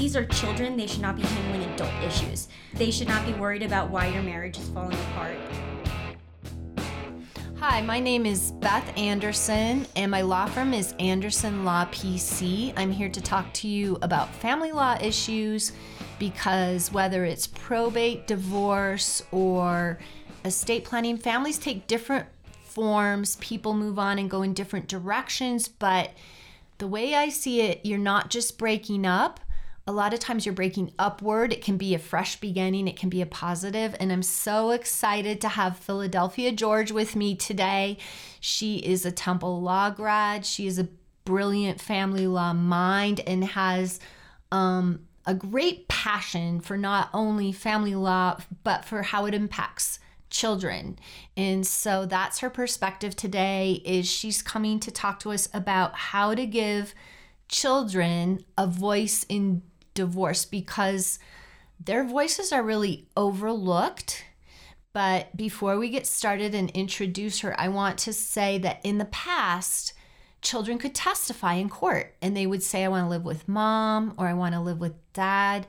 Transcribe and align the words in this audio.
These 0.00 0.16
are 0.16 0.24
children, 0.24 0.78
they 0.78 0.86
should 0.86 1.02
not 1.02 1.14
be 1.14 1.20
handling 1.20 1.62
adult 1.74 1.92
issues. 2.02 2.48
They 2.72 2.90
should 2.90 3.06
not 3.06 3.26
be 3.26 3.34
worried 3.34 3.62
about 3.62 3.90
why 3.90 4.06
your 4.06 4.22
marriage 4.22 4.58
is 4.58 4.66
falling 4.70 4.96
apart. 4.98 5.36
Hi, 7.58 7.82
my 7.82 8.00
name 8.00 8.24
is 8.24 8.52
Beth 8.52 8.96
Anderson, 8.96 9.86
and 9.96 10.10
my 10.10 10.22
law 10.22 10.46
firm 10.46 10.72
is 10.72 10.94
Anderson 10.98 11.66
Law 11.66 11.84
PC. 11.84 12.72
I'm 12.78 12.90
here 12.90 13.10
to 13.10 13.20
talk 13.20 13.52
to 13.52 13.68
you 13.68 13.98
about 14.00 14.34
family 14.36 14.72
law 14.72 14.96
issues 15.02 15.72
because 16.18 16.90
whether 16.90 17.26
it's 17.26 17.46
probate, 17.46 18.26
divorce, 18.26 19.22
or 19.32 19.98
estate 20.46 20.86
planning, 20.86 21.18
families 21.18 21.58
take 21.58 21.86
different 21.86 22.24
forms. 22.64 23.36
People 23.36 23.74
move 23.74 23.98
on 23.98 24.18
and 24.18 24.30
go 24.30 24.40
in 24.40 24.54
different 24.54 24.88
directions, 24.88 25.68
but 25.68 26.12
the 26.78 26.88
way 26.88 27.14
I 27.14 27.28
see 27.28 27.60
it, 27.60 27.84
you're 27.84 27.98
not 27.98 28.30
just 28.30 28.56
breaking 28.56 29.04
up. 29.04 29.40
A 29.90 30.00
lot 30.00 30.14
of 30.14 30.20
times 30.20 30.46
you're 30.46 30.54
breaking 30.54 30.92
upward. 31.00 31.52
It 31.52 31.64
can 31.64 31.76
be 31.76 31.96
a 31.96 31.98
fresh 31.98 32.36
beginning, 32.36 32.86
it 32.86 32.96
can 32.96 33.08
be 33.08 33.22
a 33.22 33.26
positive. 33.26 33.96
And 33.98 34.12
I'm 34.12 34.22
so 34.22 34.70
excited 34.70 35.40
to 35.40 35.48
have 35.48 35.76
Philadelphia 35.76 36.52
George 36.52 36.92
with 36.92 37.16
me 37.16 37.34
today. 37.34 37.98
She 38.38 38.76
is 38.76 39.04
a 39.04 39.10
Temple 39.10 39.60
Law 39.60 39.90
grad, 39.90 40.46
she 40.46 40.68
is 40.68 40.78
a 40.78 40.86
brilliant 41.24 41.80
family 41.80 42.28
law 42.28 42.52
mind 42.52 43.18
and 43.26 43.42
has 43.42 43.98
um, 44.52 45.08
a 45.26 45.34
great 45.34 45.88
passion 45.88 46.60
for 46.60 46.76
not 46.76 47.10
only 47.12 47.50
family 47.50 47.96
law, 47.96 48.38
but 48.62 48.84
for 48.84 49.02
how 49.02 49.26
it 49.26 49.34
impacts 49.34 49.98
children. 50.30 51.00
And 51.36 51.66
so 51.66 52.06
that's 52.06 52.38
her 52.38 52.50
perspective 52.50 53.16
today 53.16 53.82
is 53.84 54.08
she's 54.08 54.40
coming 54.40 54.78
to 54.78 54.92
talk 54.92 55.18
to 55.18 55.32
us 55.32 55.48
about 55.52 55.96
how 55.96 56.36
to 56.36 56.46
give 56.46 56.94
children 57.48 58.44
a 58.56 58.68
voice 58.68 59.26
in 59.28 59.62
divorce 60.00 60.46
because 60.46 61.18
their 61.78 62.04
voices 62.04 62.52
are 62.52 62.62
really 62.62 63.06
overlooked. 63.18 64.24
But 64.94 65.36
before 65.36 65.78
we 65.78 65.90
get 65.90 66.06
started 66.06 66.54
and 66.54 66.70
introduce 66.70 67.40
her, 67.40 67.58
I 67.60 67.68
want 67.68 67.98
to 67.98 68.12
say 68.14 68.56
that 68.58 68.80
in 68.82 68.96
the 68.96 69.04
past, 69.04 69.92
children 70.40 70.78
could 70.78 70.94
testify 70.94 71.54
in 71.54 71.68
court 71.68 72.14
and 72.22 72.34
they 72.34 72.46
would 72.46 72.62
say, 72.62 72.82
I 72.82 72.88
want 72.88 73.04
to 73.04 73.10
live 73.10 73.26
with 73.26 73.46
mom 73.46 74.14
or 74.16 74.26
I 74.26 74.32
want 74.32 74.54
to 74.54 74.60
live 74.60 74.80
with 74.80 74.94
dad. 75.12 75.66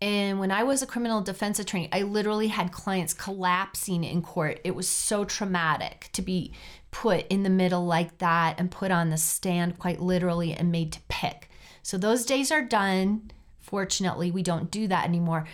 And 0.00 0.38
when 0.38 0.50
I 0.50 0.62
was 0.62 0.82
a 0.82 0.86
criminal 0.86 1.22
defense 1.22 1.58
attorney, 1.58 1.88
I 1.90 2.02
literally 2.02 2.48
had 2.48 2.70
clients 2.70 3.14
collapsing 3.14 4.04
in 4.04 4.20
court. 4.20 4.60
It 4.62 4.74
was 4.74 4.86
so 4.86 5.24
traumatic 5.24 6.10
to 6.12 6.20
be 6.20 6.52
put 6.90 7.26
in 7.28 7.42
the 7.42 7.50
middle 7.50 7.86
like 7.86 8.18
that 8.18 8.60
and 8.60 8.70
put 8.70 8.90
on 8.90 9.08
the 9.08 9.16
stand 9.16 9.78
quite 9.78 10.00
literally 10.00 10.52
and 10.52 10.70
made 10.70 10.92
to 10.92 11.00
pick. 11.08 11.48
So 11.82 11.96
those 11.98 12.24
days 12.24 12.52
are 12.52 12.62
done. 12.62 13.30
Fortunately, 13.74 14.30
we 14.30 14.44
don't 14.44 14.70
do 14.70 14.86
that 14.86 15.04
anymore. 15.04 15.48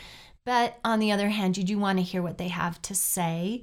But 0.44 0.78
on 0.84 0.98
the 0.98 1.10
other 1.10 1.30
hand, 1.30 1.56
you 1.56 1.64
do 1.64 1.78
want 1.78 1.98
to 2.00 2.02
hear 2.02 2.20
what 2.20 2.36
they 2.36 2.48
have 2.48 2.82
to 2.82 2.94
say. 2.94 3.62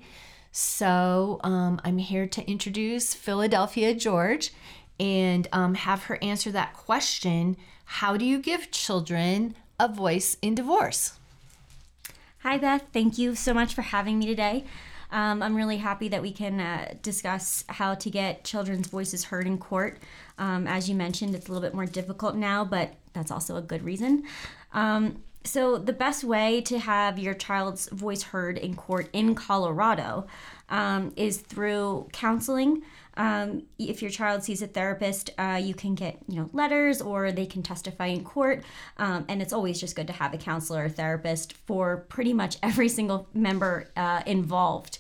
So 0.51 1.39
um, 1.43 1.79
I'm 1.83 1.99
here 1.99 2.25
to 2.25 2.49
introduce 2.49 3.13
Philadelphia 3.13 3.93
George 3.93 4.51
and 4.99 5.47
um, 5.51 5.75
have 5.75 6.05
her 6.05 6.17
answer 6.23 6.51
that 6.53 6.73
question 6.73 7.55
How 7.85 8.17
do 8.17 8.25
you 8.25 8.39
give 8.39 8.71
children 8.71 9.53
a 9.79 9.87
voice 9.87 10.37
in 10.41 10.55
divorce. 10.55 11.13
Hi, 12.39 12.57
Beth. 12.57 12.83
Thank 12.91 13.19
you 13.19 13.35
so 13.35 13.53
much 13.53 13.75
for 13.75 13.83
having 13.83 14.17
me 14.17 14.25
today. 14.25 14.63
Um, 15.11 15.41
I'm 15.41 15.55
really 15.55 15.77
happy 15.77 16.09
that 16.09 16.21
we 16.21 16.31
can 16.31 16.59
uh, 16.59 16.95
discuss 17.01 17.63
how 17.69 17.93
to 17.95 18.09
get 18.09 18.43
children's 18.43 18.87
voices 18.87 19.25
heard 19.25 19.47
in 19.47 19.57
court. 19.57 19.99
Um, 20.37 20.67
as 20.67 20.89
you 20.89 20.95
mentioned, 20.95 21.33
it's 21.33 21.47
a 21.47 21.51
little 21.51 21.65
bit 21.65 21.73
more 21.73 21.85
difficult 21.85 22.35
now, 22.35 22.65
but 22.65 22.93
that's 23.17 23.31
also 23.31 23.57
a 23.57 23.61
good 23.61 23.83
reason. 23.83 24.23
Um, 24.73 25.23
so, 25.43 25.77
the 25.77 25.93
best 25.93 26.23
way 26.23 26.61
to 26.61 26.77
have 26.77 27.17
your 27.17 27.33
child's 27.33 27.87
voice 27.89 28.21
heard 28.21 28.57
in 28.57 28.75
court 28.75 29.09
in 29.13 29.33
Colorado 29.33 30.27
um, 30.69 31.13
is 31.15 31.37
through 31.37 32.09
counseling. 32.11 32.83
Um, 33.15 33.63
if 33.79 34.01
your 34.01 34.11
child 34.11 34.43
sees 34.43 34.61
a 34.61 34.67
therapist, 34.67 35.31
uh, 35.39 35.59
you 35.61 35.73
can 35.73 35.95
get 35.95 36.19
you 36.27 36.35
know 36.35 36.49
letters 36.53 37.01
or 37.01 37.31
they 37.31 37.45
can 37.45 37.63
testify 37.63 38.07
in 38.07 38.23
court, 38.23 38.63
um, 38.97 39.25
and 39.29 39.41
it's 39.41 39.53
always 39.53 39.79
just 39.79 39.95
good 39.95 40.07
to 40.07 40.13
have 40.13 40.33
a 40.33 40.37
counselor 40.37 40.85
or 40.85 40.89
therapist 40.89 41.53
for 41.53 42.05
pretty 42.09 42.33
much 42.33 42.57
every 42.61 42.89
single 42.89 43.27
member 43.33 43.89
uh, 43.95 44.21
involved 44.25 44.99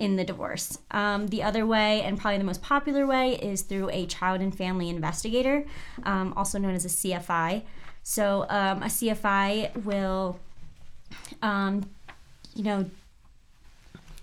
in 0.00 0.16
the 0.16 0.24
divorce. 0.24 0.78
Um, 0.90 1.28
the 1.28 1.42
other 1.42 1.66
way, 1.66 2.02
and 2.02 2.18
probably 2.18 2.38
the 2.38 2.44
most 2.44 2.62
popular 2.62 3.06
way, 3.06 3.34
is 3.36 3.62
through 3.62 3.90
a 3.90 4.06
child 4.06 4.40
and 4.40 4.56
family 4.56 4.88
investigator, 4.88 5.66
um, 6.04 6.32
also 6.36 6.58
known 6.58 6.74
as 6.74 6.86
a 6.86 6.88
CFI. 6.88 7.62
So 8.02 8.46
um, 8.48 8.82
a 8.82 8.86
CFI 8.86 9.84
will, 9.84 10.40
um, 11.42 11.88
you 12.54 12.64
know, 12.64 12.86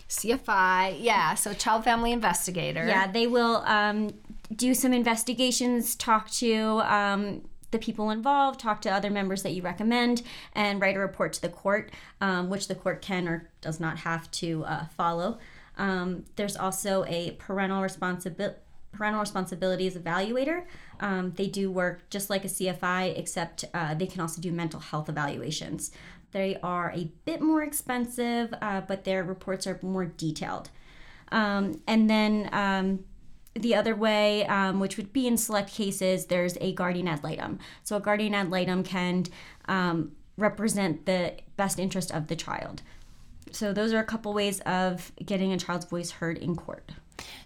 CFI, 0.10 0.98
yeah, 1.00 1.36
so 1.36 1.54
child 1.54 1.84
family 1.84 2.12
investigator. 2.12 2.88
Yeah, 2.88 3.12
they 3.12 3.28
will 3.28 3.58
um, 3.58 4.16
do 4.54 4.74
some 4.74 4.94
investigations, 4.94 5.96
talk 5.96 6.32
to 6.32 6.82
um, 6.86 7.42
the 7.70 7.78
people 7.78 8.10
involved, 8.10 8.60
talk 8.60 8.82
to 8.82 8.90
other 8.90 9.12
members 9.12 9.44
that 9.44 9.52
you 9.52 9.62
recommend, 9.62 10.24
and 10.54 10.82
write 10.82 10.96
a 10.96 11.00
report 11.00 11.34
to 11.34 11.42
the 11.42 11.50
court, 11.50 11.92
um, 12.20 12.50
which 12.50 12.68
the 12.68 12.76
court 12.76 13.02
can 13.02 13.28
or 13.28 13.50
does 13.62 13.80
not 13.80 14.00
have 14.00 14.32
to 14.32 14.64
uh, 14.64 14.86
follow. 14.86 15.38
Um, 15.78 16.26
there's 16.36 16.58
also 16.58 17.06
a 17.08 17.32
parental 17.32 17.82
responsibility 17.82 18.60
parental 18.94 19.22
responsibilities 19.22 19.96
evaluator. 19.96 20.64
Um, 21.00 21.32
they 21.36 21.48
do 21.48 21.70
work 21.70 22.10
just 22.10 22.30
like 22.32 22.44
a 22.44 22.48
CFI, 22.48 23.18
except 23.18 23.64
uh, 23.74 23.94
they 23.94 24.08
can 24.08 24.22
also 24.22 24.42
do 24.42 24.52
mental 24.52 24.80
health 24.80 25.08
evaluations. 25.08 25.92
They 26.32 26.58
are 26.64 26.92
a 26.96 27.12
bit 27.26 27.42
more 27.42 27.62
expensive, 27.62 28.54
uh, 28.62 28.82
but 28.82 29.04
their 29.04 29.24
reports 29.24 29.68
are 29.68 29.80
more 29.84 30.06
detailed. 30.06 30.70
Um, 31.32 31.82
and 31.88 32.10
then 32.10 32.50
um, 32.52 33.06
the 33.54 33.76
other 33.76 33.96
way, 33.96 34.46
um, 34.48 34.80
which 34.80 34.98
would 34.98 35.14
be 35.14 35.28
in 35.28 35.38
select 35.38 35.72
cases, 35.72 36.26
there's 36.26 36.58
a 36.60 36.74
guardian 36.74 37.08
ad 37.08 37.24
litem. 37.24 37.60
So 37.84 37.98
a 37.98 38.00
guardian 38.00 38.34
ad 38.34 38.50
litem 38.50 38.84
can 38.84 39.26
um, 39.68 40.14
represent 40.38 41.06
the 41.06 41.36
best 41.56 41.80
interest 41.80 42.12
of 42.12 42.28
the 42.28 42.36
child. 42.36 42.82
So 43.52 43.74
those 43.74 43.94
are 43.94 44.00
a 44.00 44.04
couple 44.04 44.34
ways 44.34 44.60
of 44.62 45.12
getting 45.26 45.54
a 45.54 45.58
child's 45.58 45.86
voice 45.86 46.12
heard 46.12 46.38
in 46.38 46.56
court. 46.56 46.92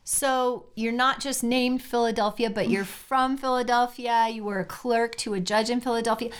So 0.04 0.66
you're 0.76 0.92
not 0.92 1.20
just 1.20 1.44
named 1.44 1.82
Philadelphia, 1.82 2.50
but 2.50 2.70
you're 2.70 2.86
from 3.08 3.38
Philadelphia. 3.38 4.28
You 4.30 4.44
were 4.44 4.60
a 4.60 4.66
clerk 4.66 5.16
to 5.18 5.34
a 5.34 5.40
judge 5.40 5.70
in 5.70 5.82
Philadelphia. 5.82 6.32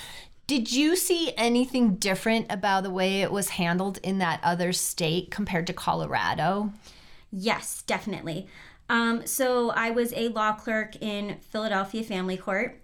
Did 0.48 0.72
you 0.72 0.96
see 0.98 1.34
anything 1.38 1.96
different 1.96 2.48
about 2.50 2.84
the 2.84 2.90
way 2.90 3.22
it 3.22 3.32
was 3.32 3.52
handled 3.52 4.00
in 4.04 4.18
that 4.18 4.42
other 4.44 4.74
state 4.74 5.32
compared 5.32 5.66
to 5.68 5.74
Colorado? 5.74 6.74
Yes, 7.32 7.84
definitely. 7.84 8.48
Um, 8.90 9.26
so 9.26 9.70
I 9.70 9.92
was 9.92 10.12
a 10.14 10.28
law 10.28 10.52
clerk 10.52 11.02
in 11.02 11.38
Philadelphia 11.40 12.04
Family 12.04 12.36
Court. 12.36 12.78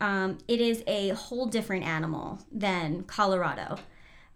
Um, 0.00 0.38
it 0.48 0.60
is 0.60 0.82
a 0.88 1.10
whole 1.10 1.46
different 1.46 1.84
animal 1.84 2.40
than 2.50 3.04
Colorado. 3.04 3.76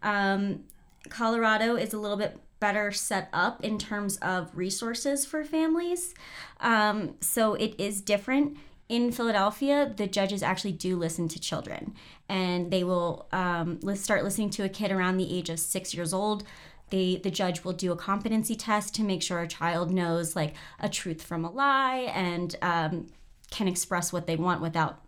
Um, 0.00 0.60
Colorado 1.09 1.77
is 1.77 1.93
a 1.93 1.99
little 1.99 2.17
bit 2.17 2.39
better 2.61 2.91
set 2.91 3.29
up 3.33 3.65
in 3.65 3.79
terms 3.79 4.17
of 4.17 4.51
resources 4.55 5.25
for 5.25 5.45
families. 5.45 6.15
Um, 6.61 7.15
so 7.21 7.55
it 7.55 7.75
is 7.79 8.01
different 8.01 8.59
in 8.89 9.13
Philadelphia, 9.13 9.93
the 9.95 10.07
judges 10.07 10.43
actually 10.43 10.73
do 10.73 10.97
listen 10.97 11.29
to 11.29 11.39
children, 11.39 11.95
and 12.29 12.71
they 12.71 12.85
will 12.85 13.29
um, 13.33 13.81
start 13.95 14.25
listening 14.25 14.49
to 14.51 14.65
a 14.65 14.69
kid 14.69 14.91
around 14.91 15.19
the 15.19 15.37
age 15.37 15.51
of 15.51 15.61
six 15.61 15.93
years 15.93 16.15
old. 16.15 16.43
They, 16.89 17.17
the 17.17 17.31
judge 17.31 17.65
will 17.65 17.75
do 17.75 17.93
a 17.93 17.97
competency 17.97 18.57
test 18.57 18.95
to 18.95 19.03
make 19.03 19.23
sure 19.23 19.41
a 19.41 19.49
child 19.49 19.93
knows 19.93 20.35
like 20.35 20.55
a 20.81 20.89
truth 20.89 21.23
from 21.23 21.45
a 21.45 21.51
lie 21.51 22.11
and 22.15 22.57
um, 22.63 23.07
can 23.51 23.69
express 23.69 24.11
what 24.11 24.27
they 24.27 24.37
want 24.37 24.63
without 24.63 25.03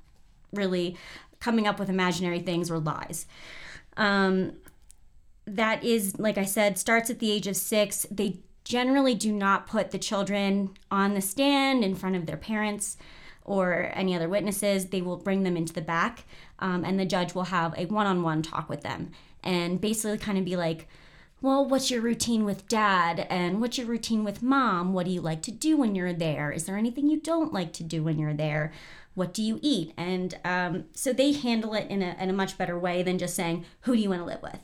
really 0.53 0.99
coming 1.39 1.66
up 1.66 1.78
with 1.78 1.89
imaginary 1.89 2.41
things 2.41 2.71
or 2.71 2.78
lies. 2.78 3.27
Um, 3.97 4.53
that 5.56 5.84
is, 5.84 6.18
like 6.18 6.38
I 6.38 6.44
said, 6.44 6.78
starts 6.78 7.10
at 7.10 7.18
the 7.18 7.30
age 7.30 7.47
of 7.47 7.56
six. 7.56 8.06
They 8.10 8.41
generally 8.64 9.14
do 9.14 9.32
not 9.32 9.66
put 9.66 9.91
the 9.91 9.98
children 9.98 10.70
on 10.91 11.14
the 11.14 11.20
stand 11.20 11.82
in 11.82 11.94
front 11.94 12.16
of 12.16 12.26
their 12.26 12.36
parents 12.36 12.97
or 13.44 13.91
any 13.94 14.14
other 14.14 14.28
witnesses, 14.28 14.86
they 14.86 15.02
will 15.02 15.16
bring 15.16 15.42
them 15.42 15.56
into 15.56 15.72
the 15.72 15.80
back, 15.80 16.24
um, 16.60 16.84
and 16.84 17.00
the 17.00 17.04
judge 17.04 17.34
will 17.34 17.44
have 17.44 17.74
a 17.76 17.86
one 17.86 18.06
on 18.06 18.22
one 18.22 18.42
talk 18.42 18.68
with 18.68 18.82
them 18.82 19.10
and 19.42 19.80
basically 19.80 20.18
kind 20.18 20.38
of 20.38 20.44
be 20.44 20.56
like, 20.56 20.86
well, 21.42 21.66
what's 21.66 21.91
your 21.91 22.02
routine 22.02 22.44
with 22.44 22.68
dad? 22.68 23.26
And 23.30 23.60
what's 23.60 23.78
your 23.78 23.86
routine 23.86 24.24
with 24.24 24.42
mom? 24.42 24.92
What 24.92 25.06
do 25.06 25.12
you 25.12 25.22
like 25.22 25.41
to 25.42 25.50
do 25.50 25.76
when 25.76 25.94
you're 25.94 26.12
there? 26.12 26.52
Is 26.52 26.66
there 26.66 26.76
anything 26.76 27.08
you 27.08 27.18
don't 27.18 27.52
like 27.52 27.72
to 27.74 27.82
do 27.82 28.02
when 28.02 28.18
you're 28.18 28.34
there? 28.34 28.72
What 29.14 29.32
do 29.32 29.42
you 29.42 29.58
eat? 29.62 29.94
And 29.97 30.38
um, 30.44 30.84
so 30.92 31.12
they 31.12 31.32
handle 31.32 31.74
it 31.74 31.88
in 31.88 32.02
a, 32.02 32.14
in 32.20 32.28
a 32.28 32.34
much 32.34 32.58
better 32.58 32.78
way 32.78 33.02
than 33.02 33.18
just 33.18 33.34
saying, 33.34 33.64
who 33.80 33.97
do 33.97 34.02
you 34.02 34.10
want 34.10 34.20
to 34.20 34.26
live 34.26 34.42
with? 34.42 34.60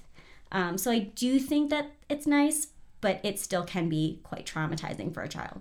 Um, 0.57 0.79
so 0.79 0.91
I 0.91 1.01
do 1.01 1.39
think 1.39 1.69
that 1.69 1.91
it's 2.09 2.27
nice, 2.27 2.69
but 3.03 3.21
it 3.23 3.39
still 3.39 3.63
can 3.63 3.91
be 3.91 4.21
quite 4.23 4.47
traumatizing 4.47 5.13
for 5.13 5.23
a 5.23 5.29
child. 5.29 5.61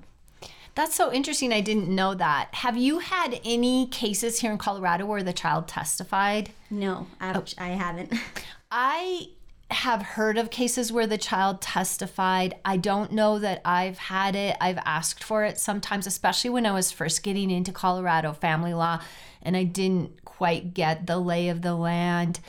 That's 0.74 0.96
so 0.96 1.12
interesting. 1.12 1.52
I 1.52 1.60
didn't 1.60 1.94
know 1.94 2.14
that. 2.14 2.48
Have 2.54 2.78
you 2.78 3.00
had 3.00 3.42
any 3.44 3.88
cases 3.88 4.40
here 4.40 4.54
in 4.54 4.58
Colorado 4.58 5.06
where 5.06 5.22
the 5.22 5.34
child 5.34 5.68
testified? 5.68 6.52
No, 6.70 7.08
ouch, 7.20 7.56
I 7.58 7.70
haven't. 7.70 8.14
I 8.72 9.32
have 9.70 10.02
heard 10.02 10.38
of 10.38 10.50
cases 10.50 10.94
where 10.94 11.08
the 11.08 11.18
child 11.18 11.62
testified. 11.62 12.56
I 12.64 12.78
don't 12.78 13.12
know 13.12 13.38
that 13.40 13.62
I've 13.66 13.98
had 13.98 14.34
it. 14.34 14.56
I've 14.62 14.80
asked 14.86 15.26
for 15.26 15.44
it 15.44 15.60
sometimes, 15.60 16.08
especially 16.08 16.52
when 16.52 16.66
I 16.66 16.72
was 16.72 16.94
first 16.94 17.22
getting 17.22 17.52
into 17.52 17.74
Colorado 17.74 18.32
family 18.32 18.74
law 18.74 19.02
and 19.42 19.58
I 19.58 19.64
didn't 19.64 20.24
quite 20.24 20.74
get 20.74 21.06
the 21.06 21.18
lay 21.18 21.50
of 21.50 21.64
the 21.64 21.76
land. 21.76 22.40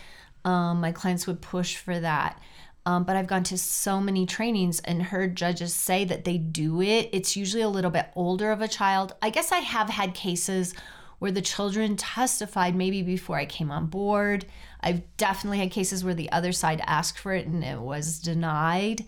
Um, 0.46 0.80
my 0.80 0.92
clients 0.92 1.26
would 1.26 1.42
push 1.42 1.76
for 1.76 1.98
that. 2.00 2.40
Um, 2.86 3.02
but 3.02 3.16
I've 3.16 3.26
gone 3.26 3.42
to 3.44 3.58
so 3.58 4.00
many 4.00 4.26
trainings 4.26 4.78
and 4.80 5.02
heard 5.02 5.36
judges 5.36 5.74
say 5.74 6.04
that 6.04 6.24
they 6.24 6.38
do 6.38 6.80
it. 6.80 7.10
It's 7.12 7.36
usually 7.36 7.62
a 7.62 7.68
little 7.68 7.90
bit 7.90 8.06
older 8.14 8.52
of 8.52 8.62
a 8.62 8.68
child. 8.68 9.12
I 9.20 9.30
guess 9.30 9.50
I 9.50 9.58
have 9.58 9.90
had 9.90 10.14
cases 10.14 10.72
where 11.18 11.32
the 11.32 11.42
children 11.42 11.96
testified 11.96 12.76
maybe 12.76 13.02
before 13.02 13.38
I 13.38 13.44
came 13.44 13.72
on 13.72 13.86
board. 13.86 14.46
I've 14.80 15.02
definitely 15.16 15.58
had 15.58 15.72
cases 15.72 16.04
where 16.04 16.14
the 16.14 16.30
other 16.30 16.52
side 16.52 16.80
asked 16.86 17.18
for 17.18 17.34
it 17.34 17.46
and 17.46 17.64
it 17.64 17.80
was 17.80 18.20
denied. 18.20 19.04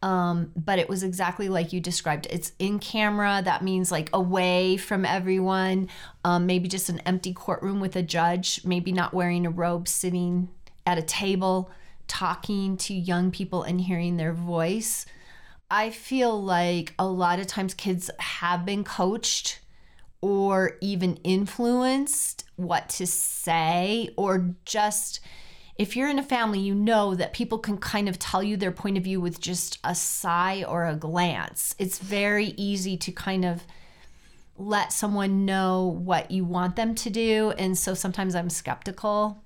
Um, 0.00 0.52
but 0.54 0.78
it 0.78 0.88
was 0.88 1.02
exactly 1.02 1.48
like 1.48 1.72
you 1.72 1.80
described. 1.80 2.28
It's 2.30 2.52
in 2.60 2.78
camera. 2.78 3.42
That 3.44 3.64
means 3.64 3.90
like 3.90 4.10
away 4.12 4.76
from 4.76 5.04
everyone. 5.04 5.88
Um, 6.24 6.46
maybe 6.46 6.68
just 6.68 6.88
an 6.88 7.00
empty 7.00 7.32
courtroom 7.32 7.80
with 7.80 7.96
a 7.96 8.02
judge, 8.02 8.64
maybe 8.64 8.92
not 8.92 9.12
wearing 9.12 9.44
a 9.44 9.50
robe, 9.50 9.88
sitting 9.88 10.50
at 10.88 10.96
a 10.96 11.02
table, 11.02 11.70
talking 12.06 12.78
to 12.78 12.94
young 12.94 13.30
people 13.30 13.62
and 13.62 13.78
hearing 13.78 14.16
their 14.16 14.32
voice. 14.32 15.04
I 15.70 15.90
feel 15.90 16.42
like 16.42 16.94
a 16.98 17.06
lot 17.06 17.38
of 17.38 17.46
times 17.46 17.74
kids 17.74 18.10
have 18.18 18.64
been 18.64 18.84
coached 18.84 19.60
or 20.22 20.78
even 20.80 21.16
influenced 21.16 22.44
what 22.56 22.88
to 22.88 23.06
say 23.06 24.08
or 24.16 24.54
just 24.64 25.20
if 25.76 25.94
you're 25.94 26.08
in 26.08 26.18
a 26.18 26.24
family 26.24 26.58
you 26.58 26.74
know 26.74 27.14
that 27.14 27.34
people 27.34 27.58
can 27.58 27.76
kind 27.76 28.08
of 28.08 28.18
tell 28.18 28.42
you 28.42 28.56
their 28.56 28.72
point 28.72 28.96
of 28.96 29.04
view 29.04 29.20
with 29.20 29.38
just 29.40 29.78
a 29.84 29.94
sigh 29.94 30.64
or 30.66 30.86
a 30.86 30.96
glance. 30.96 31.74
It's 31.78 31.98
very 31.98 32.54
easy 32.56 32.96
to 32.96 33.12
kind 33.12 33.44
of 33.44 33.62
let 34.56 34.92
someone 34.92 35.44
know 35.44 35.84
what 35.86 36.30
you 36.30 36.44
want 36.44 36.76
them 36.76 36.94
to 36.96 37.10
do. 37.10 37.52
And 37.58 37.76
so 37.76 37.92
sometimes 37.92 38.34
i'm 38.34 38.50
skeptical 38.50 39.44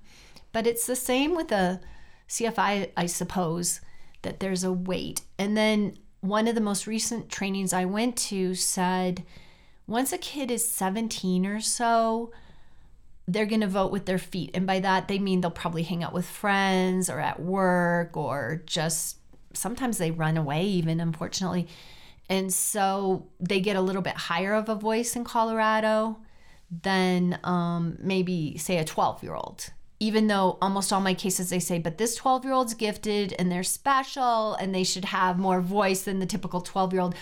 but 0.53 0.65
it's 0.65 0.87
the 0.87 0.95
same 0.95 1.35
with 1.35 1.51
a 1.51 1.81
cfi 2.29 2.89
i 2.95 3.05
suppose 3.05 3.81
that 4.21 4.39
there's 4.39 4.63
a 4.63 4.71
weight 4.71 5.21
and 5.37 5.57
then 5.57 5.97
one 6.21 6.47
of 6.47 6.55
the 6.55 6.61
most 6.61 6.87
recent 6.87 7.29
trainings 7.29 7.73
i 7.73 7.83
went 7.83 8.15
to 8.15 8.55
said 8.55 9.23
once 9.87 10.13
a 10.13 10.17
kid 10.17 10.49
is 10.49 10.67
17 10.69 11.45
or 11.45 11.59
so, 11.59 12.31
they're 13.27 13.45
going 13.45 13.61
to 13.61 13.67
vote 13.67 13.91
with 13.91 14.05
their 14.05 14.17
feet. 14.17 14.51
And 14.53 14.65
by 14.65 14.79
that, 14.79 15.07
they 15.07 15.19
mean 15.19 15.41
they'll 15.41 15.51
probably 15.51 15.83
hang 15.83 16.03
out 16.03 16.13
with 16.13 16.25
friends 16.25 17.09
or 17.09 17.19
at 17.19 17.41
work 17.41 18.15
or 18.15 18.63
just 18.65 19.17
sometimes 19.53 19.97
they 19.97 20.11
run 20.11 20.37
away, 20.37 20.63
even 20.63 20.99
unfortunately. 20.99 21.67
And 22.29 22.53
so 22.53 23.27
they 23.39 23.59
get 23.59 23.75
a 23.75 23.81
little 23.81 24.01
bit 24.01 24.15
higher 24.15 24.53
of 24.53 24.69
a 24.69 24.75
voice 24.75 25.15
in 25.15 25.23
Colorado 25.25 26.17
than 26.71 27.39
um, 27.43 27.97
maybe, 27.99 28.57
say, 28.57 28.77
a 28.77 28.85
12 28.85 29.21
year 29.23 29.35
old. 29.35 29.69
Even 30.03 30.27
though 30.27 30.57
almost 30.61 30.91
all 30.91 30.99
my 30.99 31.13
cases 31.13 31.49
they 31.49 31.59
say, 31.59 31.79
but 31.79 31.97
this 31.97 32.15
12 32.15 32.43
year 32.43 32.53
old's 32.53 32.73
gifted 32.73 33.33
and 33.39 33.49
they're 33.49 33.63
special 33.63 34.55
and 34.55 34.75
they 34.75 34.83
should 34.83 35.05
have 35.05 35.39
more 35.39 35.61
voice 35.61 36.01
than 36.01 36.19
the 36.19 36.25
typical 36.25 36.59
12 36.59 36.91
year 36.91 37.01
old 37.01 37.15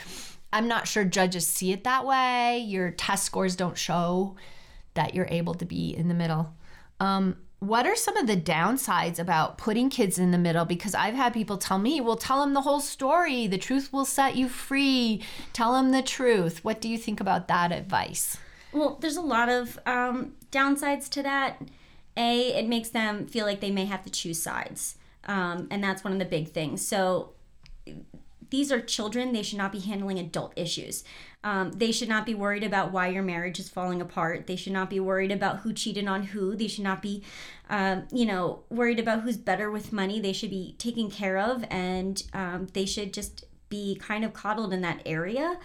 I'm 0.53 0.67
not 0.67 0.87
sure 0.87 1.05
judges 1.05 1.47
see 1.47 1.71
it 1.71 1.83
that 1.85 2.05
way. 2.05 2.59
Your 2.59 2.91
test 2.91 3.23
scores 3.23 3.55
don't 3.55 3.77
show 3.77 4.35
that 4.93 5.15
you're 5.15 5.27
able 5.29 5.53
to 5.55 5.65
be 5.65 5.95
in 5.95 6.07
the 6.07 6.13
middle. 6.13 6.53
Um, 6.99 7.37
what 7.59 7.85
are 7.85 7.95
some 7.95 8.17
of 8.17 8.27
the 8.27 8.35
downsides 8.35 9.19
about 9.19 9.57
putting 9.57 9.89
kids 9.89 10.17
in 10.17 10.31
the 10.31 10.37
middle? 10.37 10.65
Because 10.65 10.95
I've 10.95 11.13
had 11.13 11.33
people 11.33 11.57
tell 11.57 11.77
me, 11.77 12.01
well, 12.01 12.17
tell 12.17 12.41
them 12.41 12.53
the 12.53 12.61
whole 12.61 12.79
story. 12.79 13.47
The 13.47 13.57
truth 13.57 13.93
will 13.93 14.03
set 14.03 14.35
you 14.35 14.49
free. 14.49 15.23
Tell 15.53 15.73
them 15.73 15.91
the 15.91 16.01
truth. 16.01 16.65
What 16.65 16.81
do 16.81 16.89
you 16.89 16.97
think 16.97 17.19
about 17.21 17.47
that 17.47 17.71
advice? 17.71 18.37
Well, 18.73 18.97
there's 18.99 19.17
a 19.17 19.21
lot 19.21 19.47
of 19.47 19.79
um, 19.85 20.33
downsides 20.51 21.07
to 21.09 21.23
that. 21.23 21.61
A, 22.17 22.53
it 22.57 22.67
makes 22.67 22.89
them 22.89 23.25
feel 23.25 23.45
like 23.45 23.61
they 23.61 23.71
may 23.71 23.85
have 23.85 24.03
to 24.03 24.09
choose 24.09 24.41
sides. 24.41 24.95
Um, 25.25 25.67
and 25.71 25.83
that's 25.83 26.03
one 26.03 26.13
of 26.13 26.19
the 26.19 26.25
big 26.25 26.49
things. 26.49 26.85
So 26.85 27.31
these 28.49 28.71
are 28.71 28.81
children. 28.81 29.31
They 29.31 29.43
should 29.43 29.57
not 29.57 29.71
be 29.71 29.79
handling 29.79 30.19
adult 30.19 30.53
issues. 30.55 31.03
Um, 31.43 31.71
they 31.71 31.91
should 31.91 32.09
not 32.09 32.25
be 32.25 32.35
worried 32.35 32.63
about 32.63 32.91
why 32.91 33.07
your 33.07 33.23
marriage 33.23 33.59
is 33.59 33.69
falling 33.69 34.01
apart. 34.01 34.45
They 34.45 34.55
should 34.55 34.73
not 34.73 34.89
be 34.89 34.99
worried 34.99 35.31
about 35.31 35.59
who 35.59 35.73
cheated 35.73 36.07
on 36.07 36.23
who. 36.23 36.55
They 36.55 36.67
should 36.67 36.83
not 36.83 37.01
be, 37.01 37.23
um, 37.69 38.07
you 38.11 38.25
know, 38.25 38.63
worried 38.69 38.99
about 38.99 39.21
who's 39.21 39.37
better 39.37 39.71
with 39.71 39.93
money. 39.93 40.19
They 40.19 40.33
should 40.33 40.51
be 40.51 40.75
taken 40.77 41.09
care 41.09 41.37
of, 41.37 41.65
and 41.71 42.21
um, 42.33 42.67
they 42.73 42.85
should 42.85 43.13
just 43.13 43.45
be 43.69 43.95
kind 43.95 44.25
of 44.25 44.33
coddled 44.33 44.73
in 44.73 44.81
that 44.81 45.01
area. 45.05 45.57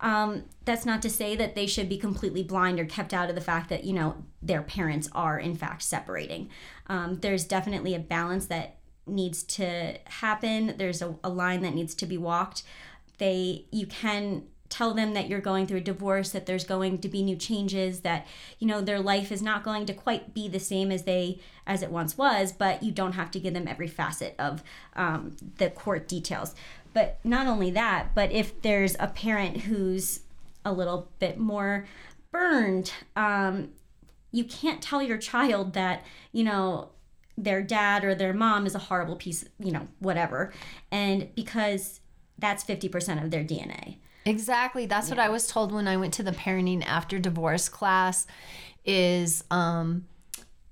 Um, 0.00 0.44
that's 0.64 0.86
not 0.86 1.02
to 1.02 1.10
say 1.10 1.34
that 1.36 1.54
they 1.54 1.66
should 1.66 1.88
be 1.88 1.98
completely 1.98 2.42
blind 2.42 2.78
or 2.78 2.84
kept 2.84 3.12
out 3.12 3.28
of 3.28 3.34
the 3.34 3.40
fact 3.40 3.68
that 3.70 3.84
you 3.84 3.92
know 3.92 4.24
their 4.40 4.62
parents 4.62 5.08
are 5.12 5.38
in 5.38 5.56
fact 5.56 5.82
separating. 5.82 6.50
Um, 6.86 7.18
there's 7.20 7.44
definitely 7.44 7.94
a 7.94 7.98
balance 7.98 8.46
that 8.46 8.76
needs 9.06 9.42
to 9.42 9.98
happen. 10.04 10.74
There's 10.76 11.02
a, 11.02 11.16
a 11.24 11.30
line 11.30 11.62
that 11.62 11.74
needs 11.74 11.94
to 11.96 12.06
be 12.06 12.18
walked. 12.18 12.62
They 13.18 13.66
you 13.72 13.86
can 13.86 14.44
tell 14.68 14.92
them 14.92 15.14
that 15.14 15.28
you're 15.28 15.40
going 15.40 15.66
through 15.66 15.78
a 15.78 15.82
divorce 15.82 16.30
that 16.30 16.46
there's 16.46 16.64
going 16.64 16.98
to 16.98 17.08
be 17.08 17.22
new 17.22 17.36
changes 17.36 18.00
that 18.00 18.26
you 18.58 18.66
know 18.66 18.80
their 18.80 19.00
life 19.00 19.32
is 19.32 19.42
not 19.42 19.64
going 19.64 19.86
to 19.86 19.94
quite 19.94 20.34
be 20.34 20.48
the 20.48 20.60
same 20.60 20.92
as 20.92 21.04
they 21.04 21.38
as 21.66 21.82
it 21.82 21.90
once 21.90 22.18
was 22.18 22.52
but 22.52 22.82
you 22.82 22.92
don't 22.92 23.12
have 23.12 23.30
to 23.30 23.40
give 23.40 23.54
them 23.54 23.66
every 23.66 23.88
facet 23.88 24.34
of 24.38 24.62
um, 24.94 25.34
the 25.56 25.70
court 25.70 26.06
details 26.06 26.54
but 26.94 27.18
not 27.24 27.46
only 27.46 27.70
that 27.70 28.14
but 28.14 28.30
if 28.32 28.60
there's 28.62 28.96
a 28.98 29.08
parent 29.08 29.58
who's 29.62 30.20
a 30.64 30.72
little 30.72 31.08
bit 31.18 31.38
more 31.38 31.86
burned 32.30 32.92
um, 33.16 33.70
you 34.30 34.44
can't 34.44 34.82
tell 34.82 35.02
your 35.02 35.18
child 35.18 35.72
that 35.72 36.04
you 36.32 36.44
know 36.44 36.90
their 37.38 37.62
dad 37.62 38.04
or 38.04 38.14
their 38.14 38.32
mom 38.32 38.66
is 38.66 38.74
a 38.74 38.80
horrible 38.80 39.16
piece, 39.16 39.44
you 39.58 39.70
know, 39.70 39.86
whatever. 40.00 40.52
And 40.90 41.34
because 41.34 42.00
that's 42.38 42.64
50% 42.64 43.22
of 43.22 43.30
their 43.30 43.44
DNA. 43.44 43.96
Exactly. 44.24 44.86
That's 44.86 45.08
yeah. 45.08 45.16
what 45.16 45.24
I 45.24 45.28
was 45.28 45.46
told 45.46 45.72
when 45.72 45.88
I 45.88 45.96
went 45.96 46.12
to 46.14 46.22
the 46.22 46.32
parenting 46.32 46.84
after 46.84 47.18
divorce 47.18 47.68
class 47.68 48.26
is 48.84 49.44
um 49.50 50.06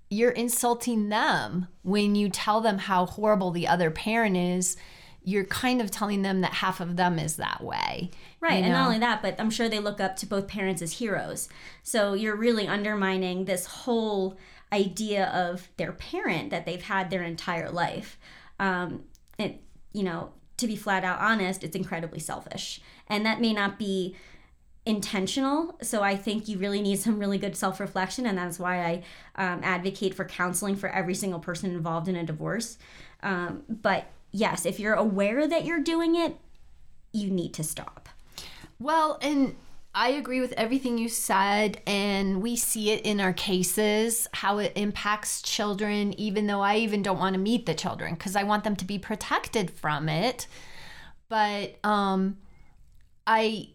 you're 0.08 0.30
insulting 0.30 1.08
them 1.08 1.66
when 1.82 2.14
you 2.14 2.28
tell 2.28 2.61
them 2.61 2.78
how 2.78 3.04
horrible 3.04 3.50
the 3.50 3.66
other 3.66 3.90
parent 3.90 4.37
is. 4.37 4.76
You're 5.26 5.45
kind 5.45 5.83
of 5.83 5.90
telling 5.90 6.23
them 6.23 6.40
that 6.40 6.54
half 6.54 6.80
of 6.80 6.97
them 6.97 7.18
is 7.18 7.37
that 7.37 7.62
way. 7.62 8.12
Right. 8.40 8.54
You 8.54 8.61
know? 8.61 8.66
And 8.66 8.73
not 8.73 8.87
only 8.87 8.99
that, 9.00 9.23
but 9.23 9.35
I'm 9.38 9.50
sure 9.50 9.68
they 9.68 9.80
look 9.80 10.00
up 10.00 10.16
to 10.16 10.26
both 10.26 10.47
parents 10.47 10.80
as 10.80 10.92
heroes. 10.92 11.49
So 11.83 12.14
you're 12.14 12.37
really 12.37 12.68
undermining 12.68 13.45
this 13.45 13.66
whole 13.66 14.38
idea 14.73 15.26
of 15.26 15.68
their 15.78 15.92
parent 15.92 16.50
that 16.50 16.64
they've 16.64 16.83
had 16.83 17.11
their 17.11 17.25
entire 17.25 17.71
life. 17.71 18.18
Um, 18.61 19.02
it, 19.37 19.62
you 19.92 20.04
know, 20.04 20.30
to 20.59 20.68
be 20.68 20.76
flat 20.76 21.02
out 21.02 21.18
honest, 21.21 21.64
it's 21.64 21.76
incredibly 21.76 22.21
selfish. 22.21 22.80
And 23.09 23.26
that 23.26 23.40
may 23.40 23.52
not 23.52 23.80
be 23.80 24.14
intentional. 24.87 25.76
So 25.83 26.02
I 26.02 26.16
think 26.16 26.47
you 26.47 26.59
really 26.59 26.80
need 26.80 27.00
some 27.00 27.18
really 27.18 27.38
good 27.38 27.56
self 27.56 27.80
reflection. 27.80 28.26
And 28.26 28.38
that's 28.38 28.59
why 28.59 28.80
I 28.80 29.02
um, 29.35 29.61
advocate 29.64 30.14
for 30.14 30.25
counseling 30.25 30.76
for 30.76 30.88
every 30.88 31.14
single 31.14 31.40
person 31.40 31.73
involved 31.73 32.06
in 32.09 32.14
a 32.14 32.25
divorce. 32.25 32.78
Um, 33.23 33.64
but 33.68 34.06
yes, 34.37 34.66
if 34.66 34.78
you're 34.78 34.95
aware 34.95 35.49
that 35.49 35.64
you're 35.64 35.81
doing 35.81 36.14
it, 36.14 36.37
you 37.12 37.31
need 37.31 37.55
to 37.55 37.64
stop. 37.64 38.09
Well, 38.78 39.19
and 39.23 39.57
I 39.95 40.09
agree 40.11 40.40
with 40.40 40.52
everything 40.52 40.99
you 40.99 41.09
said, 41.09 41.81
and 41.87 42.43
we 42.43 42.55
see 42.55 42.90
it 42.90 43.07
in 43.07 43.19
our 43.19 43.33
cases 43.33 44.28
how 44.35 44.59
it 44.59 44.73
impacts 44.76 45.40
children, 45.40 46.12
even 46.21 46.47
though 46.47 46.61
I 46.61 46.76
even 46.76 47.02
don't 47.02 47.19
want 47.19 47.33
to 47.33 47.40
meet 47.40 47.64
the 47.64 47.75
children 47.75 48.14
because 48.14 48.37
I 48.37 48.43
want 48.43 48.64
them 48.64 48.76
to 48.76 48.85
be 48.85 48.99
protected 48.99 49.71
from 49.71 50.11
it. 50.11 50.47
But 51.31 51.76
um, 51.83 52.37
I 53.26 53.71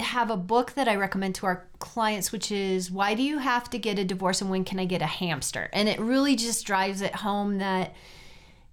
have 0.00 0.28
a 0.28 0.36
book 0.36 0.72
that 0.72 0.88
I 0.88 0.96
recommend 0.96 1.36
to 1.36 1.46
our 1.46 1.68
clients, 1.78 2.32
which 2.32 2.50
is 2.50 2.90
Why 2.90 3.14
Do 3.14 3.22
You 3.22 3.38
Have 3.38 3.70
to 3.70 3.78
Get 3.78 4.00
a 4.00 4.04
Divorce 4.04 4.40
and 4.40 4.50
When 4.50 4.64
Can 4.64 4.80
I 4.80 4.86
Get 4.86 5.02
a 5.02 5.06
Hamster? 5.06 5.70
And 5.72 5.88
it 5.88 6.00
really 6.00 6.34
just 6.34 6.66
drives 6.66 7.00
it 7.00 7.14
home 7.14 7.58
that 7.58 7.94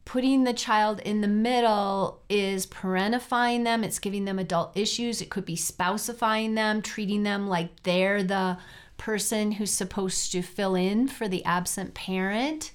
putting 0.05 0.43
the 0.43 0.53
child 0.53 1.00
in 1.01 1.22
the 1.22 1.27
middle 1.27 2.22
is 2.29 2.65
parentifying 2.65 3.63
them, 3.63 3.84
it's 3.84 4.00
giving 4.00 4.25
them 4.25 4.39
adult 4.39 4.75
issues, 4.75 5.22
it 5.22 5.29
could 5.29 5.46
be 5.46 5.55
spousifying 5.55 6.55
them, 6.55 6.81
treating 6.81 7.24
them 7.24 7.48
like 7.48 7.84
they're 7.84 8.24
the 8.24 8.58
person 8.98 9.53
who's 9.53 9.72
supposed 9.72 10.31
to 10.31 10.41
fill 10.41 10.75
in 10.75 11.08
for 11.08 11.27
the 11.27 11.43
absent 11.46 11.93
parent. 11.93 12.72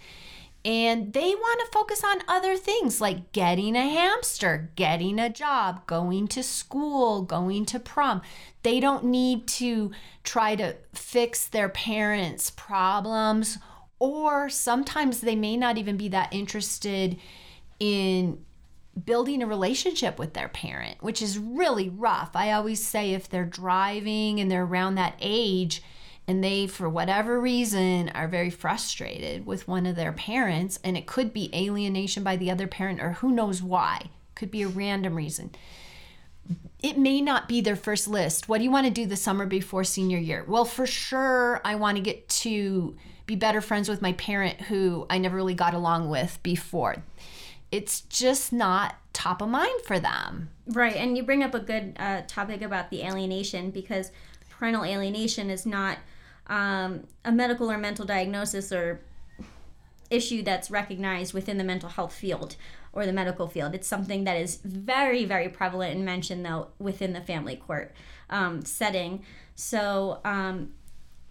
and 0.65 1.13
they 1.13 1.33
want 1.33 1.61
to 1.61 1.73
focus 1.73 2.03
on 2.03 2.19
other 2.27 2.57
things 2.57 3.01
like 3.01 3.31
getting 3.31 3.77
a 3.77 3.89
hamster, 3.89 4.73
getting 4.75 5.21
a 5.21 5.31
job, 5.31 5.87
going 5.87 6.27
to 6.27 6.43
school, 6.43 7.23
going 7.23 7.65
to 7.65 7.79
prom. 7.79 8.21
They 8.65 8.81
don't 8.81 9.05
need 9.05 9.47
to 9.49 9.93
try 10.25 10.57
to 10.57 10.75
fix 10.93 11.47
their 11.47 11.69
parents' 11.69 12.51
problems, 12.51 13.59
or 13.99 14.49
sometimes 14.49 15.21
they 15.21 15.37
may 15.37 15.57
not 15.57 15.79
even 15.79 15.97
be 15.97 16.09
that 16.09 16.33
interested 16.33 17.19
in 17.79 18.45
building 19.05 19.43
a 19.43 19.47
relationship 19.47 20.19
with 20.19 20.33
their 20.33 20.49
parent, 20.49 21.03
which 21.03 21.21
is 21.21 21.39
really 21.39 21.89
rough. 21.89 22.31
I 22.35 22.53
always 22.53 22.85
say 22.85 23.13
if 23.13 23.29
they're 23.29 23.45
driving 23.45 24.41
and 24.41 24.51
they're 24.51 24.65
around 24.65 24.95
that 24.95 25.17
age, 25.21 25.83
and 26.29 26.43
they, 26.43 26.67
for 26.67 26.89
whatever 26.89 27.41
reason, 27.41 28.09
are 28.09 28.27
very 28.27 28.51
frustrated 28.51 29.47
with 29.47 29.69
one 29.69 29.87
of 29.87 29.95
their 29.95 30.13
parents, 30.13 30.79
and 30.83 30.97
it 30.97 31.07
could 31.07 31.33
be 31.33 31.55
alienation 31.55 32.25
by 32.25 32.37
the 32.37 32.51
other 32.51 32.67
parent, 32.67 33.01
or 33.01 33.13
who 33.13 33.31
knows 33.31 33.63
why, 33.63 34.11
could 34.35 34.51
be 34.51 34.63
a 34.63 34.69
random 34.69 35.15
reason. 35.15 35.51
It 36.83 36.99
may 36.99 37.21
not 37.21 37.49
be 37.49 37.61
their 37.61 37.77
first 37.77 38.09
list. 38.09 38.49
What 38.49 38.59
do 38.59 38.65
you 38.65 38.71
want 38.71 38.87
to 38.87 38.93
do 38.93 39.07
the 39.07 39.17
summer 39.17 39.47
before 39.47 39.85
senior 39.85 40.19
year? 40.19 40.45
Well, 40.49 40.65
for 40.65 40.87
sure, 40.87 41.61
I 41.65 41.77
want 41.77 41.97
to 41.97 42.03
get 42.03 42.29
to 42.29 42.97
be 43.27 43.35
better 43.37 43.61
friends 43.61 43.89
with 43.89 44.01
my 44.01 44.13
parent 44.13 44.63
who 44.63 45.07
I 45.11 45.19
never 45.19 45.37
really 45.37 45.55
got 45.55 45.75
along 45.75 46.09
with 46.09 46.39
before. 46.43 47.03
It's 47.73 48.03
just 48.03 48.53
not 48.53 48.97
top 49.13 49.43
of 49.43 49.49
mind 49.49 49.83
for 49.85 49.99
them. 49.99 50.51
Right. 50.67 50.95
And 50.95 51.17
you 51.17 51.25
bring 51.25 51.43
up 51.43 51.55
a 51.55 51.61
good 51.61 51.95
uh, 51.99 52.23
topic 52.27 52.63
about 52.63 52.91
the 52.91 53.03
alienation 53.03 53.71
because 53.71 54.13
parental 54.51 54.85
alienation 54.85 55.51
is 55.51 55.67
not 55.67 55.99
um, 56.47 57.05
a 57.25 57.33
medical 57.33 57.71
or 57.71 57.79
mental 57.79 58.05
diagnosis 58.05 58.73
or 58.73 59.01
issue 60.11 60.43
that's 60.43 60.71
recognized 60.71 61.35
within 61.35 61.59
the 61.59 61.65
mental 61.65 61.89
health 61.89 62.15
field 62.15 62.57
or 62.93 63.05
the 63.05 63.13
medical 63.13 63.49
field. 63.49 63.75
It's 63.75 63.89
something 63.89 64.25
that 64.25 64.37
is 64.37 64.57
very, 64.65 65.25
very 65.25 65.49
prevalent 65.49 65.97
and 65.97 66.05
mentioned 66.05 66.47
though 66.47 66.69
within 66.79 67.13
the 67.13 67.21
family 67.21 67.57
court 67.57 67.93
um, 68.31 68.65
setting. 68.65 69.25
So, 69.55 70.21
um, 70.25 70.73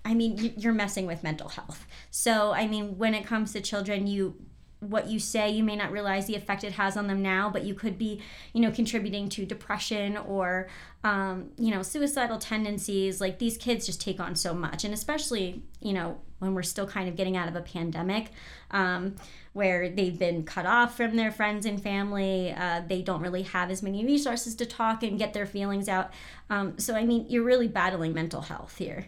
I 0.06 0.14
mean, 0.14 0.54
you're 0.56 0.74
messing 0.74 1.08
with 1.08 1.24
mental 1.24 1.50
health. 1.50 1.86
So, 2.12 2.54
I 2.54 2.68
mean, 2.68 2.98
when 2.98 3.14
it 3.16 3.26
comes 3.26 3.52
to 3.54 3.62
children, 3.62 4.08
you 4.08 4.36
what 4.82 5.08
you 5.08 5.20
say 5.20 5.50
you 5.50 5.64
may 5.64 5.76
not 5.76 5.92
realize 5.92 6.28
the 6.28 6.36
effect 6.36 6.64
it 6.64 6.74
has 6.74 6.96
on 6.98 7.08
them 7.08 7.22
now 7.22 7.50
but 7.50 7.64
you 7.64 7.74
could 7.74 7.98
be 7.98 8.22
you 8.54 8.62
know 8.62 8.70
contributing 8.70 9.30
to 9.30 9.46
depression 9.46 10.18
or 10.18 10.68
um, 11.06 11.52
you 11.58 11.70
know 11.70 11.84
suicidal 11.84 12.40
tendencies. 12.40 13.22
Like 13.22 13.38
these 13.38 13.58
kids 13.58 13.86
just 13.86 14.02
take 14.02 14.20
on 14.20 14.36
so 14.36 14.56
much. 14.56 14.84
And 14.84 14.94
especially 14.94 15.62
you 15.80 15.94
know 15.94 16.20
when 16.40 16.56
we're 16.56 16.64
still 16.64 16.88
kind 16.88 17.08
of 17.08 17.16
getting 17.16 17.38
out 17.38 17.48
of 17.48 17.56
a 17.56 17.62
pandemic 17.62 18.32
um, 18.72 19.16
where 19.54 19.88
they've 19.88 20.18
been 20.18 20.44
cut 20.44 20.66
off 20.66 20.98
from 20.98 21.16
their 21.16 21.32
friends 21.32 21.66
and 21.66 21.82
family 21.82 22.52
uh, 22.52 22.82
they 22.88 23.02
don't 23.04 23.22
really 23.22 23.44
have 23.44 23.70
as 23.70 23.84
many 23.84 24.04
resources 24.04 24.56
to 24.56 24.66
talk 24.66 25.04
and 25.04 25.20
get 25.20 25.34
their 25.34 25.46
feelings 25.46 25.88
out. 25.88 26.12
Um, 26.50 26.78
so 26.78 26.96
i 26.96 27.06
mean 27.06 27.26
you're 27.30 27.44
really 27.44 27.68
battling 27.68 28.14
mental 28.14 28.42
health 28.42 28.78
here 28.78 29.08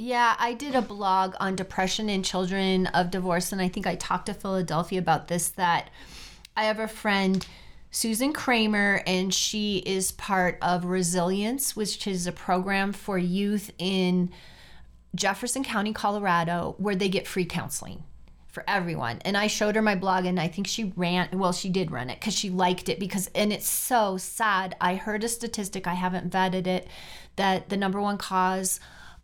yeah, 0.00 0.36
I 0.38 0.54
did 0.54 0.76
a 0.76 0.80
blog 0.80 1.34
on 1.40 1.56
depression 1.56 2.08
in 2.08 2.22
children 2.22 2.86
of 2.86 3.10
divorce, 3.10 3.50
and 3.50 3.60
I 3.60 3.66
think 3.66 3.84
I 3.84 3.96
talked 3.96 4.26
to 4.26 4.34
Philadelphia 4.34 5.00
about 5.00 5.26
this. 5.26 5.48
That 5.48 5.90
I 6.56 6.64
have 6.64 6.78
a 6.78 6.86
friend, 6.86 7.44
Susan 7.90 8.32
Kramer, 8.32 9.02
and 9.08 9.34
she 9.34 9.78
is 9.78 10.12
part 10.12 10.56
of 10.62 10.84
Resilience, 10.84 11.74
which 11.74 12.06
is 12.06 12.28
a 12.28 12.32
program 12.32 12.92
for 12.92 13.18
youth 13.18 13.72
in 13.76 14.30
Jefferson 15.16 15.64
County, 15.64 15.92
Colorado, 15.92 16.76
where 16.78 16.94
they 16.94 17.08
get 17.08 17.26
free 17.26 17.44
counseling 17.44 18.04
for 18.46 18.62
everyone. 18.68 19.18
And 19.24 19.36
I 19.36 19.48
showed 19.48 19.74
her 19.74 19.82
my 19.82 19.96
blog, 19.96 20.26
and 20.26 20.38
I 20.38 20.46
think 20.46 20.68
she 20.68 20.92
ran, 20.94 21.28
well, 21.32 21.52
she 21.52 21.70
did 21.70 21.90
run 21.90 22.08
it 22.08 22.20
because 22.20 22.34
she 22.34 22.50
liked 22.50 22.88
it. 22.88 23.00
Because, 23.00 23.28
and 23.34 23.52
it's 23.52 23.68
so 23.68 24.16
sad. 24.16 24.76
I 24.80 24.94
heard 24.94 25.24
a 25.24 25.28
statistic, 25.28 25.88
I 25.88 25.94
haven't 25.94 26.30
vetted 26.30 26.68
it, 26.68 26.86
that 27.34 27.68
the 27.68 27.76
number 27.76 28.00
one 28.00 28.16
cause 28.16 28.78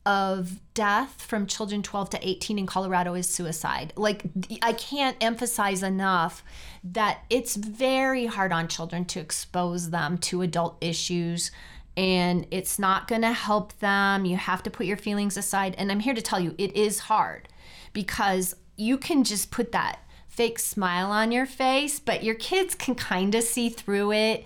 of 0.06 0.61
death 0.75 1.23
from 1.23 1.46
children 1.46 1.82
12 1.82 2.11
to 2.11 2.28
18 2.28 2.58
in 2.58 2.66
Colorado 2.66 3.14
is 3.14 3.28
suicide. 3.28 3.92
Like, 3.96 4.25
I 4.61 4.73
can't 4.75 5.16
emphasize 5.20 5.82
enough 5.82 6.44
that 6.82 7.20
it's 7.30 7.56
very 7.56 8.26
hard 8.26 8.52
on 8.52 8.68
children 8.68 9.04
to 9.06 9.20
expose 9.20 9.90
them 9.90 10.18
to 10.18 10.42
adult 10.42 10.76
issues 10.80 11.50
and 11.96 12.46
it's 12.50 12.78
not 12.78 13.06
going 13.06 13.23
to 13.23 13.32
help 13.32 13.78
them. 13.78 14.25
You 14.25 14.37
have 14.37 14.62
to 14.64 14.70
put 14.70 14.87
your 14.87 14.96
feelings 14.96 15.37
aside. 15.37 15.75
And 15.78 15.92
I'm 15.92 16.00
here 16.00 16.14
to 16.14 16.23
tell 16.23 16.40
you, 16.40 16.54
it 16.58 16.75
is 16.76 17.00
hard 17.00 17.49
because 17.92 18.56
you 18.76 18.99
can 18.99 19.25
just 19.25 19.50
put 19.50 19.73
that 19.73 20.00
fake 20.26 20.58
smile 20.58 21.12
on 21.12 21.30
your 21.30 21.46
face, 21.46 22.00
but 22.00 22.25
your 22.25 22.34
kids 22.34 22.75
can 22.75 22.96
kind 22.96 23.34
of 23.34 23.44
see 23.44 23.68
through 23.68 24.12
it 24.12 24.44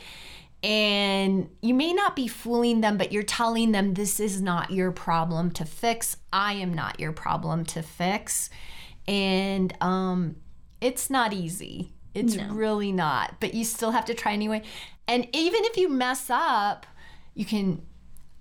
and 0.63 1.49
you 1.63 1.73
may 1.73 1.93
not 1.93 2.17
be 2.17 2.27
fooling 2.27 2.81
them, 2.81 2.97
but 2.97 3.13
you're 3.13 3.23
telling 3.23 3.73
them 3.73 3.95
this 3.95 4.19
is 4.19 4.43
not 4.43 4.71
your 4.71 4.91
problem 4.91 5.53
to 5.53 5.65
fix. 5.65 6.17
I 6.33 6.55
am 6.55 6.75
not 6.75 6.99
your 6.99 7.13
problem 7.13 7.65
to 7.67 7.83
fix. 7.83 8.51
And 9.07 9.73
um, 9.81 10.37
it's 10.81 11.11
not 11.11 11.33
easy. 11.33 11.93
It's 12.15 12.35
no. 12.35 12.49
really 12.49 12.91
not, 12.91 13.37
but 13.39 13.55
you 13.55 13.65
still 13.65 13.93
have 13.93 14.07
to 14.07 14.15
try 14.15 14.33
anyway. 14.33 14.63
And 15.07 15.29
even 15.33 15.65
if 15.65 15.77
you 15.77 15.89
mess 15.89 16.29
up, 16.29 16.87
you 17.35 17.45
can 17.45 17.83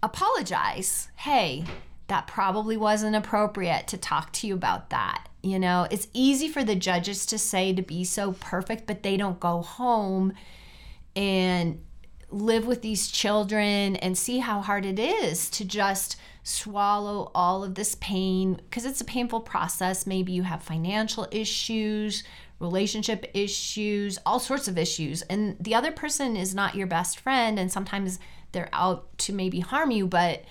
apologize. 0.01 1.09
Hey, 1.17 1.65
that 2.07 2.25
probably 2.25 2.77
wasn't 2.77 3.15
appropriate 3.15 3.87
to 3.89 3.97
talk 3.97 4.33
to 4.33 4.47
you 4.47 4.55
about 4.55 4.89
that. 4.89 5.29
You 5.43 5.59
know, 5.59 5.87
it's 5.91 6.07
easy 6.13 6.47
for 6.47 6.63
the 6.63 6.75
judges 6.75 7.27
to 7.27 7.37
say 7.37 7.73
to 7.73 7.81
be 7.83 8.03
so 8.03 8.33
perfect, 8.33 8.87
but 8.87 9.03
they 9.03 9.17
don't 9.17 9.39
go 9.39 9.61
home 9.61 10.33
and 11.15 11.81
live 12.29 12.67
with 12.67 12.81
these 12.81 13.09
children 13.09 13.95
and 13.97 14.17
see 14.17 14.39
how 14.39 14.61
hard 14.61 14.85
it 14.85 14.99
is 14.99 15.49
to 15.49 15.65
just 15.65 16.17
swallow 16.43 17.31
all 17.35 17.63
of 17.63 17.75
this 17.75 17.95
pain 17.95 18.55
because 18.55 18.85
it's 18.85 19.01
a 19.01 19.05
painful 19.05 19.41
process. 19.41 20.07
Maybe 20.07 20.31
you 20.31 20.43
have 20.43 20.63
financial 20.63 21.27
issues, 21.31 22.23
relationship 22.59 23.29
issues, 23.33 24.17
all 24.25 24.39
sorts 24.39 24.67
of 24.67 24.77
issues, 24.77 25.21
and 25.23 25.57
the 25.59 25.75
other 25.75 25.91
person 25.91 26.35
is 26.35 26.55
not 26.55 26.75
your 26.75 26.87
best 26.87 27.19
friend, 27.19 27.59
and 27.59 27.71
sometimes 27.71 28.19
they're 28.51 28.69
out 28.73 29.17
to 29.19 29.33
maybe 29.33 29.59
harm 29.59 29.91
you, 29.91 30.07
but 30.07 30.43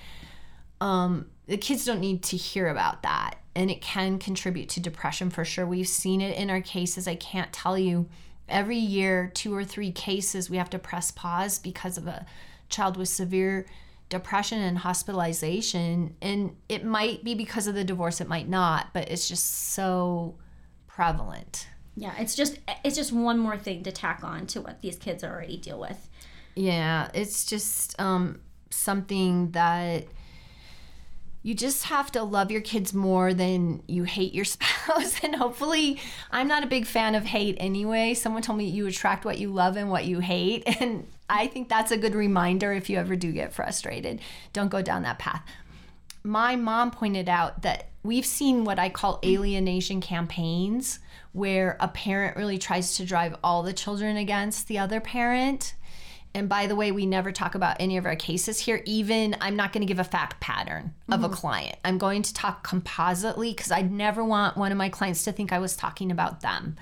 um, 0.81 1.27
the 1.47 1.57
kids 1.57 1.85
don't 1.85 2.01
need 2.01 2.23
to 2.25 2.37
hear 2.37 2.69
about 2.69 3.03
that. 3.03 3.37
And 3.55 3.71
it 3.71 3.81
can 3.81 4.19
contribute 4.19 4.69
to 4.71 4.81
depression 4.81 5.31
for 5.31 5.45
sure. 5.45 5.67
We've 5.67 5.89
seen 5.89 6.21
it 6.21 6.37
in 6.37 6.51
our 6.51 6.61
cases. 6.61 7.09
I 7.09 7.15
can't 7.15 7.53
tell 7.55 7.79
you 7.79 8.07
every 8.49 8.79
year 8.79 9.31
two 9.35 9.55
or 9.55 9.65
three 9.65 9.91
cases 9.91 10.49
we 10.49 10.57
have 10.57 10.71
to 10.71 10.79
press 10.79 11.11
pause 11.11 11.59
because 11.59 11.99
of 11.99 12.07
a 12.07 12.27
child 12.69 12.97
with 12.97 13.09
severe 13.09 13.67
depression 14.09 14.61
and 14.61 14.79
hospitalization. 14.79 16.15
And 16.23 16.57
it 16.69 16.85
might 16.85 17.25
be 17.25 17.35
because 17.35 17.67
of 17.67 17.75
the 17.75 17.85
divorce 17.85 18.21
it 18.21 18.29
might 18.29 18.49
not 18.49 18.89
but 18.93 19.11
it's 19.11 19.29
just 19.29 19.73
so 19.73 20.37
prevalent. 20.87 21.69
Yeah 21.97 22.15
it's 22.19 22.35
just 22.35 22.59
it's 22.85 22.97
just 22.97 23.13
one 23.13 23.39
more 23.39 23.59
thing 23.59 23.83
to 23.85 23.93
tack 23.93 24.23
on 24.23 24.47
to 24.49 24.61
what 24.61 24.83
these 24.83 24.97
kids 24.97 25.25
already 25.25 25.57
deal 25.57 25.81
with. 25.81 26.09
Yeah 26.55 27.11
it's 27.15 27.45
just 27.45 28.01
um 28.01 28.41
something 28.71 29.51
that 29.53 30.07
you 31.47 31.55
just 31.55 31.85
have 31.85 32.11
to 32.11 32.25
love 32.25 32.51
your 32.51 32.61
kids 32.61 32.93
more 32.93 33.33
than 33.33 33.81
you 33.87 34.03
hate 34.03 34.35
your 34.35 34.45
spouse. 34.57 35.23
and 35.23 35.37
hopefully, 35.37 36.01
I'm 36.33 36.49
not 36.49 36.65
a 36.65 36.67
big 36.67 36.87
fan 36.87 37.15
of 37.15 37.25
hate 37.25 37.57
anyway. 37.61 38.15
Someone 38.15 38.43
told 38.43 38.59
me 38.59 38.65
you 38.65 38.85
attract 38.89 39.25
what 39.25 39.39
you 39.39 39.53
love 39.53 39.77
and 39.77 39.89
what 39.89 40.07
you 40.07 40.19
hate. 40.19 40.65
And 40.81 41.07
I 41.31 41.47
think 41.47 41.69
that's 41.69 41.93
a 41.93 41.97
good 41.97 42.17
reminder 42.17 42.73
if 42.73 42.91
you 42.91 42.99
ever 42.99 43.15
do 43.15 43.31
get 43.31 43.53
frustrated. 43.53 44.21
Don't 44.53 44.71
go 44.71 44.83
down 44.83 45.03
that 45.03 45.21
path. 45.21 45.45
My 46.25 46.57
mom 46.57 46.91
pointed 46.91 47.29
out 47.29 47.63
that 47.63 47.91
we've 48.03 48.27
seen 48.27 48.65
what 48.65 48.81
I 48.81 48.89
call 48.89 49.21
alienation 49.25 50.01
campaigns 50.01 50.99
where 51.33 51.77
a 51.79 51.87
parent 51.87 52.37
really 52.37 52.59
tries 52.59 52.97
to 52.97 53.05
drive 53.05 53.37
all 53.45 53.63
the 53.63 53.73
children 53.73 54.17
against 54.17 54.67
the 54.67 54.79
other 54.79 55.01
parent 55.01 55.75
and 56.37 56.51
by 56.51 56.67
the 56.67 56.77
way, 56.77 56.93
we 56.93 57.07
never 57.07 57.33
talk 57.33 57.55
about 57.55 57.79
any 57.81 57.97
of 57.97 58.05
our 58.05 58.15
cases 58.15 58.59
here. 58.59 58.83
Even 58.85 59.37
I'm 59.41 59.57
not 59.57 59.73
going 59.73 59.81
to 59.81 59.87
give 59.87 59.99
a 59.99 60.05
fact 60.05 60.39
pattern 60.39 60.93
of 61.09 61.21
mm-hmm. 61.21 61.33
a 61.33 61.35
client. 61.35 61.77
I'm 61.83 61.97
going 61.97 62.21
to 62.21 62.35
talk 62.35 62.63
compositely 62.63 63.55
because 63.55 63.73
I'd 63.73 63.91
never 63.91 64.23
want 64.23 64.55
one 64.55 64.71
of 64.71 64.77
my 64.77 64.91
clients 64.91 65.25
to 65.25 65.33
think 65.33 65.51
I 65.51 65.59
was 65.59 65.75
talking 65.75 66.11
about 66.11 66.43
them. 66.43 66.77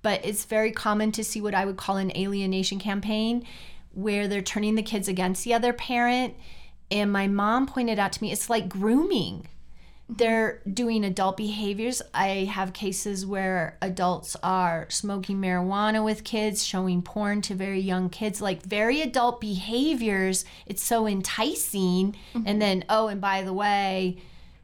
But 0.00 0.24
it's 0.24 0.46
very 0.46 0.72
common 0.72 1.12
to 1.12 1.24
see 1.24 1.42
what 1.42 1.54
I 1.54 1.66
would 1.66 1.76
call 1.76 1.98
an 1.98 2.16
alienation 2.16 2.78
campaign 2.78 3.46
where 3.92 4.26
they're 4.26 4.40
turning 4.40 4.76
the 4.76 4.82
kids 4.82 5.08
against 5.08 5.44
the 5.44 5.52
other 5.52 5.74
parent. 5.74 6.34
And 6.90 7.12
my 7.12 7.26
mom 7.26 7.66
pointed 7.66 7.98
out 7.98 8.12
to 8.12 8.22
me 8.22 8.32
it's 8.32 8.48
like 8.48 8.66
grooming 8.66 9.46
they're 10.08 10.62
doing 10.72 11.04
adult 11.04 11.36
behaviors. 11.36 12.00
I 12.14 12.44
have 12.44 12.72
cases 12.72 13.26
where 13.26 13.76
adults 13.82 14.36
are 14.42 14.86
smoking 14.88 15.38
marijuana 15.38 16.04
with 16.04 16.22
kids, 16.22 16.64
showing 16.64 17.02
porn 17.02 17.42
to 17.42 17.54
very 17.54 17.80
young 17.80 18.08
kids, 18.08 18.40
like 18.40 18.62
very 18.62 19.02
adult 19.02 19.40
behaviors. 19.40 20.44
It's 20.64 20.82
so 20.82 21.08
enticing. 21.08 22.12
Mm-hmm. 22.34 22.42
And 22.46 22.62
then, 22.62 22.84
oh, 22.88 23.08
and 23.08 23.20
by 23.20 23.42
the 23.42 23.52
way, 23.52 24.18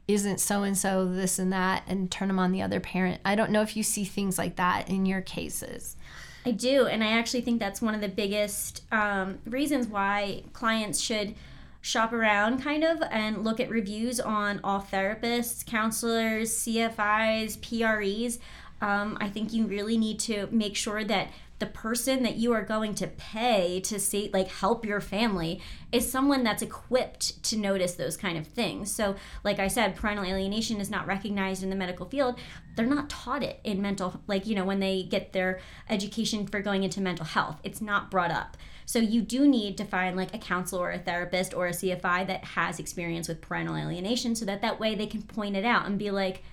isn't 0.07 0.39
so 0.39 0.63
and 0.63 0.77
so 0.77 1.05
this 1.05 1.39
and 1.39 1.51
that 1.53 1.83
and 1.87 2.09
turn 2.09 2.27
them 2.27 2.39
on 2.39 2.51
the 2.51 2.61
other 2.61 2.79
parent. 2.79 3.21
I 3.25 3.35
don't 3.35 3.51
know 3.51 3.61
if 3.61 3.75
you 3.75 3.83
see 3.83 4.05
things 4.05 4.37
like 4.37 4.55
that 4.55 4.89
in 4.89 5.05
your 5.05 5.21
cases. 5.21 5.97
I 6.45 6.51
do, 6.51 6.87
and 6.87 7.03
I 7.03 7.07
actually 7.07 7.41
think 7.41 7.59
that's 7.59 7.81
one 7.81 7.95
of 7.95 8.01
the 8.01 8.09
biggest 8.09 8.83
um, 8.91 9.39
reasons 9.45 9.87
why 9.87 10.43
clients 10.51 10.99
should 10.99 11.35
shop 11.83 12.13
around 12.13 12.63
kind 12.63 12.81
of 12.81 13.03
and 13.11 13.43
look 13.43 13.59
at 13.59 13.69
reviews 13.69 14.17
on 14.17 14.61
all 14.63 14.79
therapists, 14.79 15.65
counselors, 15.65 16.49
CFIs, 16.49 17.59
PREs. 17.61 18.39
Um, 18.81 19.17
I 19.19 19.27
think 19.27 19.51
you 19.51 19.67
really 19.67 19.97
need 19.97 20.17
to 20.21 20.47
make 20.49 20.77
sure 20.77 21.03
that 21.03 21.27
the 21.63 21.69
person 21.69 22.23
that 22.23 22.35
you 22.35 22.51
are 22.51 22.61
going 22.61 22.93
to 22.93 23.07
pay 23.07 23.79
to 23.79 23.97
see 23.97 24.29
like 24.33 24.49
help 24.49 24.85
your 24.85 24.99
family 24.99 25.61
is 25.93 26.11
someone 26.11 26.43
that's 26.43 26.61
equipped 26.61 27.41
to 27.41 27.55
notice 27.55 27.93
those 27.93 28.17
kind 28.17 28.37
of 28.37 28.45
things. 28.45 28.93
So 28.93 29.15
like 29.45 29.59
i 29.59 29.69
said 29.69 29.95
parental 29.95 30.25
alienation 30.25 30.81
is 30.81 30.89
not 30.89 31.07
recognized 31.07 31.63
in 31.63 31.69
the 31.69 31.77
medical 31.77 32.05
field. 32.05 32.37
They're 32.75 32.85
not 32.85 33.09
taught 33.09 33.43
it 33.43 33.61
in 33.63 33.81
mental 33.81 34.19
like 34.27 34.45
you 34.45 34.55
know 34.55 34.65
when 34.65 34.81
they 34.81 35.03
get 35.03 35.31
their 35.31 35.61
education 35.89 36.47
for 36.47 36.59
going 36.59 36.83
into 36.83 36.99
mental 36.99 37.25
health. 37.25 37.61
It's 37.63 37.79
not 37.79 38.11
brought 38.11 38.31
up. 38.31 38.57
So 38.85 38.99
you 38.99 39.21
do 39.21 39.47
need 39.47 39.77
to 39.77 39.85
find 39.85 40.17
like 40.17 40.35
a 40.35 40.39
counselor 40.39 40.87
or 40.87 40.91
a 40.91 40.99
therapist 40.99 41.53
or 41.53 41.67
a 41.67 41.71
cfi 41.71 42.27
that 42.27 42.43
has 42.43 42.77
experience 42.77 43.29
with 43.29 43.39
parental 43.39 43.77
alienation 43.77 44.35
so 44.35 44.43
that 44.43 44.61
that 44.63 44.81
way 44.81 44.95
they 44.95 45.07
can 45.07 45.21
point 45.21 45.55
it 45.55 45.63
out 45.63 45.85
and 45.85 45.97
be 45.97 46.11
like 46.11 46.43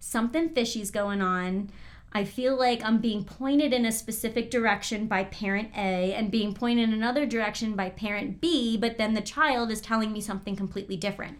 something 0.00 0.48
fishy's 0.48 0.90
going 0.90 1.20
on 1.20 1.68
I 2.12 2.24
feel 2.24 2.56
like 2.56 2.82
I'm 2.82 2.98
being 2.98 3.24
pointed 3.24 3.72
in 3.72 3.84
a 3.84 3.92
specific 3.92 4.50
direction 4.50 5.06
by 5.06 5.24
parent 5.24 5.70
A 5.76 6.14
and 6.14 6.30
being 6.30 6.54
pointed 6.54 6.88
in 6.88 6.94
another 6.94 7.26
direction 7.26 7.74
by 7.74 7.90
parent 7.90 8.40
B, 8.40 8.76
but 8.76 8.96
then 8.96 9.14
the 9.14 9.20
child 9.20 9.70
is 9.70 9.80
telling 9.80 10.12
me 10.12 10.20
something 10.20 10.56
completely 10.56 10.96
different. 10.96 11.38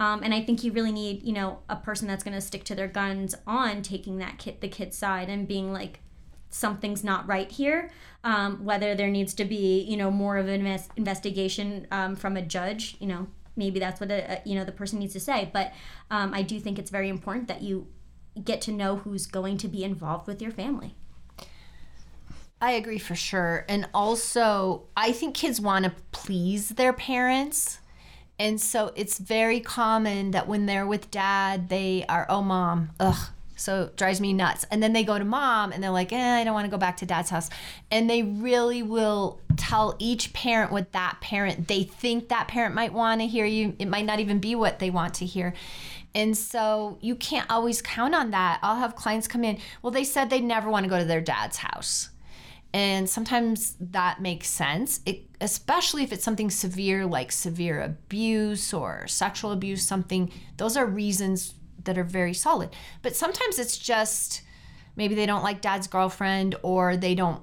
Um, 0.00 0.22
and 0.22 0.32
I 0.32 0.42
think 0.42 0.62
you 0.62 0.72
really 0.72 0.92
need, 0.92 1.22
you 1.22 1.32
know, 1.32 1.60
a 1.68 1.76
person 1.76 2.08
that's 2.08 2.24
going 2.24 2.34
to 2.34 2.40
stick 2.40 2.64
to 2.64 2.74
their 2.74 2.88
guns 2.88 3.34
on 3.46 3.82
taking 3.82 4.18
that 4.18 4.38
kid, 4.38 4.60
the 4.60 4.68
kid's 4.68 4.96
side, 4.96 5.28
and 5.28 5.46
being 5.46 5.72
like, 5.72 6.00
something's 6.50 7.04
not 7.04 7.26
right 7.26 7.50
here. 7.50 7.90
Um, 8.24 8.64
whether 8.64 8.94
there 8.94 9.10
needs 9.10 9.34
to 9.34 9.44
be, 9.44 9.82
you 9.82 9.96
know, 9.96 10.10
more 10.10 10.38
of 10.38 10.48
an 10.48 10.54
invest- 10.54 10.90
investigation 10.96 11.86
um, 11.90 12.16
from 12.16 12.36
a 12.36 12.42
judge, 12.42 12.96
you 13.00 13.06
know, 13.06 13.26
maybe 13.56 13.80
that's 13.80 14.00
what 14.00 14.10
a, 14.10 14.38
a, 14.38 14.42
you 14.44 14.54
know 14.54 14.64
the 14.64 14.72
person 14.72 14.98
needs 14.98 15.12
to 15.12 15.20
say. 15.20 15.50
But 15.52 15.72
um, 16.10 16.32
I 16.32 16.42
do 16.42 16.58
think 16.60 16.78
it's 16.78 16.90
very 16.90 17.08
important 17.08 17.48
that 17.48 17.62
you 17.62 17.88
get 18.44 18.60
to 18.62 18.72
know 18.72 18.96
who's 18.96 19.26
going 19.26 19.58
to 19.58 19.68
be 19.68 19.84
involved 19.84 20.26
with 20.26 20.40
your 20.40 20.50
family. 20.50 20.94
I 22.60 22.72
agree 22.72 22.98
for 22.98 23.14
sure. 23.14 23.64
And 23.68 23.88
also, 23.94 24.84
I 24.96 25.12
think 25.12 25.34
kids 25.34 25.60
want 25.60 25.84
to 25.84 25.92
please 26.10 26.70
their 26.70 26.92
parents. 26.92 27.78
And 28.38 28.60
so 28.60 28.92
it's 28.96 29.18
very 29.18 29.60
common 29.60 30.32
that 30.32 30.48
when 30.48 30.66
they're 30.66 30.86
with 30.86 31.10
dad, 31.10 31.68
they 31.68 32.04
are, 32.08 32.26
oh, 32.28 32.42
mom, 32.42 32.90
ugh. 32.98 33.30
So 33.56 33.82
it 33.82 33.96
drives 33.96 34.20
me 34.20 34.32
nuts. 34.32 34.64
And 34.70 34.80
then 34.80 34.92
they 34.92 35.02
go 35.02 35.18
to 35.18 35.24
mom 35.24 35.72
and 35.72 35.82
they're 35.82 35.90
like, 35.90 36.12
eh, 36.12 36.36
I 36.36 36.44
don't 36.44 36.54
want 36.54 36.66
to 36.66 36.70
go 36.70 36.78
back 36.78 36.96
to 36.98 37.06
dad's 37.06 37.30
house. 37.30 37.50
And 37.90 38.08
they 38.08 38.22
really 38.22 38.84
will 38.84 39.40
tell 39.56 39.96
each 39.98 40.32
parent 40.32 40.70
what 40.70 40.92
that 40.92 41.18
parent, 41.20 41.66
they 41.66 41.82
think 41.82 42.28
that 42.28 42.46
parent 42.46 42.74
might 42.74 42.92
want 42.92 43.20
to 43.20 43.26
hear 43.26 43.44
you. 43.44 43.74
It 43.80 43.86
might 43.86 44.04
not 44.04 44.20
even 44.20 44.38
be 44.38 44.54
what 44.54 44.78
they 44.78 44.90
want 44.90 45.14
to 45.14 45.26
hear. 45.26 45.54
And 46.14 46.36
so 46.36 46.98
you 47.00 47.14
can't 47.14 47.50
always 47.50 47.82
count 47.82 48.14
on 48.14 48.30
that. 48.30 48.58
I'll 48.62 48.76
have 48.76 48.96
clients 48.96 49.28
come 49.28 49.44
in, 49.44 49.58
well, 49.82 49.90
they 49.90 50.04
said 50.04 50.30
they 50.30 50.40
never 50.40 50.68
want 50.70 50.84
to 50.84 50.90
go 50.90 50.98
to 50.98 51.04
their 51.04 51.20
dad's 51.20 51.58
house. 51.58 52.10
And 52.74 53.08
sometimes 53.08 53.76
that 53.80 54.20
makes 54.20 54.48
sense, 54.48 55.00
it, 55.06 55.22
especially 55.40 56.02
if 56.02 56.12
it's 56.12 56.24
something 56.24 56.50
severe 56.50 57.06
like 57.06 57.32
severe 57.32 57.80
abuse 57.80 58.74
or 58.74 59.06
sexual 59.06 59.52
abuse, 59.52 59.86
something. 59.86 60.30
Those 60.58 60.76
are 60.76 60.84
reasons 60.84 61.54
that 61.84 61.96
are 61.96 62.04
very 62.04 62.34
solid. 62.34 62.70
But 63.00 63.16
sometimes 63.16 63.58
it's 63.58 63.78
just 63.78 64.42
maybe 64.96 65.14
they 65.14 65.26
don't 65.26 65.42
like 65.42 65.62
dad's 65.62 65.86
girlfriend 65.86 66.56
or 66.62 66.96
they 66.96 67.14
don't 67.14 67.42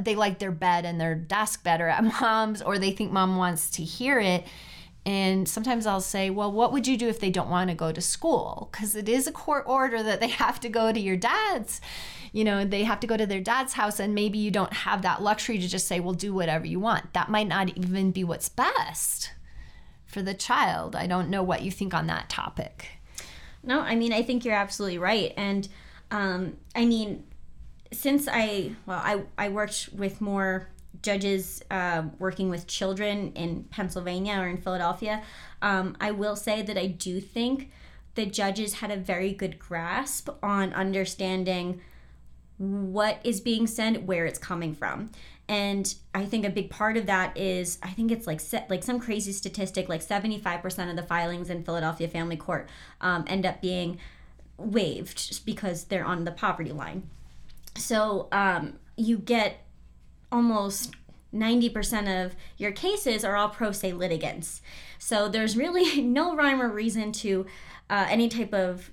they 0.00 0.14
like 0.14 0.38
their 0.38 0.52
bed 0.52 0.84
and 0.84 1.00
their 1.00 1.14
desk 1.14 1.62
better 1.62 1.88
at 1.88 2.02
mom's 2.20 2.62
or 2.62 2.78
they 2.78 2.92
think 2.92 3.12
mom 3.12 3.36
wants 3.36 3.70
to 3.70 3.82
hear 3.82 4.18
it 4.18 4.44
and 5.06 5.48
sometimes 5.48 5.86
I'll 5.86 6.00
say, 6.00 6.30
well, 6.30 6.50
what 6.50 6.72
would 6.72 6.88
you 6.88 6.96
do 6.96 7.06
if 7.06 7.20
they 7.20 7.30
don't 7.30 7.48
want 7.48 7.70
to 7.70 7.76
go 7.76 7.92
to 7.92 8.00
school? 8.00 8.68
Because 8.72 8.96
it 8.96 9.08
is 9.08 9.28
a 9.28 9.32
court 9.32 9.62
order 9.64 10.02
that 10.02 10.18
they 10.18 10.26
have 10.44 10.58
to 10.60 10.68
go 10.68 10.92
to 10.92 10.98
your 10.98 11.16
dad's. 11.16 11.80
You 12.32 12.42
know, 12.42 12.64
they 12.64 12.82
have 12.82 12.98
to 13.00 13.06
go 13.06 13.16
to 13.16 13.24
their 13.24 13.40
dad's 13.40 13.74
house, 13.74 14.00
and 14.00 14.16
maybe 14.16 14.36
you 14.36 14.50
don't 14.50 14.72
have 14.72 15.02
that 15.02 15.22
luxury 15.22 15.58
to 15.58 15.68
just 15.68 15.86
say, 15.86 16.00
well, 16.00 16.12
do 16.12 16.34
whatever 16.34 16.66
you 16.66 16.80
want. 16.80 17.12
That 17.14 17.30
might 17.30 17.46
not 17.46 17.68
even 17.78 18.10
be 18.10 18.24
what's 18.24 18.48
best 18.48 19.30
for 20.06 20.22
the 20.22 20.34
child. 20.34 20.96
I 20.96 21.06
don't 21.06 21.30
know 21.30 21.42
what 21.42 21.62
you 21.62 21.70
think 21.70 21.94
on 21.94 22.08
that 22.08 22.28
topic. 22.28 22.88
No, 23.62 23.80
I 23.80 23.94
mean, 23.94 24.12
I 24.12 24.22
think 24.22 24.44
you're 24.44 24.54
absolutely 24.54 24.98
right. 24.98 25.32
And 25.36 25.68
um, 26.10 26.56
I 26.74 26.84
mean, 26.84 27.22
since 27.92 28.26
I, 28.30 28.72
well, 28.86 29.00
I, 29.02 29.22
I 29.38 29.50
worked 29.50 29.90
with 29.92 30.20
more 30.20 30.68
judges 31.06 31.62
uh, 31.70 32.02
working 32.18 32.50
with 32.50 32.66
children 32.66 33.32
in 33.32 33.64
Pennsylvania 33.70 34.34
or 34.38 34.48
in 34.48 34.58
Philadelphia, 34.58 35.22
um, 35.62 35.96
I 36.00 36.10
will 36.10 36.36
say 36.36 36.60
that 36.62 36.76
I 36.76 36.88
do 36.88 37.20
think 37.20 37.70
the 38.16 38.26
judges 38.26 38.74
had 38.74 38.90
a 38.90 38.96
very 38.96 39.32
good 39.32 39.58
grasp 39.58 40.28
on 40.42 40.72
understanding 40.74 41.80
what 42.58 43.20
is 43.22 43.40
being 43.40 43.66
said, 43.66 44.06
where 44.06 44.26
it's 44.26 44.38
coming 44.38 44.74
from. 44.74 45.10
And 45.48 45.94
I 46.12 46.24
think 46.24 46.44
a 46.44 46.50
big 46.50 46.70
part 46.70 46.96
of 46.96 47.06
that 47.06 47.36
is 47.36 47.78
I 47.82 47.90
think 47.90 48.10
it's 48.10 48.26
like 48.26 48.40
set, 48.40 48.68
like 48.68 48.82
some 48.82 48.98
crazy 48.98 49.32
statistic 49.32 49.88
like 49.88 50.02
75% 50.02 50.90
of 50.90 50.96
the 50.96 51.04
filings 51.04 51.50
in 51.50 51.62
Philadelphia 51.62 52.08
family 52.08 52.36
court 52.36 52.68
um, 53.00 53.24
end 53.28 53.46
up 53.46 53.62
being 53.62 53.98
waived 54.58 55.44
because 55.46 55.84
they're 55.84 56.04
on 56.04 56.24
the 56.24 56.32
poverty 56.32 56.72
line. 56.72 57.08
So 57.76 58.26
um, 58.32 58.78
you 58.96 59.18
get 59.18 59.65
almost 60.30 60.94
90% 61.34 62.26
of 62.26 62.34
your 62.56 62.72
cases 62.72 63.24
are 63.24 63.36
all 63.36 63.48
pro 63.48 63.72
se 63.72 63.92
litigants. 63.92 64.62
So 64.98 65.28
there's 65.28 65.56
really 65.56 66.02
no 66.02 66.34
rhyme 66.34 66.62
or 66.62 66.68
reason 66.68 67.12
to 67.12 67.46
uh, 67.90 68.06
any 68.08 68.28
type 68.28 68.54
of, 68.54 68.90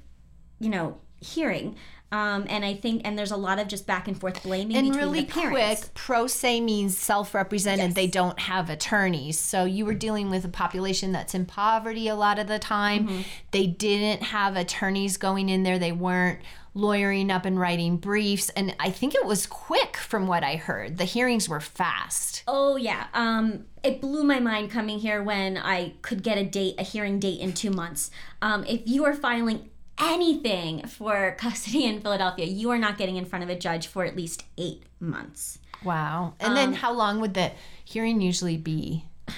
you 0.60 0.70
know, 0.70 0.98
hearing. 1.20 1.76
Um, 2.12 2.46
and 2.48 2.64
I 2.64 2.76
think, 2.76 3.02
and 3.06 3.18
there's 3.18 3.32
a 3.32 3.38
lot 3.38 3.58
of 3.58 3.68
just 3.68 3.88
back 3.88 4.08
and 4.08 4.20
forth 4.20 4.44
blaming. 4.44 4.78
And 4.78 4.96
really 4.96 5.26
quick, 5.26 5.80
pro 5.96 6.28
se 6.28 6.62
means 6.62 6.96
self 6.96 7.34
represented. 7.34 7.86
Yes. 7.86 7.96
They 7.96 8.06
don't 8.06 8.38
have 8.38 8.70
attorneys. 8.70 9.40
So 9.40 9.66
you 9.66 9.84
were 9.84 9.96
dealing 9.96 10.30
with 10.30 10.46
a 10.46 10.50
population 10.50 11.12
that's 11.12 11.34
in 11.34 11.48
poverty 11.48 12.08
a 12.08 12.14
lot 12.14 12.38
of 12.38 12.46
the 12.46 12.60
time. 12.60 13.08
Mm-hmm. 13.08 13.22
They 13.50 13.66
didn't 13.66 14.22
have 14.26 14.56
attorneys 14.56 15.18
going 15.18 15.50
in 15.50 15.64
there. 15.64 15.80
They 15.80 15.92
weren't 15.92 16.40
lawyering 16.74 17.32
up 17.32 17.46
and 17.46 17.60
writing 17.60 17.98
briefs. 17.98 18.50
And 18.50 18.76
I 18.80 18.90
think 18.90 19.16
it 19.16 19.26
was 19.26 19.46
quick 19.46 19.98
from 19.98 20.28
what 20.28 20.44
I 20.44 20.56
heard. 20.56 20.98
The 20.98 21.06
hearings 21.06 21.48
were 21.48 21.60
fast. 21.60 22.44
Oh, 22.48 22.76
yeah. 22.76 23.08
Um, 23.14 23.66
it 23.84 24.02
blew 24.02 24.24
my 24.24 24.40
mind 24.40 24.72
coming 24.72 25.00
here 25.00 25.22
when 25.22 25.58
I 25.58 25.94
could 26.02 26.24
get 26.24 26.38
a 26.38 26.44
date, 26.44 26.76
a 26.80 26.84
hearing 26.84 27.20
date 27.20 27.40
in 27.40 27.54
two 27.54 27.70
months. 27.70 28.10
Um, 28.42 28.66
if 28.66 28.82
you 28.86 29.06
are 29.06 29.14
filing 29.14 29.70
anything 30.00 30.88
for 30.88 31.36
custody 31.40 31.86
in 31.86 32.02
Philadelphia, 32.02 32.46
you 32.46 32.72
are 32.72 32.80
not 32.80 32.98
getting 32.98 33.18
in 33.18 33.26
front 33.26 33.44
of 33.44 33.50
a 33.50 33.56
judge 33.56 33.88
for 33.88 34.06
at 34.06 34.16
least 34.16 34.44
eight 34.58 34.84
months. 35.00 35.60
Wow. 35.84 36.34
And 36.40 36.50
um, 36.50 36.56
then 36.56 36.74
how 36.74 36.94
long 36.94 37.20
would 37.20 37.34
the 37.34 37.52
hearing 37.84 38.22
usually 38.22 38.58
be? 38.58 39.06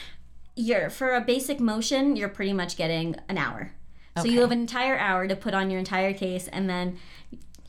You're 0.56 0.90
for 0.90 1.14
a 1.14 1.20
basic 1.20 1.60
motion, 1.60 2.16
you're 2.16 2.30
pretty 2.30 2.54
much 2.54 2.78
getting 2.78 3.18
an 3.28 3.38
hour. 3.38 3.74
Okay. 4.18 4.28
So 4.28 4.34
you 4.34 4.42
have 4.42 4.52
an 4.52 4.60
entire 4.60 4.98
hour 4.98 5.28
to 5.28 5.36
put 5.36 5.54
on 5.54 5.70
your 5.70 5.80
entire 5.80 6.14
case 6.14 6.48
and 6.48 6.70
then 6.70 6.98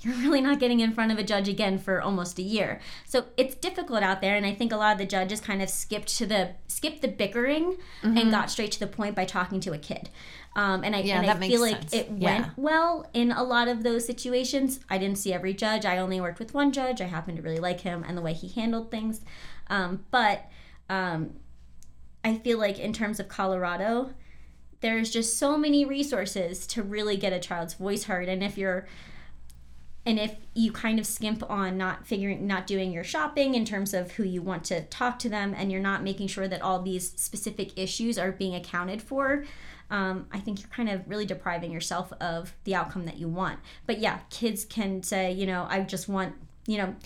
you're 0.01 0.15
really 0.17 0.41
not 0.41 0.61
getting 0.61 0.81
in 0.81 0.93
front 0.93 1.11
of 1.11 1.19
a 1.19 1.23
judge 1.23 1.49
again 1.49 1.79
for 1.79 2.01
almost 2.01 2.39
a 2.39 2.43
year. 2.43 2.81
So 3.07 3.25
it's 3.37 3.55
difficult 3.55 4.03
out 4.03 4.21
there 4.21 4.37
and 4.37 4.47
I 4.47 4.55
think 4.55 4.73
a 4.73 4.77
lot 4.77 4.93
of 4.93 4.99
the 4.99 5.07
judges 5.07 5.41
kind 5.41 5.63
of 5.63 5.69
skipped 5.69 6.17
to 6.19 6.27
the 6.27 6.51
skipped 6.69 7.03
the 7.03 7.09
bickering 7.09 7.77
mm-hmm. 8.03 8.17
and 8.17 8.31
got 8.31 8.51
straight 8.51 8.71
to 8.73 8.81
the 8.81 8.87
point 8.87 9.17
by 9.17 9.25
talking 9.25 9.61
to 9.61 9.73
a 9.73 9.79
kid. 9.79 10.11
Um, 10.55 10.85
and 10.85 10.97
I, 10.97 11.01
yeah, 11.01 11.21
and 11.21 11.31
I 11.31 11.49
feel 11.49 11.61
like 11.61 11.77
sense. 11.77 11.93
it 11.93 12.11
yeah. 12.17 12.41
went 12.41 12.53
well 12.57 13.11
in 13.13 13.31
a 13.31 13.43
lot 13.43 13.69
of 13.69 13.83
those 13.83 14.07
situations. 14.07 14.81
I 14.89 14.97
didn't 14.97 15.19
see 15.19 15.33
every 15.33 15.53
judge. 15.53 15.85
I 15.85 15.99
only 15.99 16.21
worked 16.21 16.39
with 16.39 16.55
one 16.55 16.73
judge. 16.73 17.01
I 17.03 17.05
happened 17.05 17.37
to 17.37 17.43
really 17.43 17.59
like 17.59 17.81
him 17.81 18.05
and 18.07 18.17
the 18.17 18.23
way 18.23 18.33
he 18.33 18.49
handled 18.49 18.91
things. 18.91 19.21
Um, 19.69 20.05
but 20.11 20.47
um, 20.89 21.35
I 22.25 22.39
feel 22.39 22.59
like 22.59 22.79
in 22.79 22.93
terms 22.93 23.21
of 23.21 23.29
Colorado, 23.29 24.11
there's 24.81 25.11
just 25.11 25.39
so 25.39 25.57
many 25.57 25.85
resources 25.85 26.67
to 26.69 26.83
really 26.83 27.17
get 27.17 27.33
a 27.33 27.39
child's 27.39 27.75
voice 27.75 28.05
heard. 28.05 28.29
And 28.29 28.43
if 28.43 28.59
you're 28.59 28.87
and 30.05 30.21
if 30.21 30.37
you 30.55 30.71
kind 30.71 31.01
of 31.01 31.07
skimp 31.07 31.43
on 31.51 31.77
not 31.77 32.07
figuring 32.07 32.47
not 32.47 32.67
doing 32.67 32.93
your 32.93 33.03
shopping 33.03 33.55
in 33.55 33.65
terms 33.65 33.93
of 33.93 34.13
who 34.13 34.23
you 34.23 34.41
want 34.41 34.65
to 34.65 34.83
talk 34.83 35.19
to 35.21 35.29
them 35.29 35.53
and 35.57 35.73
you're 35.73 35.81
not 35.81 36.03
making 36.03 36.29
sure 36.29 36.47
that 36.47 36.63
all 36.63 36.81
these 36.81 37.11
specific 37.17 37.77
issues 37.77 38.17
are 38.17 38.31
being 38.31 38.55
accounted 38.55 39.03
for 39.03 39.45
um, 39.91 40.27
I 40.33 40.41
think 40.41 40.61
you're 40.61 40.71
kind 40.71 40.89
of 40.89 41.09
really 41.09 41.27
depriving 41.27 41.71
yourself 41.71 42.13
of 42.21 42.55
the 42.65 42.75
outcome 42.75 43.05
that 43.07 43.19
you 43.19 43.29
want. 43.29 43.61
But 43.87 43.99
yeah, 43.99 44.21
kids 44.31 44.65
can 44.65 45.03
say, 45.03 45.33
you 45.33 45.47
know, 45.47 45.67
I 45.69 45.81
just 45.81 46.09
want, 46.09 46.35
you 46.67 46.79
know, 46.79 46.97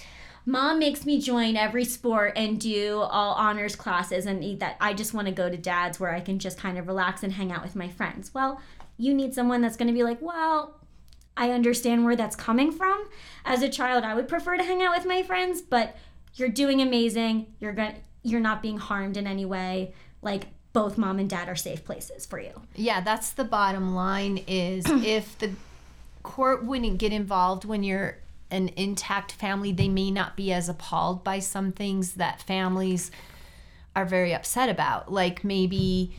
mom 0.46 0.78
makes 0.78 1.04
me 1.04 1.20
join 1.20 1.56
every 1.56 1.84
sport 1.84 2.32
and 2.36 2.60
do 2.60 2.98
all 2.98 3.34
honors 3.34 3.76
classes 3.76 4.26
and 4.26 4.58
that 4.60 4.76
I 4.80 4.94
just 4.94 5.14
want 5.14 5.26
to 5.26 5.32
go 5.32 5.48
to 5.50 5.56
dad's 5.56 6.00
where 6.00 6.14
I 6.14 6.20
can 6.20 6.38
just 6.38 6.58
kind 6.58 6.78
of 6.78 6.86
relax 6.86 7.22
and 7.22 7.32
hang 7.32 7.52
out 7.52 7.62
with 7.62 7.76
my 7.76 7.88
friends. 7.88 8.32
Well, 8.34 8.60
You 8.96 9.14
need 9.14 9.34
someone 9.34 9.60
that's 9.62 9.76
going 9.76 9.88
to 9.88 9.94
be 9.94 10.02
like, 10.02 10.20
well, 10.20 10.76
I 11.36 11.52
understand 11.52 12.04
where 12.04 12.16
that's 12.16 12.36
coming 12.36 12.70
from. 12.70 13.08
As 13.46 13.62
a 13.62 13.68
child, 13.68 14.04
I 14.04 14.14
would 14.14 14.28
prefer 14.28 14.56
to 14.58 14.62
hang 14.64 14.82
out 14.82 14.94
with 14.94 15.06
my 15.06 15.22
friends, 15.22 15.62
but 15.62 15.96
you're 16.34 16.48
doing 16.50 16.82
amazing. 16.82 17.54
You're 17.60 17.72
going 17.72 17.94
you're 18.22 18.40
not 18.40 18.60
being 18.60 18.76
harmed 18.76 19.16
in 19.16 19.26
any 19.26 19.46
way. 19.46 19.94
Like 20.20 20.48
both 20.72 20.98
mom 20.98 21.18
and 21.18 21.30
dad 21.30 21.48
are 21.48 21.56
safe 21.56 21.84
places 21.84 22.26
for 22.26 22.38
you. 22.38 22.52
Yeah, 22.76 23.00
that's 23.00 23.30
the 23.30 23.44
bottom 23.44 23.94
line 23.94 24.44
is 24.46 24.84
if 24.88 25.38
the 25.38 25.52
court 26.22 26.64
wouldn't 26.64 26.98
get 26.98 27.12
involved 27.12 27.64
when 27.64 27.82
you're 27.82 28.18
an 28.50 28.70
intact 28.76 29.32
family, 29.32 29.72
they 29.72 29.88
may 29.88 30.10
not 30.10 30.36
be 30.36 30.52
as 30.52 30.68
appalled 30.68 31.24
by 31.24 31.38
some 31.38 31.72
things 31.72 32.14
that 32.14 32.42
families 32.42 33.10
are 33.94 34.04
very 34.04 34.34
upset 34.34 34.68
about. 34.68 35.12
Like 35.12 35.44
maybe 35.44 36.12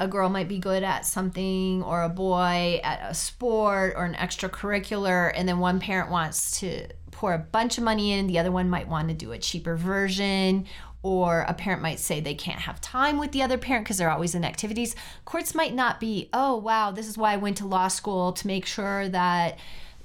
a 0.00 0.08
girl 0.08 0.28
might 0.28 0.48
be 0.48 0.58
good 0.58 0.82
at 0.82 1.04
something 1.04 1.82
or 1.82 2.02
a 2.02 2.08
boy 2.08 2.80
at 2.84 3.00
a 3.10 3.14
sport 3.14 3.94
or 3.96 4.04
an 4.04 4.14
extracurricular 4.14 5.32
and 5.34 5.48
then 5.48 5.58
one 5.58 5.80
parent 5.80 6.10
wants 6.10 6.60
to 6.60 6.86
pour 7.10 7.34
a 7.34 7.38
bunch 7.38 7.78
of 7.78 7.84
money 7.84 8.12
in 8.12 8.28
the 8.28 8.38
other 8.38 8.52
one 8.52 8.70
might 8.70 8.86
want 8.86 9.08
to 9.08 9.14
do 9.14 9.32
a 9.32 9.38
cheaper 9.38 9.76
version 9.76 10.66
or 11.02 11.40
a 11.48 11.54
parent 11.54 11.82
might 11.82 11.98
say 11.98 12.20
they 12.20 12.34
can't 12.34 12.60
have 12.60 12.80
time 12.80 13.18
with 13.18 13.32
the 13.32 13.42
other 13.42 13.58
parent 13.58 13.84
because 13.84 13.98
they're 13.98 14.10
always 14.10 14.36
in 14.36 14.44
activities 14.44 14.94
courts 15.24 15.54
might 15.54 15.74
not 15.74 15.98
be 15.98 16.28
oh 16.32 16.56
wow 16.56 16.92
this 16.92 17.08
is 17.08 17.18
why 17.18 17.32
i 17.32 17.36
went 17.36 17.56
to 17.56 17.66
law 17.66 17.88
school 17.88 18.32
to 18.32 18.46
make 18.46 18.66
sure 18.66 19.08
that 19.08 19.58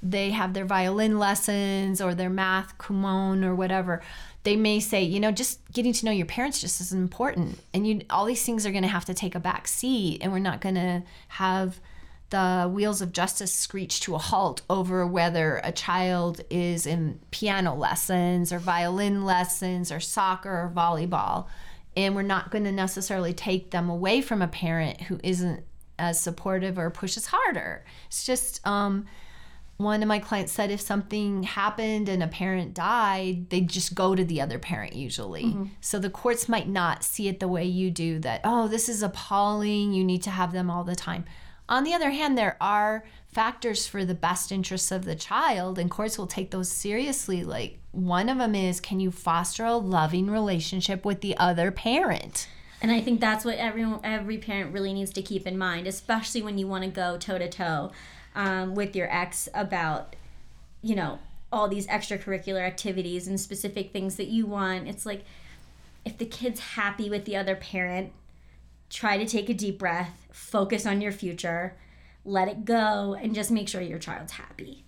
they 0.04 0.30
have 0.30 0.52
their 0.52 0.66
violin 0.66 1.18
lessons 1.18 2.00
or 2.00 2.14
their 2.14 2.30
math 2.30 2.76
kumon 2.78 3.44
or 3.44 3.54
whatever 3.54 4.02
they 4.44 4.56
may 4.56 4.78
say, 4.78 5.02
you 5.02 5.18
know, 5.18 5.32
just 5.32 5.60
getting 5.72 5.94
to 5.94 6.04
know 6.04 6.12
your 6.12 6.26
parents 6.26 6.60
just 6.60 6.80
as 6.80 6.92
important. 6.92 7.58
And 7.72 7.86
you 7.88 8.02
all 8.10 8.26
these 8.26 8.44
things 8.44 8.64
are 8.66 8.70
going 8.70 8.82
to 8.82 8.88
have 8.88 9.06
to 9.06 9.14
take 9.14 9.34
a 9.34 9.40
back 9.40 9.66
seat 9.66 10.18
and 10.20 10.30
we're 10.32 10.38
not 10.38 10.60
going 10.60 10.74
to 10.76 11.02
have 11.28 11.80
the 12.28 12.70
wheels 12.72 13.00
of 13.00 13.12
justice 13.12 13.54
screech 13.54 14.00
to 14.00 14.14
a 14.14 14.18
halt 14.18 14.62
over 14.68 15.06
whether 15.06 15.60
a 15.64 15.72
child 15.72 16.42
is 16.50 16.86
in 16.86 17.20
piano 17.30 17.74
lessons 17.74 18.52
or 18.52 18.58
violin 18.58 19.24
lessons 19.24 19.90
or 19.90 19.98
soccer 19.98 20.50
or 20.50 20.72
volleyball. 20.74 21.46
And 21.96 22.14
we're 22.14 22.22
not 22.22 22.50
going 22.50 22.64
to 22.64 22.72
necessarily 22.72 23.32
take 23.32 23.70
them 23.70 23.88
away 23.88 24.20
from 24.20 24.42
a 24.42 24.48
parent 24.48 25.02
who 25.02 25.18
isn't 25.22 25.64
as 25.98 26.20
supportive 26.20 26.76
or 26.76 26.90
pushes 26.90 27.26
harder. 27.26 27.84
It's 28.06 28.26
just 28.26 28.66
um, 28.66 29.06
one 29.76 30.02
of 30.02 30.08
my 30.08 30.20
clients 30.20 30.52
said 30.52 30.70
if 30.70 30.80
something 30.80 31.42
happened 31.42 32.08
and 32.08 32.22
a 32.22 32.28
parent 32.28 32.74
died, 32.74 33.50
they'd 33.50 33.68
just 33.68 33.94
go 33.94 34.14
to 34.14 34.24
the 34.24 34.40
other 34.40 34.58
parent 34.58 34.94
usually. 34.94 35.44
Mm-hmm. 35.44 35.64
So 35.80 35.98
the 35.98 36.10
courts 36.10 36.48
might 36.48 36.68
not 36.68 37.02
see 37.02 37.28
it 37.28 37.40
the 37.40 37.48
way 37.48 37.64
you 37.64 37.90
do 37.90 38.18
that, 38.20 38.40
oh, 38.44 38.68
this 38.68 38.88
is 38.88 39.02
appalling. 39.02 39.92
You 39.92 40.04
need 40.04 40.22
to 40.22 40.30
have 40.30 40.52
them 40.52 40.70
all 40.70 40.84
the 40.84 40.94
time. 40.94 41.24
On 41.68 41.82
the 41.82 41.94
other 41.94 42.10
hand, 42.10 42.36
there 42.36 42.56
are 42.60 43.04
factors 43.26 43.86
for 43.86 44.04
the 44.04 44.14
best 44.14 44.52
interests 44.52 44.92
of 44.92 45.04
the 45.04 45.16
child, 45.16 45.78
and 45.78 45.90
courts 45.90 46.18
will 46.18 46.26
take 46.26 46.50
those 46.50 46.70
seriously. 46.70 47.42
Like 47.42 47.78
one 47.90 48.28
of 48.28 48.38
them 48.38 48.54
is 48.54 48.80
can 48.80 49.00
you 49.00 49.10
foster 49.10 49.64
a 49.64 49.76
loving 49.76 50.30
relationship 50.30 51.04
with 51.04 51.20
the 51.20 51.36
other 51.38 51.70
parent? 51.70 52.48
And 52.82 52.92
I 52.92 53.00
think 53.00 53.18
that's 53.18 53.46
what 53.46 53.56
everyone, 53.56 54.00
every 54.04 54.36
parent 54.36 54.72
really 54.72 54.92
needs 54.92 55.10
to 55.14 55.22
keep 55.22 55.46
in 55.46 55.56
mind, 55.56 55.86
especially 55.86 56.42
when 56.42 56.58
you 56.58 56.68
want 56.68 56.84
to 56.84 56.90
go 56.90 57.16
toe 57.16 57.38
to 57.38 57.48
toe 57.48 57.92
um, 58.34 58.74
with 58.74 58.96
your 58.96 59.10
ex 59.14 59.48
about, 59.54 60.16
you 60.82 60.94
know, 60.94 61.18
all 61.52 61.68
these 61.68 61.86
extracurricular 61.86 62.60
activities 62.60 63.28
and 63.28 63.40
specific 63.40 63.92
things 63.92 64.16
that 64.16 64.26
you 64.26 64.44
want. 64.46 64.88
It's 64.88 65.06
like 65.06 65.24
if 66.04 66.18
the 66.18 66.26
kid's 66.26 66.60
happy 66.60 67.08
with 67.08 67.24
the 67.24 67.36
other 67.36 67.54
parent, 67.54 68.12
try 68.90 69.16
to 69.16 69.26
take 69.26 69.48
a 69.48 69.54
deep 69.54 69.78
breath, 69.78 70.26
focus 70.32 70.84
on 70.84 71.00
your 71.00 71.12
future, 71.12 71.76
let 72.24 72.48
it 72.48 72.64
go, 72.64 73.16
and 73.20 73.34
just 73.34 73.50
make 73.50 73.68
sure 73.68 73.80
your 73.80 73.98
child's 73.98 74.32
happy. 74.32 74.84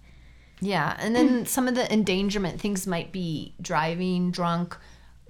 Yeah. 0.61 0.97
And 0.99 1.15
then 1.15 1.47
some 1.47 1.69
of 1.69 1.75
the 1.75 1.91
endangerment 1.93 2.61
things 2.61 2.87
might 2.87 3.13
be 3.13 3.55
driving 3.61 4.31
drunk, 4.31 4.77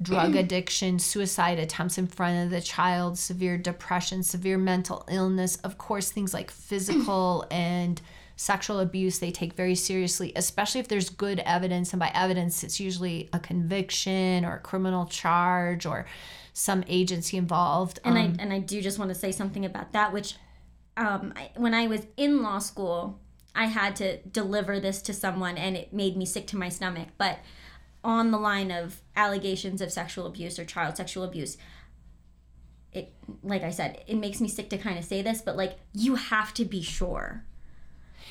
drug 0.01 0.37
addiction, 0.37 0.99
suicide 0.99 1.59
attempts 1.59 1.97
in 1.97 2.07
front 2.07 2.45
of 2.45 2.51
the 2.51 2.61
child, 2.61 3.19
severe 3.19 3.57
depression, 3.57 4.23
severe 4.23 4.59
mental 4.59 5.05
illness, 5.11 5.57
of 5.57 5.79
course, 5.79 6.11
things 6.11 6.35
like 6.35 6.51
physical 6.51 7.47
and 7.51 8.01
sexual 8.37 8.81
abuse 8.81 9.19
they 9.19 9.31
take 9.31 9.55
very 9.55 9.75
seriously, 9.75 10.33
especially 10.37 10.81
if 10.81 10.89
there's 10.89 11.09
good 11.09 11.41
evidence. 11.41 11.93
And 11.93 12.01
by 12.01 12.11
evidence, 12.15 12.63
it's 12.63 12.79
usually 12.79 13.31
a 13.33 13.39
conviction 13.39 14.45
or 14.45 14.57
a 14.57 14.61
criminal 14.61 15.07
charge 15.07 15.87
or 15.87 16.07
some 16.53 16.85
agency 16.87 17.39
involved. 17.39 17.99
And 18.05 18.17
um, 18.17 18.23
I 18.39 18.43
and 18.43 18.53
I 18.53 18.59
do 18.59 18.83
just 18.83 18.99
want 18.99 19.11
to 19.11 19.15
say 19.15 19.33
something 19.33 19.65
about 19.65 19.93
that, 19.93 20.13
which 20.13 20.35
um, 20.97 21.33
I, 21.37 21.51
when 21.57 21.75
I 21.75 21.87
was 21.87 22.07
in 22.17 22.43
law 22.43 22.59
school, 22.59 23.19
I 23.55 23.67
had 23.67 23.97
to 23.97 24.19
deliver 24.19 24.79
this 24.79 25.01
to 25.03 25.15
someone, 25.15 25.57
and 25.57 25.77
it 25.77 25.93
made 25.93 26.17
me 26.17 26.27
sick 26.27 26.47
to 26.49 26.57
my 26.57 26.69
stomach. 26.69 27.09
But 27.17 27.39
on 28.07 28.31
the 28.31 28.39
line 28.39 28.71
of 28.71 29.03
allegations 29.17 29.81
of 29.81 29.91
sexual 29.91 30.27
abuse 30.27 30.61
or 30.61 30.65
child 30.65 30.97
sexual 30.97 31.25
abuse 31.25 31.59
it 32.93 33.13
like 33.43 33.63
i 33.63 33.71
said 33.71 34.01
it 34.07 34.15
makes 34.15 34.41
me 34.41 34.49
sick 34.49 34.71
to 34.71 34.79
kind 34.79 34.97
of 34.97 35.05
say 35.05 35.23
this 35.23 35.43
but 35.43 35.57
like 35.57 35.77
you 35.93 36.15
have 36.15 36.55
to 36.55 36.65
be 36.65 36.81
sure. 36.81 37.45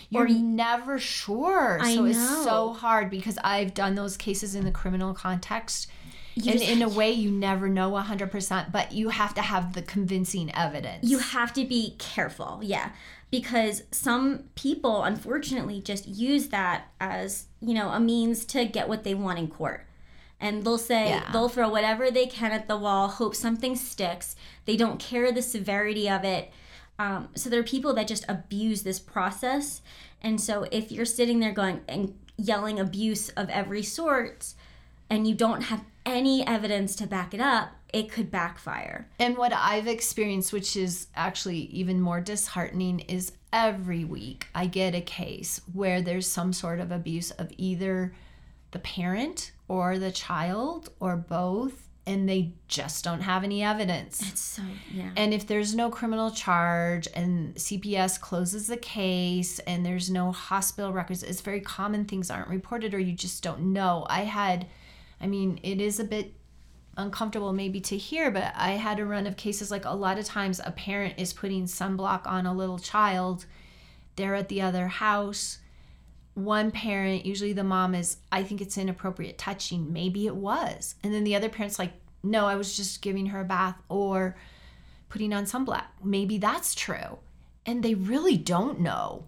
You're 0.09 0.25
or, 0.25 0.29
never 0.29 0.99
sure. 0.99 1.79
I 1.81 1.95
so 1.95 2.01
know. 2.01 2.05
it's 2.05 2.43
so 2.43 2.73
hard 2.73 3.09
because 3.09 3.37
i've 3.43 3.73
done 3.73 3.95
those 3.95 4.17
cases 4.17 4.55
in 4.55 4.63
the 4.65 4.71
criminal 4.71 5.13
context. 5.13 5.87
You 6.35 6.51
and 6.51 6.61
in 6.61 6.81
a 6.81 6.89
way 6.89 7.11
you 7.11 7.31
never 7.31 7.69
know 7.69 7.91
100% 7.91 8.71
but 8.71 8.91
you 8.91 9.09
have 9.09 9.33
to 9.35 9.41
have 9.41 9.73
the 9.73 9.81
convincing 9.81 10.53
evidence. 10.55 11.09
You 11.09 11.19
have 11.19 11.53
to 11.53 11.65
be 11.65 11.95
careful 11.97 12.61
yeah 12.63 12.91
because 13.35 13.83
some 13.91 14.45
people 14.55 15.03
unfortunately 15.03 15.81
just 15.81 16.07
use 16.07 16.47
that 16.47 16.85
as 17.01 17.47
you 17.59 17.73
know 17.73 17.89
a 17.89 17.99
means 17.99 18.45
to 18.45 18.63
get 18.63 18.87
what 18.87 19.03
they 19.03 19.13
want 19.13 19.37
in 19.37 19.49
court. 19.49 19.85
And 20.39 20.63
they'll 20.63 20.77
say 20.77 21.09
yeah. 21.09 21.29
they'll 21.33 21.49
throw 21.49 21.67
whatever 21.67 22.09
they 22.09 22.27
can 22.27 22.53
at 22.53 22.69
the 22.69 22.77
wall 22.77 23.09
hope 23.09 23.35
something 23.35 23.75
sticks. 23.75 24.37
They 24.63 24.77
don't 24.77 25.01
care 25.01 25.33
the 25.33 25.41
severity 25.41 26.09
of 26.09 26.23
it. 26.23 26.49
Um, 26.97 27.27
so 27.35 27.49
there 27.49 27.59
are 27.59 27.63
people 27.63 27.93
that 27.95 28.07
just 28.07 28.23
abuse 28.29 28.83
this 28.83 28.99
process. 28.99 29.81
And 30.21 30.39
so 30.39 30.65
if 30.71 30.89
you're 30.89 31.03
sitting 31.03 31.41
there 31.41 31.51
going 31.51 31.81
and 31.89 32.17
yelling 32.37 32.79
abuse 32.79 33.27
of 33.29 33.49
every 33.49 33.83
sort 33.83 34.53
and 35.09 35.27
you 35.27 35.35
don't 35.35 35.63
have 35.63 35.83
any 36.05 36.47
evidence 36.47 36.95
to 36.95 37.07
back 37.07 37.33
it 37.33 37.41
up 37.41 37.73
it 37.95 38.11
could 38.11 38.29
backfire. 38.29 39.07
And 39.19 39.37
what 39.37 39.53
I've 39.53 39.87
experienced, 39.87 40.51
which 40.51 40.75
is 40.75 41.07
actually 41.15 41.59
even 41.67 42.01
more 42.01 42.19
disheartening, 42.19 42.99
is 42.99 43.31
every 43.53 44.03
week 44.03 44.47
I 44.53 44.65
get 44.65 44.93
a 44.93 44.99
case 44.99 45.61
where 45.71 46.01
there's 46.01 46.27
some 46.27 46.51
sort 46.51 46.81
of 46.81 46.91
abuse 46.91 47.31
of 47.31 47.53
either 47.57 48.13
the 48.71 48.79
parent 48.79 49.53
or 49.69 49.97
the 49.97 50.11
child 50.11 50.89
or 50.99 51.15
both 51.15 51.87
and 52.05 52.27
they 52.27 52.51
just 52.67 53.05
don't 53.05 53.21
have 53.21 53.45
any 53.45 53.63
evidence. 53.63 54.21
It's 54.27 54.41
so 54.41 54.61
yeah. 54.93 55.11
And 55.15 55.33
if 55.33 55.47
there's 55.47 55.73
no 55.73 55.89
criminal 55.89 56.31
charge 56.31 57.07
and 57.15 57.55
CPS 57.55 58.19
closes 58.19 58.67
the 58.67 58.77
case 58.77 59.59
and 59.59 59.85
there's 59.85 60.11
no 60.11 60.33
hospital 60.33 60.91
records, 60.91 61.23
it's 61.23 61.39
very 61.39 61.61
common 61.61 62.03
things 62.03 62.29
aren't 62.29 62.49
reported 62.49 62.93
or 62.93 62.99
you 62.99 63.13
just 63.13 63.41
don't 63.41 63.71
know. 63.71 64.05
I 64.09 64.25
had 64.25 64.67
I 65.21 65.27
mean, 65.27 65.61
it 65.63 65.79
is 65.79 66.01
a 66.01 66.03
bit 66.03 66.33
uncomfortable 66.97 67.53
maybe 67.53 67.81
to 67.81 67.97
hear, 67.97 68.31
but 68.31 68.53
I 68.55 68.71
had 68.71 68.99
a 68.99 69.05
run 69.05 69.27
of 69.27 69.37
cases 69.37 69.71
like 69.71 69.85
a 69.85 69.95
lot 69.95 70.17
of 70.17 70.25
times 70.25 70.61
a 70.63 70.71
parent 70.71 71.15
is 71.17 71.33
putting 71.33 71.65
sunblock 71.65 72.25
on 72.25 72.45
a 72.45 72.53
little 72.53 72.79
child. 72.79 73.45
They're 74.15 74.35
at 74.35 74.49
the 74.49 74.61
other 74.61 74.87
house. 74.87 75.59
One 76.33 76.71
parent, 76.71 77.25
usually 77.25 77.53
the 77.53 77.63
mom 77.63 77.95
is, 77.95 78.17
I 78.31 78.43
think 78.43 78.61
it's 78.61 78.77
inappropriate 78.77 79.37
touching. 79.37 79.91
Maybe 79.91 80.27
it 80.27 80.35
was. 80.35 80.95
And 81.03 81.13
then 81.13 81.23
the 81.23 81.35
other 81.35 81.49
parent's 81.49 81.79
like, 81.79 81.93
no, 82.23 82.45
I 82.45 82.55
was 82.55 82.75
just 82.75 83.01
giving 83.01 83.27
her 83.27 83.41
a 83.41 83.45
bath 83.45 83.81
or 83.87 84.35
putting 85.09 85.33
on 85.33 85.45
sunblock. 85.45 85.85
Maybe 86.03 86.37
that's 86.37 86.75
true. 86.75 87.19
And 87.65 87.83
they 87.83 87.93
really 87.93 88.37
don't 88.37 88.79
know. 88.79 89.25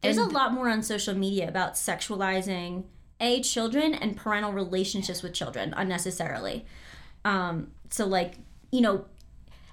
There's 0.00 0.18
and, 0.18 0.30
a 0.30 0.34
lot 0.34 0.52
more 0.52 0.68
on 0.68 0.82
social 0.82 1.14
media 1.14 1.48
about 1.48 1.74
sexualizing 1.74 2.84
a 3.20 3.42
children 3.42 3.94
and 3.94 4.16
parental 4.16 4.52
relationships 4.52 5.22
with 5.22 5.34
children 5.34 5.74
unnecessarily. 5.76 6.64
Um, 7.24 7.72
so 7.90 8.06
like, 8.06 8.34
you 8.70 8.80
know, 8.80 9.06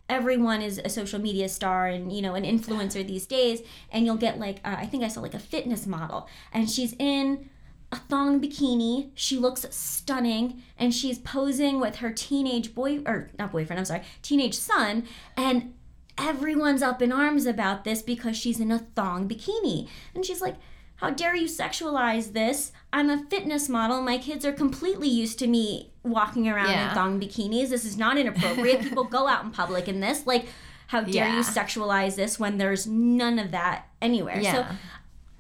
everyone 0.09 0.61
is 0.61 0.79
a 0.83 0.89
social 0.89 1.19
media 1.19 1.49
star 1.49 1.87
and 1.87 2.13
you 2.13 2.21
know 2.21 2.33
an 2.33 2.45
influencer 2.45 3.05
these 3.05 3.25
days 3.25 3.61
and 3.91 4.05
you'll 4.05 4.15
get 4.15 4.39
like 4.39 4.61
uh, 4.63 4.73
i 4.77 4.85
think 4.85 5.03
i 5.03 5.07
saw 5.09 5.19
like 5.19 5.33
a 5.33 5.39
fitness 5.39 5.85
model 5.85 6.29
and 6.53 6.69
she's 6.69 6.95
in 6.97 7.49
a 7.91 7.97
thong 7.97 8.41
bikini. 8.41 9.11
She 9.15 9.37
looks 9.37 9.65
stunning 9.73 10.61
and 10.77 10.93
she's 10.93 11.19
posing 11.19 11.81
with 11.81 11.97
her 11.97 12.11
teenage 12.11 12.73
boy 12.73 12.99
or 13.05 13.31
not 13.37 13.51
boyfriend 13.51 13.79
i'm 13.79 13.85
sorry 13.85 14.03
teenage 14.21 14.55
son 14.55 15.05
and 15.35 15.73
everyone's 16.17 16.81
up 16.81 17.01
in 17.01 17.11
arms 17.11 17.45
about 17.45 17.83
this 17.83 18.01
because 18.01 18.35
she's 18.35 18.59
in 18.59 18.71
a 18.71 18.79
thong 18.79 19.29
bikini. 19.29 19.87
And 20.15 20.25
she's 20.25 20.41
like 20.41 20.55
how 20.97 21.11
dare 21.11 21.35
you 21.35 21.47
sexualize 21.47 22.33
this? 22.33 22.71
I'm 22.91 23.09
a 23.09 23.23
fitness 23.29 23.69
model. 23.69 24.01
My 24.01 24.17
kids 24.17 24.45
are 24.45 24.51
completely 24.51 25.07
used 25.07 25.39
to 25.39 25.47
me 25.47 25.91
walking 26.03 26.49
around 26.49 26.69
yeah. 26.69 26.89
in 26.89 26.95
thong 26.95 27.19
bikinis. 27.19 27.69
This 27.69 27.85
is 27.85 27.97
not 27.97 28.17
inappropriate. 28.17 28.81
People 28.81 29.03
go 29.03 29.27
out 29.27 29.43
in 29.43 29.51
public 29.51 29.87
in 29.87 29.99
this. 29.99 30.25
Like, 30.25 30.47
how 30.87 31.01
dare 31.01 31.27
Yeah. 31.27 31.35
you 31.37 31.43
sexualize 31.43 32.15
this 32.15 32.39
when 32.39 32.57
there's 32.57 32.87
none 32.87 33.39
of 33.39 33.51
that 33.51 33.87
anywhere 34.01 34.41
so 34.43 34.65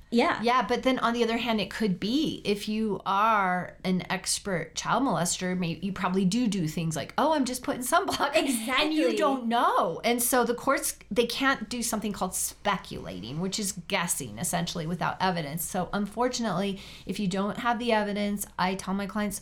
Yeah. 0.09 0.39
yeah 0.41 0.61
but 0.61 0.83
then 0.83 0.99
on 0.99 1.13
the 1.13 1.23
other 1.23 1.37
hand, 1.37 1.59
it 1.59 1.69
could 1.69 1.99
be 1.99 2.41
if 2.45 2.67
you 2.69 3.01
are 3.05 3.75
an 3.83 4.03
expert 4.09 4.75
child 4.75 5.03
molester, 5.03 5.57
maybe 5.57 5.85
you 5.85 5.91
probably 5.91 6.25
do 6.25 6.47
do 6.47 6.67
things 6.67 6.95
like, 6.95 7.13
"Oh, 7.17 7.33
I'm 7.33 7.45
just 7.45 7.63
putting 7.63 7.81
sunblock," 7.81 8.35
and 8.79 8.93
you 8.93 9.17
don't 9.17 9.47
know. 9.47 10.01
And 10.03 10.21
so 10.21 10.43
the 10.43 10.53
courts 10.53 10.95
they 11.11 11.25
can't 11.25 11.69
do 11.69 11.83
something 11.83 12.13
called 12.13 12.35
speculating, 12.35 13.39
which 13.39 13.59
is 13.59 13.73
guessing 13.87 14.37
essentially 14.37 14.87
without 14.87 15.17
evidence. 15.19 15.63
So 15.63 15.89
unfortunately, 15.93 16.79
if 17.05 17.19
you 17.19 17.27
don't 17.27 17.57
have 17.57 17.79
the 17.79 17.91
evidence, 17.91 18.45
I 18.57 18.75
tell 18.75 18.93
my 18.93 19.07
clients. 19.07 19.41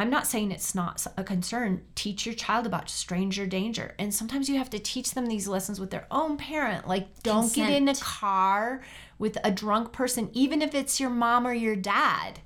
I'm 0.00 0.10
not 0.10 0.26
saying 0.26 0.50
it's 0.50 0.74
not 0.74 1.06
a 1.16 1.22
concern. 1.22 1.82
Teach 1.94 2.24
your 2.24 2.34
child 2.34 2.66
about 2.66 2.88
stranger 2.88 3.46
danger. 3.46 3.94
And 3.98 4.14
sometimes 4.14 4.48
you 4.48 4.56
have 4.56 4.70
to 4.70 4.78
teach 4.78 5.12
them 5.12 5.26
these 5.26 5.46
lessons 5.46 5.78
with 5.78 5.90
their 5.90 6.06
own 6.10 6.38
parent. 6.38 6.88
Like, 6.88 7.22
don't 7.22 7.52
get 7.52 7.70
in 7.70 7.88
a 7.88 7.94
car 7.94 8.82
with 9.18 9.36
a 9.44 9.50
drunk 9.50 9.92
person, 9.92 10.30
even 10.32 10.62
if 10.62 10.74
it's 10.74 11.00
your 11.00 11.10
mom 11.10 11.46
or 11.46 11.52
your 11.52 11.76
dad. 11.76 12.40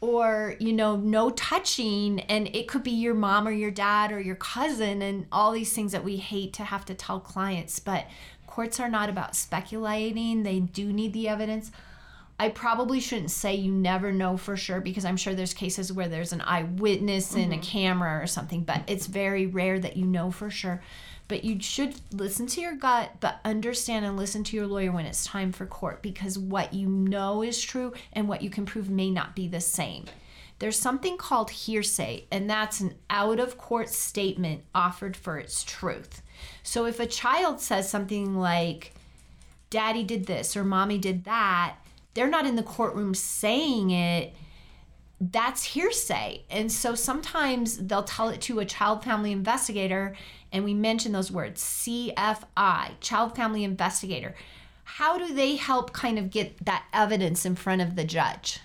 Or, 0.00 0.54
you 0.60 0.72
know, 0.72 0.96
no 0.96 1.28
touching. 1.30 2.20
And 2.20 2.48
it 2.56 2.68
could 2.68 2.82
be 2.82 2.92
your 2.92 3.14
mom 3.14 3.46
or 3.46 3.52
your 3.52 3.70
dad 3.70 4.10
or 4.10 4.20
your 4.20 4.36
cousin, 4.36 5.02
and 5.02 5.26
all 5.30 5.52
these 5.52 5.72
things 5.74 5.92
that 5.92 6.04
we 6.04 6.16
hate 6.16 6.54
to 6.54 6.64
have 6.64 6.86
to 6.86 6.94
tell 6.94 7.20
clients. 7.20 7.80
But 7.80 8.06
courts 8.46 8.80
are 8.80 8.88
not 8.88 9.10
about 9.10 9.36
speculating, 9.36 10.42
they 10.42 10.60
do 10.60 10.92
need 10.92 11.12
the 11.12 11.28
evidence. 11.28 11.70
I 12.40 12.50
probably 12.50 13.00
shouldn't 13.00 13.32
say 13.32 13.54
you 13.54 13.72
never 13.72 14.12
know 14.12 14.36
for 14.36 14.56
sure 14.56 14.80
because 14.80 15.04
I'm 15.04 15.16
sure 15.16 15.34
there's 15.34 15.54
cases 15.54 15.92
where 15.92 16.08
there's 16.08 16.32
an 16.32 16.40
eyewitness 16.42 17.34
and 17.34 17.52
a 17.52 17.56
mm-hmm. 17.56 17.62
camera 17.62 18.22
or 18.22 18.28
something, 18.28 18.62
but 18.62 18.82
it's 18.86 19.06
very 19.06 19.46
rare 19.46 19.78
that 19.80 19.96
you 19.96 20.06
know 20.06 20.30
for 20.30 20.48
sure. 20.48 20.80
But 21.26 21.44
you 21.44 21.60
should 21.60 21.96
listen 22.12 22.46
to 22.48 22.60
your 22.60 22.76
gut, 22.76 23.16
but 23.20 23.40
understand 23.44 24.06
and 24.06 24.16
listen 24.16 24.44
to 24.44 24.56
your 24.56 24.68
lawyer 24.68 24.92
when 24.92 25.04
it's 25.04 25.26
time 25.26 25.50
for 25.50 25.66
court 25.66 26.00
because 26.00 26.38
what 26.38 26.72
you 26.72 26.88
know 26.88 27.42
is 27.42 27.60
true 27.60 27.92
and 28.12 28.28
what 28.28 28.40
you 28.40 28.50
can 28.50 28.64
prove 28.64 28.88
may 28.88 29.10
not 29.10 29.34
be 29.34 29.48
the 29.48 29.60
same. 29.60 30.04
There's 30.60 30.78
something 30.78 31.16
called 31.16 31.50
hearsay, 31.50 32.26
and 32.32 32.48
that's 32.48 32.80
an 32.80 32.94
out 33.10 33.38
of 33.40 33.58
court 33.58 33.90
statement 33.90 34.62
offered 34.74 35.16
for 35.16 35.38
its 35.38 35.62
truth. 35.62 36.22
So 36.62 36.86
if 36.86 36.98
a 36.98 37.06
child 37.06 37.60
says 37.60 37.88
something 37.88 38.36
like, 38.36 38.94
daddy 39.70 40.02
did 40.02 40.26
this 40.26 40.56
or 40.56 40.64
mommy 40.64 40.98
did 40.98 41.24
that, 41.24 41.76
they're 42.14 42.28
not 42.28 42.46
in 42.46 42.56
the 42.56 42.62
courtroom 42.62 43.14
saying 43.14 43.90
it. 43.90 44.34
That's 45.20 45.64
hearsay. 45.64 46.44
And 46.50 46.70
so 46.70 46.94
sometimes 46.94 47.78
they'll 47.78 48.04
tell 48.04 48.28
it 48.28 48.40
to 48.42 48.60
a 48.60 48.64
child 48.64 49.02
family 49.02 49.32
investigator, 49.32 50.14
and 50.52 50.64
we 50.64 50.74
mention 50.74 51.12
those 51.12 51.30
words 51.30 51.62
CFI, 51.62 52.92
child 53.00 53.34
family 53.34 53.64
investigator. 53.64 54.34
How 54.84 55.18
do 55.18 55.34
they 55.34 55.56
help 55.56 55.92
kind 55.92 56.18
of 56.18 56.30
get 56.30 56.64
that 56.64 56.84
evidence 56.92 57.44
in 57.44 57.56
front 57.56 57.82
of 57.82 57.94
the 57.94 58.04
judge? 58.04 58.60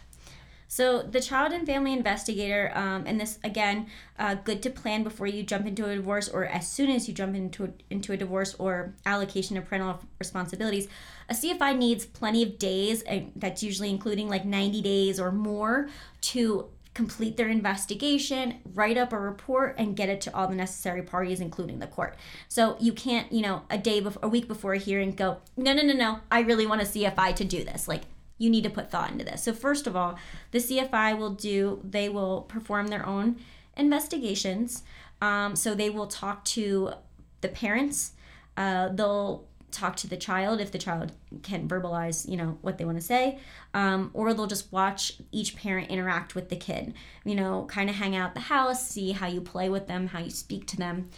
So 0.73 1.03
the 1.03 1.21
child 1.21 1.53
and 1.53 1.67
family 1.67 1.93
investigator, 1.93 2.71
um, 2.73 3.03
and 3.05 3.21
this 3.21 3.37
again, 3.43 3.85
uh, 4.17 4.33
good 4.33 4.63
to 4.63 4.71
plan 4.71 5.03
before 5.03 5.27
you 5.27 5.43
jump 5.43 5.67
into 5.67 5.85
a 5.87 5.95
divorce, 5.95 6.27
or 6.27 6.45
as 6.45 6.67
soon 6.67 6.89
as 6.89 7.07
you 7.07 7.13
jump 7.13 7.35
into 7.35 7.65
a, 7.65 7.69
into 7.91 8.11
a 8.11 8.17
divorce 8.17 8.55
or 8.55 8.95
allocation 9.05 9.55
of 9.55 9.65
parental 9.65 9.99
responsibilities. 10.17 10.87
A 11.29 11.35
CFI 11.35 11.77
needs 11.77 12.07
plenty 12.07 12.41
of 12.41 12.57
days, 12.57 13.03
and 13.03 13.31
that's 13.35 13.61
usually 13.61 13.91
including 13.91 14.29
like 14.29 14.45
90 14.45 14.81
days 14.81 15.19
or 15.19 15.31
more, 15.31 15.89
to 16.21 16.69
complete 16.95 17.37
their 17.37 17.49
investigation, 17.49 18.55
write 18.73 18.97
up 18.97 19.13
a 19.13 19.19
report, 19.19 19.75
and 19.77 19.95
get 19.95 20.09
it 20.09 20.21
to 20.21 20.35
all 20.35 20.47
the 20.47 20.55
necessary 20.55 21.03
parties, 21.03 21.39
including 21.39 21.77
the 21.77 21.87
court. 21.87 22.15
So 22.47 22.77
you 22.79 22.93
can't, 22.93 23.31
you 23.31 23.43
know, 23.43 23.61
a 23.69 23.77
day 23.77 23.99
before, 23.99 24.25
a 24.25 24.27
week 24.27 24.47
before 24.47 24.73
a 24.73 24.79
hearing, 24.79 25.11
go, 25.11 25.37
no, 25.55 25.71
no, 25.73 25.83
no, 25.83 25.93
no, 25.93 26.21
I 26.31 26.39
really 26.39 26.65
want 26.65 26.81
a 26.81 26.85
CFI 26.85 27.35
to 27.35 27.45
do 27.45 27.63
this. 27.63 27.87
Like 27.87 28.01
you 28.37 28.49
need 28.49 28.63
to 28.63 28.69
put 28.69 28.91
thought 28.91 29.11
into 29.11 29.23
this. 29.23 29.43
So 29.43 29.53
first 29.53 29.87
of 29.87 29.95
all, 29.95 30.17
the 30.51 30.59
CFI 30.59 31.17
will 31.17 31.31
do 31.31 31.81
they 31.83 32.09
will 32.09 32.41
perform 32.41 32.87
their 32.87 33.05
own 33.05 33.37
investigations. 33.77 34.83
Um, 35.21 35.55
so 35.55 35.73
they 35.73 35.89
will 35.89 36.07
talk 36.07 36.43
to 36.45 36.93
the 37.41 37.49
parents. 37.49 38.13
Uh, 38.57 38.89
they'll 38.89 39.45
talk 39.73 39.95
to 39.97 40.07
the 40.07 40.17
child 40.17 40.61
if 40.61 40.71
the 40.71 40.77
child 40.77 41.11
can 41.41 41.67
verbalize, 41.67 42.29
you 42.29 42.37
know, 42.37 42.57
what 42.61 42.77
they 42.77 42.85
want 42.85 42.97
to 42.97 43.03
say, 43.03 43.39
um, 43.73 44.11
or 44.13 44.33
they'll 44.33 44.47
just 44.47 44.71
watch 44.71 45.13
each 45.31 45.55
parent 45.55 45.89
interact 45.89 46.35
with 46.35 46.49
the 46.49 46.55
kid. 46.55 46.93
You 47.25 47.35
know, 47.35 47.65
kind 47.65 47.89
of 47.89 47.95
hang 47.95 48.15
out 48.15 48.35
the 48.35 48.41
house, 48.41 48.87
see 48.87 49.11
how 49.11 49.27
you 49.27 49.41
play 49.41 49.69
with 49.69 49.87
them, 49.87 50.07
how 50.07 50.19
you 50.19 50.29
speak 50.29 50.67
to 50.67 50.77
them. 50.77 51.09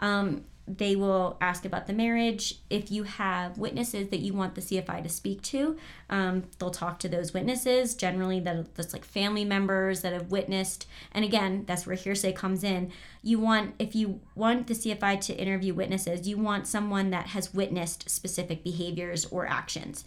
Um, 0.00 0.44
they 0.66 0.96
will 0.96 1.36
ask 1.40 1.64
about 1.64 1.86
the 1.86 1.92
marriage. 1.92 2.60
If 2.70 2.90
you 2.90 3.02
have 3.02 3.58
witnesses 3.58 4.08
that 4.08 4.20
you 4.20 4.32
want 4.32 4.54
the 4.54 4.62
CFI 4.62 5.02
to 5.02 5.08
speak 5.10 5.42
to, 5.42 5.76
um, 6.08 6.44
they'll 6.58 6.70
talk 6.70 6.98
to 7.00 7.08
those 7.08 7.34
witnesses. 7.34 7.94
Generally, 7.94 8.40
that 8.40 8.74
that's 8.74 8.94
like 8.94 9.04
family 9.04 9.44
members 9.44 10.00
that 10.00 10.14
have 10.14 10.30
witnessed. 10.30 10.86
And 11.12 11.24
again, 11.24 11.64
that's 11.66 11.86
where 11.86 11.96
hearsay 11.96 12.32
comes 12.32 12.64
in. 12.64 12.92
You 13.22 13.38
want 13.38 13.74
if 13.78 13.94
you 13.94 14.20
want 14.34 14.66
the 14.66 14.74
CFI 14.74 15.20
to 15.22 15.34
interview 15.34 15.74
witnesses, 15.74 16.26
you 16.26 16.38
want 16.38 16.66
someone 16.66 17.10
that 17.10 17.28
has 17.28 17.52
witnessed 17.52 18.08
specific 18.08 18.64
behaviors 18.64 19.26
or 19.26 19.46
actions. 19.46 20.04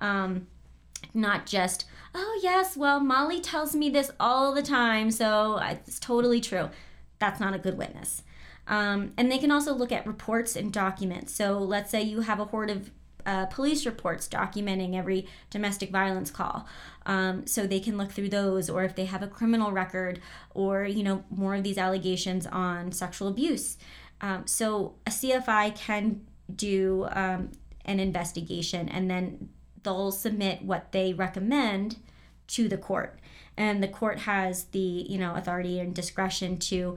Um, 0.00 0.48
not 1.12 1.44
just 1.44 1.84
oh 2.14 2.40
yes 2.42 2.76
well 2.76 2.98
molly 2.98 3.40
tells 3.40 3.74
me 3.74 3.90
this 3.90 4.10
all 4.18 4.54
the 4.54 4.62
time 4.62 5.10
so 5.10 5.58
it's 5.58 5.98
totally 5.98 6.40
true 6.40 6.70
that's 7.18 7.38
not 7.38 7.54
a 7.54 7.58
good 7.58 7.76
witness 7.76 8.22
um, 8.66 9.12
and 9.16 9.30
they 9.30 9.38
can 9.38 9.50
also 9.50 9.74
look 9.74 9.92
at 9.92 10.06
reports 10.06 10.56
and 10.56 10.72
documents. 10.72 11.34
So 11.34 11.58
let's 11.58 11.90
say 11.90 12.02
you 12.02 12.20
have 12.20 12.40
a 12.40 12.46
horde 12.46 12.70
of 12.70 12.90
uh, 13.26 13.46
police 13.46 13.86
reports 13.86 14.28
documenting 14.28 14.94
every 14.94 15.26
domestic 15.50 15.90
violence 15.90 16.30
call. 16.30 16.66
Um, 17.06 17.46
so 17.46 17.66
they 17.66 17.80
can 17.80 17.96
look 17.96 18.12
through 18.12 18.28
those 18.28 18.68
or 18.68 18.84
if 18.84 18.94
they 18.94 19.06
have 19.06 19.22
a 19.22 19.26
criminal 19.26 19.72
record 19.72 20.20
or 20.52 20.84
you 20.84 21.02
know 21.02 21.24
more 21.30 21.54
of 21.54 21.62
these 21.62 21.78
allegations 21.78 22.46
on 22.46 22.92
sexual 22.92 23.28
abuse. 23.28 23.76
Um, 24.20 24.46
so 24.46 24.94
a 25.06 25.10
cfi 25.10 25.74
can 25.76 26.22
do 26.54 27.06
um, 27.10 27.52
an 27.84 28.00
investigation 28.00 28.88
and 28.88 29.10
then 29.10 29.48
they'll 29.82 30.12
submit 30.12 30.62
what 30.62 30.92
they 30.92 31.12
recommend 31.12 31.96
to 32.46 32.68
the 32.68 32.78
court. 32.78 33.18
And 33.56 33.82
the 33.82 33.88
court 33.88 34.20
has 34.20 34.64
the 34.64 34.78
you 34.78 35.18
know 35.18 35.34
authority 35.34 35.78
and 35.78 35.94
discretion 35.94 36.58
to 36.58 36.96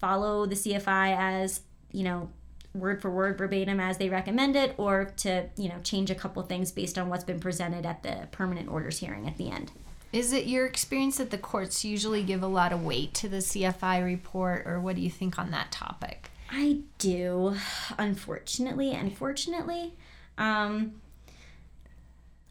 follow 0.00 0.46
the 0.46 0.54
cfi 0.54 1.16
as 1.16 1.60
you 1.92 2.02
know 2.02 2.28
word 2.74 3.00
for 3.00 3.10
word 3.10 3.38
verbatim 3.38 3.78
as 3.78 3.98
they 3.98 4.08
recommend 4.08 4.56
it 4.56 4.74
or 4.78 5.12
to 5.16 5.44
you 5.56 5.68
know 5.68 5.78
change 5.84 6.10
a 6.10 6.14
couple 6.14 6.42
things 6.42 6.72
based 6.72 6.98
on 6.98 7.08
what's 7.08 7.24
been 7.24 7.38
presented 7.38 7.86
at 7.86 8.02
the 8.02 8.28
permanent 8.32 8.68
orders 8.68 8.98
hearing 8.98 9.26
at 9.26 9.36
the 9.36 9.50
end 9.50 9.70
Is 10.12 10.32
it 10.32 10.46
your 10.46 10.64
experience 10.64 11.16
that 11.18 11.30
the 11.30 11.38
courts 11.38 11.84
usually 11.84 12.22
give 12.22 12.42
a 12.42 12.46
lot 12.46 12.72
of 12.72 12.84
weight 12.84 13.14
to 13.14 13.28
the 13.28 13.38
CFI 13.38 14.04
report, 14.04 14.64
or 14.64 14.78
what 14.78 14.94
do 14.94 15.02
you 15.02 15.10
think 15.10 15.40
on 15.40 15.50
that 15.50 15.72
topic? 15.72 16.30
I 16.52 16.82
do, 16.98 17.56
unfortunately. 17.98 18.92
Unfortunately, 18.92 19.94
um, 20.38 21.00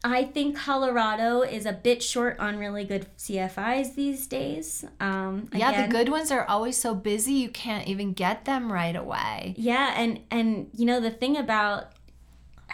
I 0.06 0.26
think 0.26 0.58
Colorado 0.58 1.42
is 1.44 1.66
a 1.66 1.72
bit 1.72 2.04
short 2.04 2.38
on 2.40 2.58
really 2.58 2.84
good 2.84 3.08
CFIs 3.18 3.96
these 3.96 4.28
days. 4.28 4.84
Um, 5.00 5.48
Yeah, 5.54 5.70
again- 5.70 5.90
the 5.90 5.96
good 5.96 6.10
ones 6.10 6.30
are 6.32 6.44
always 6.46 6.78
so 6.80 6.94
busy 6.94 7.34
you 7.34 7.50
can't 7.50 7.88
even 7.88 8.12
get 8.14 8.44
them 8.46 8.72
right 8.72 8.96
away. 8.96 9.54
Yeah, 9.58 9.94
and 9.96 10.20
and 10.30 10.70
you 10.76 10.86
know 10.86 11.00
the 11.00 11.10
thing 11.12 11.38
about, 11.38 11.94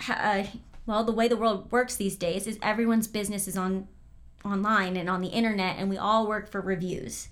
uh, 0.09 0.43
well, 0.87 1.03
the 1.03 1.11
way 1.11 1.27
the 1.27 1.37
world 1.37 1.71
works 1.71 1.95
these 1.97 2.15
days 2.15 2.47
is 2.47 2.57
everyone's 2.63 3.07
business 3.07 3.47
is 3.47 3.55
on 3.57 3.87
online 4.43 4.97
and 4.97 5.07
on 5.09 5.21
the 5.21 5.27
internet, 5.27 5.75
and 5.77 5.89
we 5.89 5.97
all 5.97 6.27
work 6.27 6.49
for 6.49 6.61
reviews. 6.61 7.29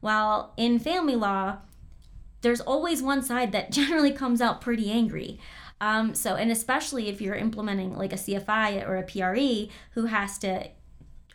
While 0.00 0.52
in 0.56 0.78
family 0.78 1.16
law, 1.16 1.58
there's 2.40 2.60
always 2.62 3.02
one 3.02 3.22
side 3.22 3.52
that 3.52 3.70
generally 3.78 4.12
comes 4.12 4.40
out 4.40 4.60
pretty 4.62 4.90
angry. 4.90 5.38
Um, 5.80 6.14
so, 6.14 6.34
and 6.36 6.50
especially 6.50 7.08
if 7.08 7.20
you're 7.20 7.34
implementing 7.34 7.96
like 7.96 8.12
a 8.12 8.16
CFI 8.16 8.86
or 8.86 8.96
a 8.96 9.02
PRE 9.02 9.72
who 9.92 10.06
has 10.06 10.38
to 10.38 10.68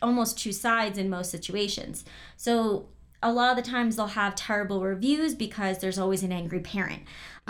almost 0.02 0.38
choose 0.38 0.60
sides 0.60 0.98
in 0.98 1.10
most 1.10 1.30
situations. 1.30 2.04
So, 2.36 2.88
a 3.22 3.30
lot 3.30 3.56
of 3.56 3.62
the 3.62 3.70
times 3.70 3.96
they'll 3.96 4.06
have 4.06 4.34
terrible 4.34 4.82
reviews 4.82 5.34
because 5.34 5.78
there's 5.78 5.98
always 5.98 6.22
an 6.22 6.32
angry 6.32 6.60
parent. 6.60 7.02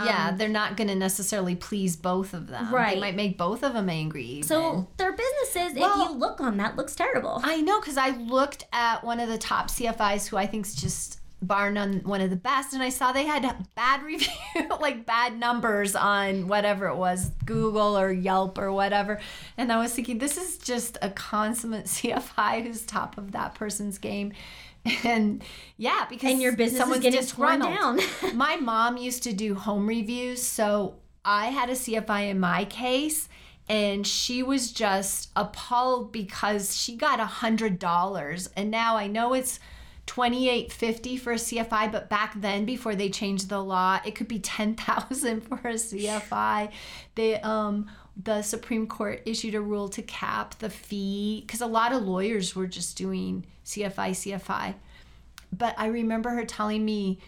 yeah, 0.04 0.32
they're 0.32 0.48
not 0.48 0.76
going 0.76 0.88
to 0.88 0.94
necessarily 0.94 1.54
please 1.54 1.94
both 1.94 2.34
of 2.34 2.48
them. 2.48 2.74
Right. 2.74 2.94
They 2.94 3.00
might 3.00 3.14
make 3.14 3.38
both 3.38 3.62
of 3.62 3.74
them 3.74 3.88
angry. 3.88 4.24
Even. 4.24 4.48
So 4.48 4.88
their 4.96 5.12
businesses, 5.12 5.76
if 5.76 5.78
you 5.78 6.10
look 6.12 6.40
on 6.40 6.56
that, 6.56 6.76
looks 6.76 6.96
terrible. 6.96 7.40
I 7.44 7.60
know 7.60 7.80
because 7.80 7.96
I 7.96 8.10
looked 8.10 8.64
at 8.72 9.04
one 9.04 9.20
of 9.20 9.28
the 9.28 9.38
top 9.38 9.68
CFIs 9.68 10.26
who 10.28 10.36
I 10.36 10.46
think 10.46 10.66
is 10.66 10.74
just 10.74 11.19
bar 11.42 11.70
none 11.70 12.00
one 12.04 12.20
of 12.20 12.30
the 12.30 12.36
best, 12.36 12.74
and 12.74 12.82
I 12.82 12.88
saw 12.90 13.12
they 13.12 13.24
had 13.24 13.42
bad 13.74 14.02
review, 14.04 14.28
like 14.80 15.06
bad 15.06 15.38
numbers 15.38 15.94
on 15.94 16.48
whatever 16.48 16.86
it 16.88 16.96
was, 16.96 17.30
Google 17.44 17.98
or 17.98 18.12
Yelp 18.12 18.58
or 18.58 18.72
whatever. 18.72 19.20
And 19.56 19.72
I 19.72 19.78
was 19.78 19.92
thinking, 19.92 20.18
this 20.18 20.36
is 20.36 20.58
just 20.58 20.98
a 21.02 21.10
consummate 21.10 21.84
CFI 21.86 22.64
who's 22.64 22.84
top 22.84 23.18
of 23.18 23.32
that 23.32 23.54
person's 23.54 23.98
game. 23.98 24.32
And 25.04 25.42
yeah, 25.76 26.06
because 26.08 26.32
And 26.32 26.40
your 26.40 26.52
business 26.52 26.74
is 26.74 26.78
someone's 26.78 27.02
getting 27.02 27.26
torn 27.26 27.60
down. 27.60 28.00
My 28.34 28.56
mom 28.56 28.96
used 28.96 29.22
to 29.24 29.32
do 29.32 29.54
home 29.54 29.86
reviews, 29.86 30.42
so 30.42 30.96
I 31.24 31.46
had 31.46 31.68
a 31.68 31.74
CFI 31.74 32.30
in 32.30 32.40
my 32.40 32.64
case 32.64 33.28
and 33.68 34.04
she 34.06 34.42
was 34.42 34.72
just 34.72 35.30
appalled 35.36 36.10
because 36.10 36.76
she 36.76 36.96
got 36.96 37.20
a 37.20 37.26
hundred 37.26 37.78
dollars 37.78 38.48
and 38.56 38.70
now 38.70 38.96
I 38.96 39.06
know 39.06 39.34
it's 39.34 39.60
2850 40.10 41.16
for 41.18 41.30
a 41.34 41.36
CFI 41.36 41.92
but 41.92 42.08
back 42.08 42.34
then 42.40 42.64
before 42.64 42.96
they 42.96 43.08
changed 43.08 43.48
the 43.48 43.62
law 43.62 44.00
it 44.04 44.16
could 44.16 44.26
be 44.26 44.40
10,000 44.40 45.40
for 45.48 45.54
a 45.62 45.74
CFI 45.74 46.72
they 47.14 47.40
um 47.42 47.88
the 48.20 48.42
Supreme 48.42 48.88
Court 48.88 49.22
issued 49.24 49.54
a 49.54 49.60
rule 49.60 49.88
to 49.90 50.02
cap 50.02 50.58
the 50.58 50.68
fee 50.68 51.44
cuz 51.46 51.60
a 51.60 51.66
lot 51.66 51.92
of 51.92 52.02
lawyers 52.02 52.56
were 52.56 52.66
just 52.66 52.96
doing 52.96 53.46
CFI 53.64 54.10
CFI 54.10 54.74
but 55.56 55.76
I 55.78 55.86
remember 55.86 56.30
her 56.30 56.44
telling 56.44 56.84
me 56.84 57.20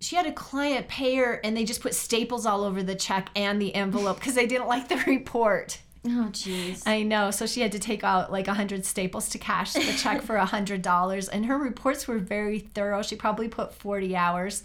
she 0.00 0.16
had 0.16 0.26
a 0.26 0.32
client 0.32 0.88
pay 0.88 1.14
her 1.14 1.34
and 1.44 1.56
they 1.56 1.64
just 1.64 1.80
put 1.80 1.94
staples 1.94 2.44
all 2.44 2.64
over 2.64 2.82
the 2.82 2.96
check 2.96 3.30
and 3.36 3.62
the 3.62 3.72
envelope 3.72 4.18
because 4.18 4.34
they 4.34 4.48
didn't 4.48 4.66
like 4.66 4.88
the 4.88 4.96
report. 5.06 5.78
Oh, 6.06 6.28
jeez. 6.32 6.82
I 6.86 7.02
know. 7.02 7.30
So 7.30 7.46
she 7.46 7.60
had 7.60 7.72
to 7.72 7.78
take 7.78 8.02
out 8.02 8.32
like 8.32 8.48
a 8.48 8.54
hundred 8.54 8.86
staples 8.86 9.28
to 9.30 9.38
cash 9.38 9.74
the 9.74 9.92
check 9.98 10.22
for 10.22 10.36
a 10.46 10.46
hundred 10.46 10.80
dollars. 10.82 11.28
And 11.28 11.46
her 11.46 11.58
reports 11.58 12.08
were 12.08 12.18
very 12.18 12.58
thorough. 12.60 13.02
She 13.02 13.16
probably 13.16 13.48
put 13.48 13.74
40 13.74 14.16
hours 14.16 14.64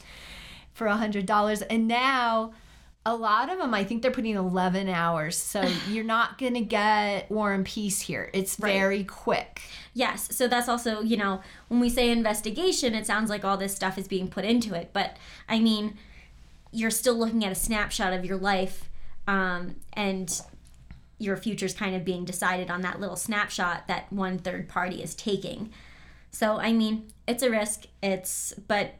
for 0.74 0.88
a 0.88 0.96
hundred 0.96 1.26
dollars. 1.26 1.62
And 1.64 1.88
now 1.90 2.54
a 3.06 3.16
lot 3.16 3.52
of 3.52 3.60
them, 3.60 3.74
I 3.74 3.84
think 3.84 4.02
they're 4.02 4.12
putting 4.12 4.36
11 4.36 4.88
hours. 4.88 5.38
So 5.38 5.62
you're 5.90 6.06
not 6.06 6.38
going 6.38 6.54
to 6.54 6.62
get 6.62 7.30
war 7.30 7.52
and 7.52 7.66
peace 7.66 8.00
here. 8.02 8.30
It's 8.34 8.58
Right. 8.60 8.72
very 8.74 9.04
quick. 9.04 9.62
Yes. 9.94 10.34
So 10.36 10.48
that's 10.48 10.70
also, 10.70 11.02
you 11.02 11.18
know, 11.18 11.42
when 11.68 11.82
we 11.82 11.90
say 11.90 12.12
investigation, 12.12 12.96
it 12.96 13.06
sounds 13.06 13.30
like 13.30 13.44
all 13.44 13.58
this 13.58 13.76
stuff 13.76 13.98
is 13.98 14.08
being 14.08 14.30
put 14.30 14.46
into 14.46 14.74
it. 14.74 14.92
But 14.94 15.18
I 15.50 15.60
mean, 15.60 15.98
you're 16.72 16.92
still 16.92 17.16
looking 17.16 17.44
at 17.44 17.52
a 17.52 17.56
snapshot 17.56 18.14
of 18.14 18.24
your 18.26 18.38
life 18.38 18.90
um, 19.28 19.76
and 19.94 20.42
your 21.18 21.38
future's 21.38 21.74
kind 21.74 21.96
of 21.96 22.04
being 22.04 22.26
decided 22.26 22.70
on 22.70 22.82
that 22.82 23.00
little 23.00 23.16
snapshot 23.16 23.88
that 23.88 24.12
one 24.12 24.38
third 24.38 24.68
party 24.68 25.02
is 25.02 25.16
taking. 25.16 25.72
So, 26.32 26.60
I 26.60 26.74
mean, 26.74 27.08
it's 27.28 27.44
a 27.44 27.50
risk. 27.50 27.86
It's, 28.04 28.54
but 28.68 28.96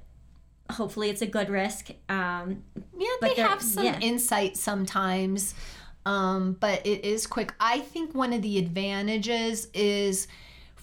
hopefully 0.72 1.10
it's 1.10 1.22
a 1.22 1.28
good 1.28 1.50
risk. 1.50 1.90
Um, 2.08 2.64
Yeah, 2.98 3.08
But 3.20 3.36
they 3.36 3.42
have 3.42 3.62
some 3.62 3.86
yeah. 3.86 4.00
insight 4.00 4.56
sometimes, 4.58 5.54
um, 6.06 6.54
but 6.60 6.86
it 6.86 7.04
is 7.04 7.28
quick. 7.28 7.54
I 7.60 7.80
think 7.80 8.16
one 8.16 8.32
of 8.32 8.42
the 8.42 8.58
advantages 8.58 9.68
is 9.74 10.28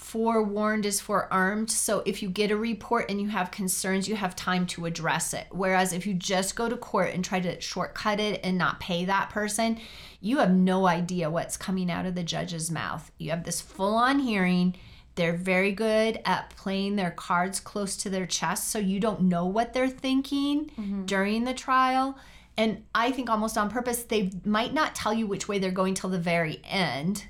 forewarned 0.03 0.85
is 0.85 1.01
forearmed. 1.01 1.71
So 1.71 2.03
if 2.05 2.23
you 2.23 2.29
get 2.29 2.51
a 2.51 2.57
report 2.57 3.11
and 3.11 3.21
you 3.21 3.29
have 3.29 3.51
concerns, 3.51 4.09
you 4.09 4.17
have 4.17 4.35
time 4.35 4.67
to 4.69 4.87
address 4.87 5.33
it. 5.33 5.47
Whereas 5.51 5.93
if 5.93 6.07
you 6.07 6.15
just 6.15 6.57
go 6.57 6.69
to 6.69 6.77
court 6.77 7.15
and 7.15 7.25
try 7.25 7.41
to 7.41 7.61
shortcut 7.61 8.19
it 8.19 8.41
and 8.43 8.59
not 8.59 8.81
pay 8.81 9.05
that 9.05 9.31
person, 9.31 9.79
you 10.21 10.39
have 10.39 10.53
no 10.53 10.87
idea 10.87 11.31
what's 11.31 11.57
coming 11.57 11.91
out 11.91 12.05
of 12.05 12.15
the 12.15 12.25
judge's 12.25 12.71
mouth. 12.71 13.11
You 13.19 13.31
have 13.31 13.45
this 13.45 13.61
full 13.61 13.95
on 13.95 14.19
hearing. 14.19 14.75
They're 15.15 15.37
very 15.37 15.73
good 15.73 16.21
at 16.25 16.51
playing 16.57 16.97
their 16.97 17.11
cards 17.13 17.61
close 17.61 17.97
to 17.99 18.11
their 18.11 18.27
chest 18.27 18.71
so 18.71 18.79
you 18.79 18.99
don't 18.99 19.23
know 19.23 19.47
what 19.47 19.73
they're 19.73 19.89
thinking 19.89 20.67
mm-hmm. 20.67 21.05
during 21.05 21.45
the 21.45 21.55
trial. 21.55 22.19
And 22.57 22.83
I 22.95 23.13
think 23.13 23.31
almost 23.31 23.57
on 23.57 23.71
purpose, 23.71 24.03
they 24.03 24.31
might 24.45 24.75
not 24.75 24.95
tell 24.95 25.15
you 25.15 25.27
which 25.27 25.49
way 25.49 25.59
they're 25.59 25.71
going 25.71 25.95
till 25.95 26.11
the 26.11 26.19
very 26.19 26.61
end. 26.65 27.25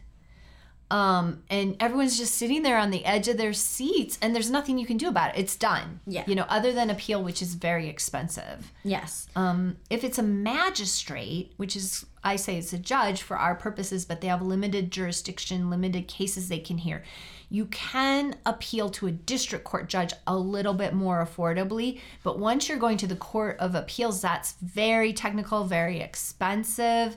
Um, 0.93 1.43
and 1.49 1.75
everyone's 1.81 2.19
just 2.19 2.35
sitting 2.35 2.63
there 2.63 2.77
on 2.77 2.91
the 2.91 3.03
edge 3.07 3.27
of 3.27 3.39
their 3.39 3.55
seats, 3.55 4.19
and 4.21 4.35
there's 4.35 4.51
nothing 4.51 4.77
you 4.77 4.85
can 4.85 4.99
do 4.99 5.09
about 5.09 5.35
it. 5.35 5.41
It's 5.41 5.57
done. 5.57 6.01
Yeah. 6.07 6.25
You 6.27 6.35
know, 6.35 6.45
other 6.51 6.71
than 6.71 6.91
appeal, 6.91 7.25
which 7.25 7.41
is 7.41 7.55
very 7.55 7.89
expensive. 7.89 8.71
yes. 8.85 9.27
Um, 9.35 9.79
if 9.89 10.05
it's 10.05 10.19
a 10.19 10.23
magistrate, 10.23 11.55
which 11.57 11.77
is, 11.77 12.05
I 12.23 12.37
say 12.37 12.59
it's 12.59 12.75
a 12.75 12.79
judge 12.79 13.23
for 13.23 13.39
our 13.39 13.55
purposes, 13.55 14.05
but 14.05 14.21
they 14.21 14.27
have 14.27 14.43
limited 14.43 14.91
jurisdiction, 14.91 15.71
limited 15.71 16.09
cases 16.09 16.51
they 16.51 16.59
can 16.59 16.77
hear, 16.77 17.03
you 17.49 17.65
can 17.67 18.37
appeal 18.45 18.91
to 18.91 19.07
a 19.07 19.13
district 19.13 19.65
court 19.65 19.89
judge 19.89 20.13
a 20.27 20.37
little 20.37 20.75
bit 20.75 20.93
more 20.93 21.25
affordably. 21.25 22.01
But 22.23 22.39
once 22.39 22.69
you're 22.69 22.77
going 22.77 22.99
to 22.99 23.07
the 23.07 23.17
Court 23.17 23.57
of 23.61 23.75
Appeals, 23.75 24.21
that's 24.21 24.57
very 24.61 25.15
technical, 25.15 25.65
very 25.65 26.01
expensive. 26.01 27.17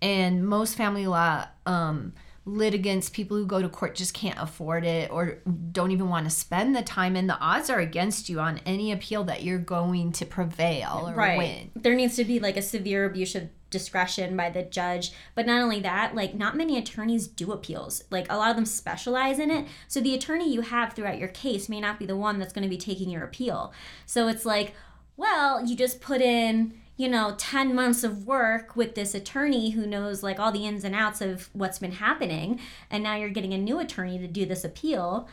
And 0.00 0.44
most 0.44 0.76
family 0.76 1.06
law 1.06 1.46
um, 1.66 2.14
litigants, 2.44 3.08
people 3.08 3.36
who 3.36 3.46
go 3.46 3.62
to 3.62 3.68
court, 3.68 3.94
just 3.94 4.14
can't 4.14 4.38
afford 4.40 4.84
it 4.84 5.10
or 5.10 5.38
don't 5.70 5.92
even 5.92 6.08
want 6.08 6.24
to 6.26 6.30
spend 6.30 6.74
the 6.74 6.82
time. 6.82 7.14
And 7.16 7.28
the 7.28 7.38
odds 7.38 7.70
are 7.70 7.78
against 7.78 8.28
you 8.28 8.40
on 8.40 8.60
any 8.66 8.90
appeal 8.90 9.24
that 9.24 9.42
you're 9.42 9.58
going 9.58 10.12
to 10.12 10.26
prevail 10.26 11.12
or 11.14 11.38
win. 11.38 11.70
There 11.76 11.94
needs 11.94 12.16
to 12.16 12.24
be 12.24 12.40
like 12.40 12.56
a 12.56 12.62
severe 12.62 13.04
abuse 13.04 13.34
of 13.34 13.48
discretion 13.70 14.36
by 14.36 14.50
the 14.50 14.62
judge. 14.62 15.12
But 15.34 15.46
not 15.46 15.62
only 15.62 15.80
that, 15.80 16.14
like 16.14 16.34
not 16.34 16.56
many 16.56 16.78
attorneys 16.78 17.26
do 17.26 17.52
appeals. 17.52 18.04
Like 18.10 18.30
a 18.30 18.36
lot 18.36 18.50
of 18.50 18.56
them 18.56 18.66
specialize 18.66 19.38
in 19.40 19.50
it. 19.50 19.66
So 19.88 20.00
the 20.00 20.14
attorney 20.14 20.52
you 20.52 20.60
have 20.60 20.92
throughout 20.92 21.18
your 21.18 21.28
case 21.28 21.68
may 21.68 21.80
not 21.80 21.98
be 21.98 22.06
the 22.06 22.16
one 22.16 22.38
that's 22.38 22.52
going 22.52 22.64
to 22.64 22.68
be 22.68 22.78
taking 22.78 23.10
your 23.10 23.24
appeal. 23.24 23.72
So 24.06 24.28
it's 24.28 24.44
like, 24.44 24.74
well, 25.16 25.64
you 25.64 25.76
just 25.76 26.00
put 26.00 26.20
in 26.20 26.74
you 27.02 27.08
know 27.08 27.34
10 27.36 27.74
months 27.74 28.04
of 28.04 28.28
work 28.28 28.76
with 28.76 28.94
this 28.94 29.12
attorney 29.12 29.70
who 29.70 29.84
knows 29.84 30.22
like 30.22 30.38
all 30.38 30.52
the 30.52 30.64
ins 30.64 30.84
and 30.84 30.94
outs 30.94 31.20
of 31.20 31.50
what's 31.52 31.80
been 31.80 31.92
happening 31.92 32.60
and 32.92 33.02
now 33.02 33.16
you're 33.16 33.28
getting 33.28 33.52
a 33.52 33.58
new 33.58 33.80
attorney 33.80 34.20
to 34.20 34.28
do 34.28 34.46
this 34.46 34.62
appeal 34.62 35.28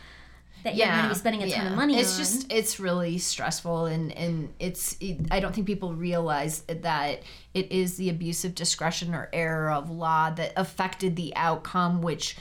that 0.64 0.76
yeah. 0.76 0.86
you're 0.86 0.96
going 0.96 1.04
to 1.04 1.10
be 1.10 1.20
spending 1.20 1.44
a 1.44 1.50
ton 1.52 1.68
of 1.68 1.74
money 1.74 1.94
on. 1.94 2.00
it's 2.00 2.14
on. 2.14 2.18
just 2.18 2.52
it's 2.52 2.80
really 2.80 3.20
stressful 3.20 3.86
and 3.86 4.12
and 4.14 4.52
it's 4.58 4.98
it, 5.00 5.20
i 5.30 5.40
don't 5.40 5.54
think 5.54 5.68
people 5.68 5.94
realize 5.94 6.62
that 6.62 7.22
it 7.54 7.72
is 7.72 7.98
the 7.98 8.10
abuse 8.10 8.44
of 8.44 8.56
discretion 8.56 9.14
or 9.14 9.30
error 9.32 9.70
of 9.70 9.92
law 9.92 10.32
that 10.32 10.52
affected 10.58 11.16
the 11.16 11.32
outcome 11.36 12.02
which 12.02 12.36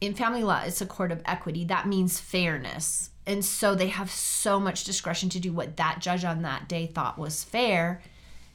in 0.00 0.14
family 0.14 0.42
law 0.42 0.62
it's 0.64 0.80
a 0.80 0.86
court 0.86 1.12
of 1.12 1.20
equity 1.26 1.66
that 1.66 1.86
means 1.86 2.18
fairness 2.18 3.10
and 3.26 3.44
so 3.44 3.74
they 3.74 3.88
have 3.88 4.10
so 4.10 4.58
much 4.58 4.84
discretion 4.84 5.28
to 5.28 5.38
do 5.38 5.52
what 5.52 5.76
that 5.76 5.98
judge 6.00 6.24
on 6.24 6.40
that 6.40 6.66
day 6.66 6.86
thought 6.86 7.18
was 7.18 7.44
fair 7.44 8.00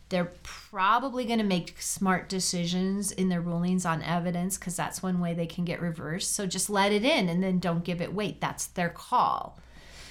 they're 0.09 0.31
probably 0.43 1.25
going 1.25 1.39
to 1.39 1.45
make 1.45 1.81
smart 1.81 2.27
decisions 2.29 3.11
in 3.11 3.29
their 3.29 3.41
rulings 3.41 3.85
on 3.85 4.01
evidence 4.01 4.57
because 4.57 4.75
that's 4.75 5.03
one 5.03 5.19
way 5.19 5.33
they 5.33 5.45
can 5.45 5.65
get 5.65 5.81
reversed. 5.81 6.33
So 6.33 6.45
just 6.45 6.69
let 6.69 6.91
it 6.91 7.05
in 7.05 7.29
and 7.29 7.43
then 7.43 7.59
don't 7.59 7.83
give 7.83 8.01
it 8.01 8.13
weight. 8.13 8.41
That's 8.41 8.67
their 8.67 8.89
call. 8.89 9.59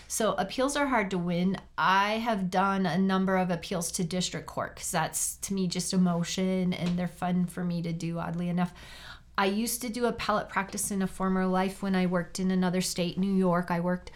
So 0.07 0.33
appeals 0.35 0.75
are 0.77 0.87
hard 0.87 1.11
to 1.11 1.19
win. 1.19 1.59
I 1.77 2.15
have 2.15 2.51
done 2.51 2.87
a 2.87 2.97
number 2.97 3.37
of 3.37 3.51
appeals 3.51 3.93
to 3.93 4.05
district 4.05 4.47
court 4.47 4.77
because 4.77 4.91
that's 4.91 5.37
to 5.37 5.53
me 5.53 5.67
just 5.67 5.93
emotion 5.93 6.73
and 6.73 6.99
they're 6.99 7.09
fun 7.09 7.45
for 7.45 7.63
me 7.63 7.83
to 7.83 7.93
do, 7.93 8.19
oddly 8.19 8.49
enough. 8.49 8.73
I 9.37 9.47
used 9.47 9.83
to 9.83 9.89
do 9.89 10.07
appellate 10.07 10.49
practice 10.49 10.91
in 10.91 11.03
a 11.03 11.07
former 11.07 11.47
life 11.47 11.83
when 11.83 11.95
I 11.95 12.07
worked 12.07 12.41
in 12.41 12.51
another 12.51 12.81
state, 12.81 13.19
New 13.19 13.33
York. 13.33 13.71
I 13.71 13.81
worked 13.81 14.11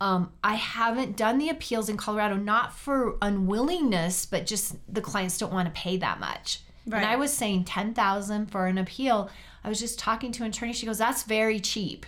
um, 0.00 0.32
I 0.44 0.54
haven't 0.54 1.16
done 1.16 1.38
the 1.38 1.48
appeals 1.48 1.88
in 1.88 1.96
Colorado, 1.96 2.36
not 2.36 2.72
for 2.72 3.16
unwillingness, 3.20 4.26
but 4.26 4.46
just 4.46 4.76
the 4.92 5.00
clients 5.00 5.38
don't 5.38 5.52
want 5.52 5.66
to 5.72 5.80
pay 5.80 5.96
that 5.96 6.20
much. 6.20 6.60
Right. 6.86 6.98
And 7.02 7.06
I 7.06 7.16
was 7.16 7.32
saying 7.32 7.64
ten 7.64 7.94
thousand 7.94 8.46
for 8.50 8.66
an 8.66 8.78
appeal. 8.78 9.28
I 9.64 9.68
was 9.68 9.78
just 9.80 9.98
talking 9.98 10.32
to 10.32 10.44
an 10.44 10.50
attorney. 10.50 10.72
She 10.72 10.86
goes, 10.86 10.98
"That's 10.98 11.24
very 11.24 11.60
cheap 11.60 12.06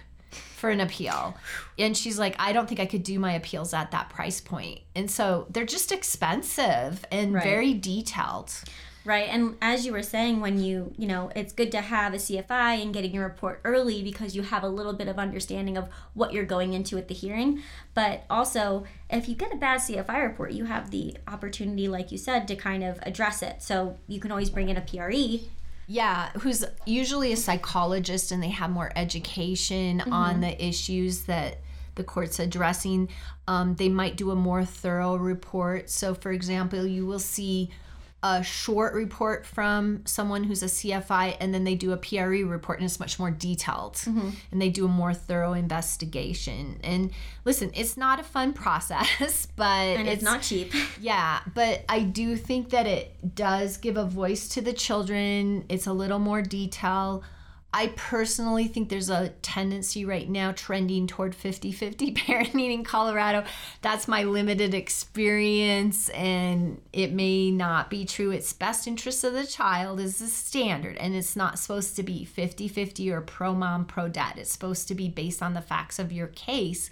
for 0.56 0.70
an 0.70 0.80
appeal," 0.80 1.36
and 1.78 1.96
she's 1.96 2.18
like, 2.18 2.36
"I 2.38 2.52
don't 2.52 2.68
think 2.68 2.80
I 2.80 2.86
could 2.86 3.02
do 3.02 3.18
my 3.18 3.32
appeals 3.32 3.74
at 3.74 3.90
that 3.90 4.08
price 4.08 4.40
point." 4.40 4.80
And 4.94 5.10
so 5.10 5.46
they're 5.50 5.66
just 5.66 5.90
expensive 5.92 7.04
and 7.10 7.34
Right. 7.34 7.42
very 7.42 7.74
detailed. 7.74 8.52
Right. 9.04 9.28
And 9.30 9.56
as 9.62 9.86
you 9.86 9.92
were 9.92 10.02
saying, 10.02 10.40
when 10.40 10.62
you, 10.62 10.92
you 10.98 11.08
know, 11.08 11.30
it's 11.34 11.54
good 11.54 11.72
to 11.72 11.80
have 11.80 12.12
a 12.12 12.18
CFI 12.18 12.82
and 12.82 12.92
getting 12.92 13.14
your 13.14 13.24
report 13.24 13.60
early 13.64 14.02
because 14.02 14.36
you 14.36 14.42
have 14.42 14.62
a 14.62 14.68
little 14.68 14.92
bit 14.92 15.08
of 15.08 15.18
understanding 15.18 15.78
of 15.78 15.88
what 16.12 16.34
you're 16.34 16.44
going 16.44 16.74
into 16.74 16.98
at 16.98 17.08
the 17.08 17.14
hearing. 17.14 17.62
But 17.94 18.24
also, 18.28 18.84
if 19.08 19.26
you 19.26 19.34
get 19.34 19.54
a 19.54 19.56
bad 19.56 19.80
CFI 19.80 20.22
report, 20.22 20.52
you 20.52 20.66
have 20.66 20.90
the 20.90 21.16
opportunity, 21.26 21.88
like 21.88 22.12
you 22.12 22.18
said, 22.18 22.46
to 22.48 22.56
kind 22.56 22.84
of 22.84 22.98
address 23.02 23.42
it. 23.42 23.62
So 23.62 23.96
you 24.06 24.20
can 24.20 24.30
always 24.30 24.50
bring 24.50 24.68
in 24.68 24.76
a. 24.76 24.80
PRE. 24.90 25.40
Yeah, 25.86 26.30
who's 26.40 26.64
usually 26.86 27.32
a 27.32 27.36
psychologist 27.36 28.32
and 28.32 28.42
they 28.42 28.50
have 28.50 28.70
more 28.70 28.92
education 28.94 30.00
on 30.00 30.40
the 30.40 30.64
issues 30.64 31.22
that 31.24 31.58
the 31.96 32.04
court's 32.04 32.38
addressing. 32.38 33.08
Um, 33.48 33.74
they 33.74 33.88
might 33.88 34.16
do 34.16 34.30
a 34.30 34.36
more 34.36 34.64
thorough 34.64 35.16
report. 35.16 35.90
So, 35.90 36.14
for 36.14 36.30
example, 36.32 36.86
you 36.86 37.06
will 37.06 37.18
see 37.18 37.70
a 38.22 38.42
short 38.42 38.92
report 38.94 39.46
from 39.46 40.02
someone 40.04 40.44
who's 40.44 40.62
a 40.62 40.66
CFI, 40.66 41.36
and 41.40 41.54
then 41.54 41.64
they 41.64 41.74
do 41.74 41.92
a 41.92 41.96
PRE 41.96 42.44
report, 42.44 42.78
and 42.78 42.84
it's 42.84 43.00
much 43.00 43.18
more 43.18 43.30
detailed. 43.30 43.94
Mm-hmm. 43.94 44.30
And 44.52 44.60
they 44.60 44.68
do 44.68 44.84
a 44.84 44.88
more 44.88 45.14
thorough 45.14 45.54
investigation. 45.54 46.80
And 46.84 47.12
listen, 47.44 47.70
it's 47.74 47.96
not 47.96 48.20
a 48.20 48.22
fun 48.22 48.52
process, 48.54 49.48
but 49.56 49.64
And 49.64 50.08
it's, 50.08 50.22
not 50.22 50.42
cheap. 50.42 50.72
yeah, 51.00 51.40
but 51.54 51.84
I 51.88 52.00
do 52.00 52.36
think 52.36 52.70
that 52.70 52.86
it 52.86 53.34
does 53.34 53.78
give 53.78 53.96
a 53.96 54.04
voice 54.04 54.48
to 54.50 54.60
the 54.60 54.72
children. 54.72 55.64
It's 55.68 55.86
a 55.86 55.92
little 55.92 56.18
more 56.18 56.42
detail. 56.42 57.22
I 57.72 57.88
personally 57.94 58.66
think 58.66 58.88
there's 58.88 59.10
a 59.10 59.28
tendency 59.42 60.04
right 60.04 60.28
now 60.28 60.50
trending 60.50 61.06
toward 61.06 61.36
50 61.36 61.70
50 61.70 62.14
parenting 62.14 62.74
in 62.74 62.82
Colorado. 62.82 63.44
That's 63.80 64.08
my 64.08 64.24
limited 64.24 64.74
experience, 64.74 66.08
and 66.10 66.80
it 66.92 67.12
may 67.12 67.52
not 67.52 67.88
be 67.88 68.04
true. 68.04 68.32
It's 68.32 68.52
best 68.52 68.88
interest 68.88 69.22
of 69.22 69.34
the 69.34 69.46
child 69.46 70.00
is 70.00 70.18
the 70.18 70.26
standard, 70.26 70.96
and 70.96 71.14
it's 71.14 71.36
not 71.36 71.60
supposed 71.60 71.94
to 71.96 72.02
be 72.02 72.24
50 72.24 72.66
50 72.66 73.10
or 73.12 73.20
pro 73.20 73.54
mom, 73.54 73.84
pro 73.84 74.08
dad. 74.08 74.34
It's 74.36 74.52
supposed 74.52 74.88
to 74.88 74.94
be 74.94 75.08
based 75.08 75.42
on 75.42 75.54
the 75.54 75.62
facts 75.62 76.00
of 76.00 76.12
your 76.12 76.28
case. 76.28 76.90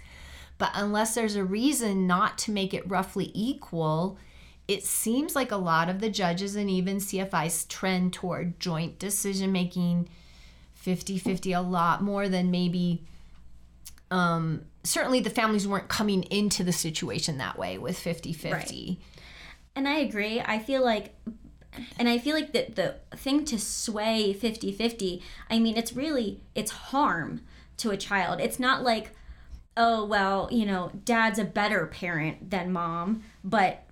But 0.57 0.71
unless 0.75 1.15
there's 1.15 1.35
a 1.35 1.43
reason 1.43 2.07
not 2.07 2.37
to 2.39 2.51
make 2.51 2.73
it 2.73 2.89
roughly 2.89 3.31
equal, 3.33 4.17
it 4.67 4.83
seems 4.85 5.35
like 5.35 5.51
a 5.51 5.57
lot 5.57 5.89
of 5.89 5.99
the 5.99 6.09
judges 6.09 6.55
and 6.55 6.69
even 6.69 6.97
CFIs 6.97 7.67
trend 7.67 8.13
toward 8.13 8.59
joint 8.59 8.99
decision 8.99 9.51
making 9.51 10.07
50 10.79 11.17
50 11.17 11.51
a 11.51 11.61
lot 11.61 12.01
more 12.01 12.29
than 12.29 12.49
maybe 12.49 13.03
um 14.11 14.61
certainly 14.83 15.19
the 15.19 15.29
families 15.29 15.67
weren't 15.67 15.89
coming 15.89 16.23
into 16.23 16.63
the 16.63 16.71
situation 16.71 17.37
that 17.37 17.57
way 17.57 17.77
with 17.77 17.99
50 17.99 18.33
50 18.33 18.99
And 19.75 19.87
I 19.87 19.99
agree. 19.99 20.41
I 20.41 20.59
feel 20.59 20.83
like 20.83 21.15
and 21.97 22.09
I 22.09 22.17
feel 22.17 22.35
like 22.35 22.53
that 22.53 22.75
the 22.75 22.95
thing 23.15 23.45
to 23.45 23.59
sway 23.59 24.33
50-50, 24.33 25.21
I 25.49 25.59
mean 25.59 25.77
it's 25.77 25.93
really 25.93 26.41
it's 26.55 26.71
harm 26.71 27.41
to 27.77 27.91
a 27.91 27.97
child. 27.97 28.39
It's 28.39 28.59
not 28.59 28.83
like 28.83 29.11
oh 29.77 30.05
well, 30.05 30.47
you 30.51 30.65
know, 30.65 30.91
dad's 31.05 31.39
a 31.39 31.45
better 31.45 31.85
parent 31.85 32.49
than 32.49 32.71
mom, 32.71 33.23
but 33.43 33.83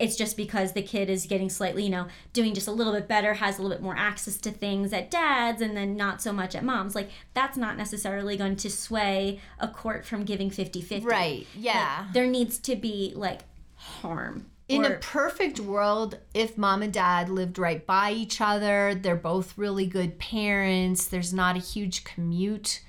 it's 0.00 0.16
just 0.16 0.36
because 0.36 0.72
the 0.72 0.82
kid 0.82 1.08
is 1.10 1.26
getting 1.26 1.50
slightly, 1.50 1.84
you 1.84 1.90
know, 1.90 2.06
doing 2.32 2.54
just 2.54 2.66
a 2.66 2.72
little 2.72 2.92
bit 2.92 3.06
better, 3.06 3.34
has 3.34 3.58
a 3.58 3.62
little 3.62 3.76
bit 3.76 3.82
more 3.82 3.96
access 3.96 4.38
to 4.38 4.50
things 4.50 4.92
at 4.92 5.10
dad's 5.10 5.60
and 5.62 5.76
then 5.76 5.96
not 5.96 6.20
so 6.22 6.32
much 6.32 6.54
at 6.56 6.64
mom's. 6.64 6.94
Like, 6.94 7.10
that's 7.34 7.56
not 7.56 7.76
necessarily 7.76 8.36
going 8.36 8.56
to 8.56 8.70
sway 8.70 9.40
a 9.58 9.68
court 9.68 10.04
from 10.06 10.24
giving 10.24 10.50
50 10.50 10.80
50. 10.80 11.06
right 11.06 11.46
yeah 11.54 12.04
Like, 12.06 12.12
there 12.14 12.26
needs 12.26 12.58
to 12.60 12.74
be, 12.76 13.12
like, 13.14 13.42
harm. 13.74 14.46
in 14.68 14.84
Or- 14.84 14.94
a 14.94 14.98
perfect 14.98 15.58
world 15.60 16.18
if 16.34 16.56
mom 16.56 16.82
and 16.82 16.92
dad 16.92 17.28
lived 17.28 17.58
right 17.58 17.84
by 17.86 18.12
each 18.12 18.40
other 18.40 18.94
they're 18.94 19.16
both 19.16 19.56
really 19.58 19.86
good 19.86 20.18
parents 20.18 21.06
there's 21.06 21.32
not 21.34 21.56
a 21.56 21.60
huge 21.60 22.04
commute 22.04 22.80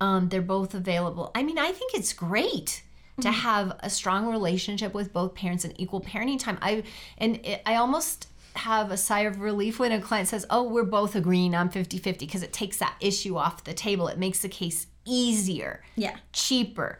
um, 0.00 0.28
they're 0.30 0.40
both 0.42 0.74
available 0.74 1.30
i 1.34 1.42
mean 1.42 1.58
i 1.58 1.70
think 1.72 1.92
it's 1.94 2.12
great 2.12 2.82
to 3.20 3.30
have 3.30 3.76
a 3.80 3.90
strong 3.90 4.26
relationship 4.26 4.94
with 4.94 5.12
both 5.12 5.34
parents 5.34 5.64
and 5.64 5.78
equal 5.78 6.00
parenting 6.00 6.38
time. 6.38 6.58
I 6.62 6.82
and 7.18 7.36
it, 7.44 7.62
i 7.66 7.76
almost 7.76 8.28
have 8.54 8.90
a 8.90 8.96
sigh 8.96 9.20
of 9.20 9.40
relief 9.40 9.78
when 9.78 9.92
a 9.92 10.00
client 10.00 10.28
says 10.28 10.44
oh 10.50 10.62
we're 10.62 10.84
both 10.84 11.16
agreeing 11.16 11.54
on 11.54 11.70
50-50 11.70 12.18
because 12.18 12.42
it 12.42 12.52
takes 12.52 12.76
that 12.78 12.96
issue 13.00 13.36
off 13.36 13.64
the 13.64 13.74
table. 13.74 14.08
It 14.08 14.18
makes 14.18 14.40
the 14.40 14.48
case 14.48 14.86
easier 15.04 15.82
yeah. 15.96 16.16
cheaper 16.32 16.98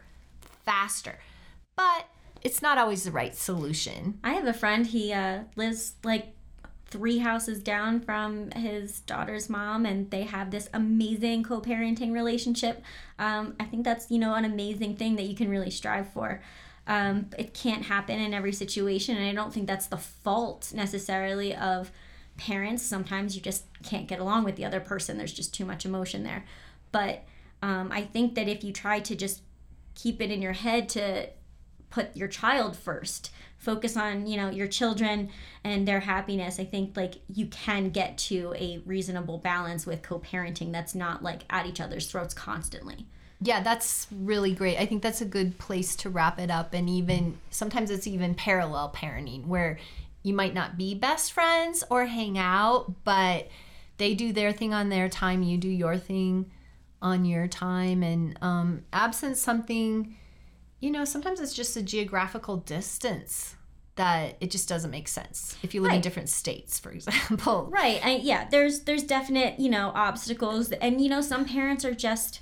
faster. 0.65 1.19
But 1.75 2.07
it's 2.41 2.61
not 2.61 2.77
always 2.77 3.03
the 3.03 3.11
right 3.11 3.35
solution. 3.35 4.19
I 4.23 4.33
have 4.33 4.45
a 4.45 4.53
friend, 4.53 4.85
he 4.85 5.13
uh, 5.13 5.43
lives 5.55 5.93
like 6.03 6.35
three 6.93 7.17
houses 7.17 7.63
down 7.63 7.99
from 7.99 8.51
his 8.51 8.99
daughter's 8.99 9.49
mom, 9.49 9.83
and 9.83 10.11
they 10.11 10.23
have 10.23 10.51
this 10.51 10.69
amazing 10.75 11.41
co 11.43 11.59
parenting 11.59 12.13
relationship. 12.13 12.83
Um, 13.17 13.55
I 13.59 13.65
think 13.65 13.83
that's, 13.83 14.11
you 14.11 14.19
know, 14.19 14.35
an 14.35 14.45
amazing 14.45 14.95
thing 14.95 15.15
that 15.15 15.23
you 15.23 15.35
can 15.35 15.49
really 15.49 15.71
strive 15.71 16.07
for. 16.09 16.41
Um, 16.85 17.31
it 17.35 17.55
can't 17.55 17.85
happen 17.85 18.19
in 18.19 18.31
every 18.31 18.53
situation, 18.53 19.17
and 19.17 19.27
I 19.27 19.33
don't 19.33 19.51
think 19.51 19.65
that's 19.65 19.87
the 19.87 19.97
fault 19.97 20.71
necessarily 20.75 21.55
of 21.55 21.91
parents. 22.37 22.83
Sometimes 22.83 23.35
you 23.35 23.41
just 23.41 23.65
can't 23.81 24.07
get 24.07 24.19
along 24.19 24.43
with 24.43 24.55
the 24.55 24.65
other 24.65 24.79
person, 24.79 25.17
there's 25.17 25.33
just 25.33 25.51
too 25.51 25.65
much 25.65 25.85
emotion 25.85 26.23
there. 26.23 26.45
But 26.91 27.23
um, 27.63 27.91
I 27.91 28.01
think 28.03 28.35
that 28.35 28.47
if 28.47 28.63
you 28.63 28.71
try 28.71 28.99
to 28.99 29.15
just 29.15 29.41
keep 29.95 30.21
it 30.21 30.29
in 30.29 30.43
your 30.43 30.53
head 30.53 30.89
to 30.89 31.29
put 31.89 32.15
your 32.15 32.27
child 32.27 32.77
first 32.77 33.31
focus 33.63 33.95
on 33.95 34.27
you 34.27 34.37
know 34.37 34.49
your 34.49 34.67
children 34.67 35.29
and 35.63 35.87
their 35.87 36.01
happiness 36.01 36.59
i 36.59 36.65
think 36.65 36.95
like 36.97 37.15
you 37.33 37.45
can 37.47 37.89
get 37.89 38.17
to 38.17 38.53
a 38.57 38.81
reasonable 38.85 39.37
balance 39.37 39.85
with 39.85 40.01
co-parenting 40.01 40.71
that's 40.71 40.93
not 40.93 41.23
like 41.23 41.41
at 41.49 41.65
each 41.65 41.79
other's 41.79 42.07
throats 42.11 42.33
constantly 42.33 43.05
Yeah, 43.45 43.61
that's 43.61 44.07
really 44.09 44.53
great. 44.53 44.77
I 44.79 44.85
think 44.85 45.03
that's 45.03 45.19
a 45.19 45.25
good 45.25 45.57
place 45.57 45.97
to 45.97 46.09
wrap 46.09 46.39
it 46.39 46.49
up. 46.49 46.73
And 46.73 46.89
even 46.89 47.37
sometimes 47.49 47.91
it's 47.91 48.07
even 48.07 48.35
parallel 48.35 48.93
parenting 48.95 49.47
where 49.47 49.79
you 50.21 50.33
might 50.33 50.53
not 50.53 50.77
be 50.77 50.95
best 50.95 51.33
friends 51.33 51.83
or 51.89 52.05
hang 52.05 52.37
out, 52.37 53.03
but 53.03 53.49
they 53.97 54.13
do 54.13 54.31
their 54.31 54.53
thing 54.53 54.73
on 54.73 54.87
their 54.87 55.09
time, 55.09 55.43
you 55.43 55.57
do 55.57 55.67
your 55.67 55.97
thing 55.97 56.49
on 57.01 57.25
your 57.25 57.47
time. 57.47 58.01
And 58.01 58.37
um, 58.41 58.85
absent 58.93 59.37
something, 59.37 60.15
you 60.83 60.91
know, 60.91 61.05
sometimes 61.05 61.39
it's 61.39 61.53
just 61.53 61.77
a 61.77 61.81
geographical 61.81 62.57
distance 62.57 63.55
that 63.95 64.35
it 64.41 64.51
just 64.51 64.67
doesn't 64.67 64.91
make 64.91 65.07
sense. 65.07 65.55
If 65.63 65.73
you 65.73 65.81
live 65.81 65.93
in 65.93 66.01
different 66.01 66.27
states, 66.27 66.77
for 66.77 66.91
example. 66.97 67.69
right 67.71 68.05
I, 68.05 68.15
yeah 68.15 68.49
there's 68.49 68.81
there's 68.81 69.03
definite 69.03 69.59
you 69.59 69.69
know 69.69 69.91
obstacles 69.95 70.71
and 70.73 70.99
you 70.99 71.09
know 71.09 71.21
some 71.21 71.45
parents 71.45 71.85
are 71.85 71.93
just 71.93 72.41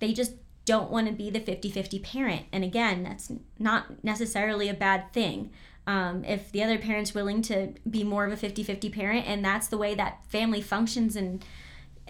they 0.00 0.12
just 0.12 0.32
don't 0.64 0.90
want 0.90 1.06
to 1.06 1.12
be 1.12 1.30
the 1.30 1.40
50-50 1.40 2.02
parent 2.02 2.46
and 2.52 2.64
again 2.64 3.02
that's 3.02 3.30
not 3.58 4.02
necessarily 4.02 4.68
a 4.68 4.74
bad 4.74 5.12
thing. 5.12 5.52
Um, 5.86 6.24
if 6.24 6.50
the 6.50 6.64
other 6.64 6.78
parent's 6.78 7.14
willing 7.14 7.40
to 7.42 7.74
be 7.88 8.02
more 8.02 8.26
of 8.26 8.32
a 8.32 8.36
50-50 8.36 8.92
parent 8.92 9.28
and 9.28 9.44
that's 9.44 9.68
the 9.68 9.78
way 9.78 9.94
that 9.94 10.24
family 10.28 10.60
functions 10.60 11.14
and 11.14 11.44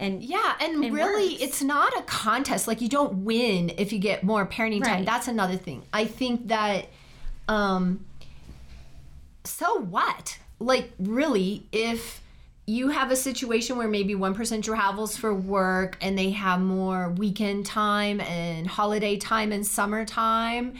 and 0.01 0.21
Yeah, 0.23 0.55
and 0.59 0.83
It 0.83 0.91
really, 0.91 1.29
works. 1.33 1.43
it's 1.43 1.61
not 1.61 1.97
a 1.97 2.01
contest. 2.03 2.67
Like 2.67 2.81
you 2.81 2.89
don't 2.89 3.23
win 3.23 3.71
if 3.77 3.93
you 3.93 3.99
get 3.99 4.23
more 4.23 4.45
parenting 4.45 4.83
time. 4.83 5.05
That's 5.05 5.27
another 5.27 5.55
thing. 5.55 5.83
I 5.93 6.05
think 6.05 6.49
that, 6.49 6.87
um, 7.47 8.03
so 9.43 9.79
what? 9.79 10.37
Like 10.59 10.91
really, 10.99 11.65
if 11.71 12.21
you 12.65 12.89
have 12.89 13.11
a 13.11 13.15
situation 13.15 13.77
where 13.77 13.87
maybe 13.87 14.15
one 14.15 14.33
person 14.33 14.61
travels 14.61 15.17
for 15.17 15.33
work 15.33 15.97
and 16.01 16.17
they 16.17 16.29
have 16.31 16.59
more 16.61 17.09
weekend 17.09 17.65
time 17.65 18.21
and 18.21 18.67
holiday 18.67 19.17
time 19.17 19.51
and 19.51 19.65
summertime. 19.65 20.73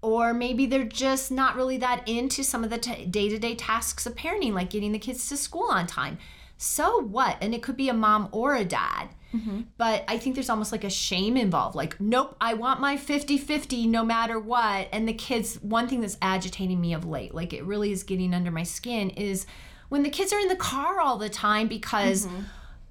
Or 0.00 0.32
maybe 0.32 0.66
they're 0.66 0.84
just 0.84 1.30
not 1.32 1.56
really 1.56 1.76
that 1.78 2.08
into 2.08 2.44
some 2.44 2.62
of 2.62 2.70
the 2.70 2.78
day 2.78 3.28
to 3.28 3.38
day 3.38 3.54
tasks 3.56 4.06
of 4.06 4.14
parenting, 4.14 4.52
like 4.52 4.70
getting 4.70 4.92
the 4.92 4.98
kids 4.98 5.28
to 5.28 5.36
school 5.36 5.68
on 5.70 5.86
time. 5.88 6.18
So 6.58 7.00
what? 7.00 7.36
And 7.40 7.54
it 7.54 7.62
could 7.62 7.76
be 7.76 7.88
a 7.88 7.94
mom 7.94 8.28
or 8.32 8.54
a 8.54 8.64
dad. 8.64 9.08
Mm-hmm. 9.34 9.60
But 9.76 10.04
I 10.08 10.18
think 10.18 10.34
there's 10.34 10.50
almost 10.50 10.72
like 10.72 10.84
a 10.84 10.90
shame 10.90 11.36
involved. 11.36 11.76
Like, 11.76 12.00
nope, 12.00 12.36
I 12.40 12.54
want 12.54 12.80
my 12.80 12.96
50 12.96 13.38
50 13.38 13.86
no 13.86 14.04
matter 14.04 14.38
what. 14.38 14.88
And 14.92 15.06
the 15.08 15.12
kids, 15.12 15.56
one 15.62 15.86
thing 15.86 16.00
that's 16.00 16.18
agitating 16.20 16.80
me 16.80 16.94
of 16.94 17.06
late, 17.06 17.34
like 17.34 17.52
it 17.52 17.64
really 17.64 17.92
is 17.92 18.02
getting 18.02 18.34
under 18.34 18.50
my 18.50 18.64
skin, 18.64 19.10
is 19.10 19.46
when 19.88 20.02
the 20.02 20.10
kids 20.10 20.32
are 20.32 20.40
in 20.40 20.48
the 20.48 20.56
car 20.56 21.00
all 21.00 21.16
the 21.16 21.28
time 21.28 21.68
because 21.68 22.26
mm-hmm. 22.26 22.42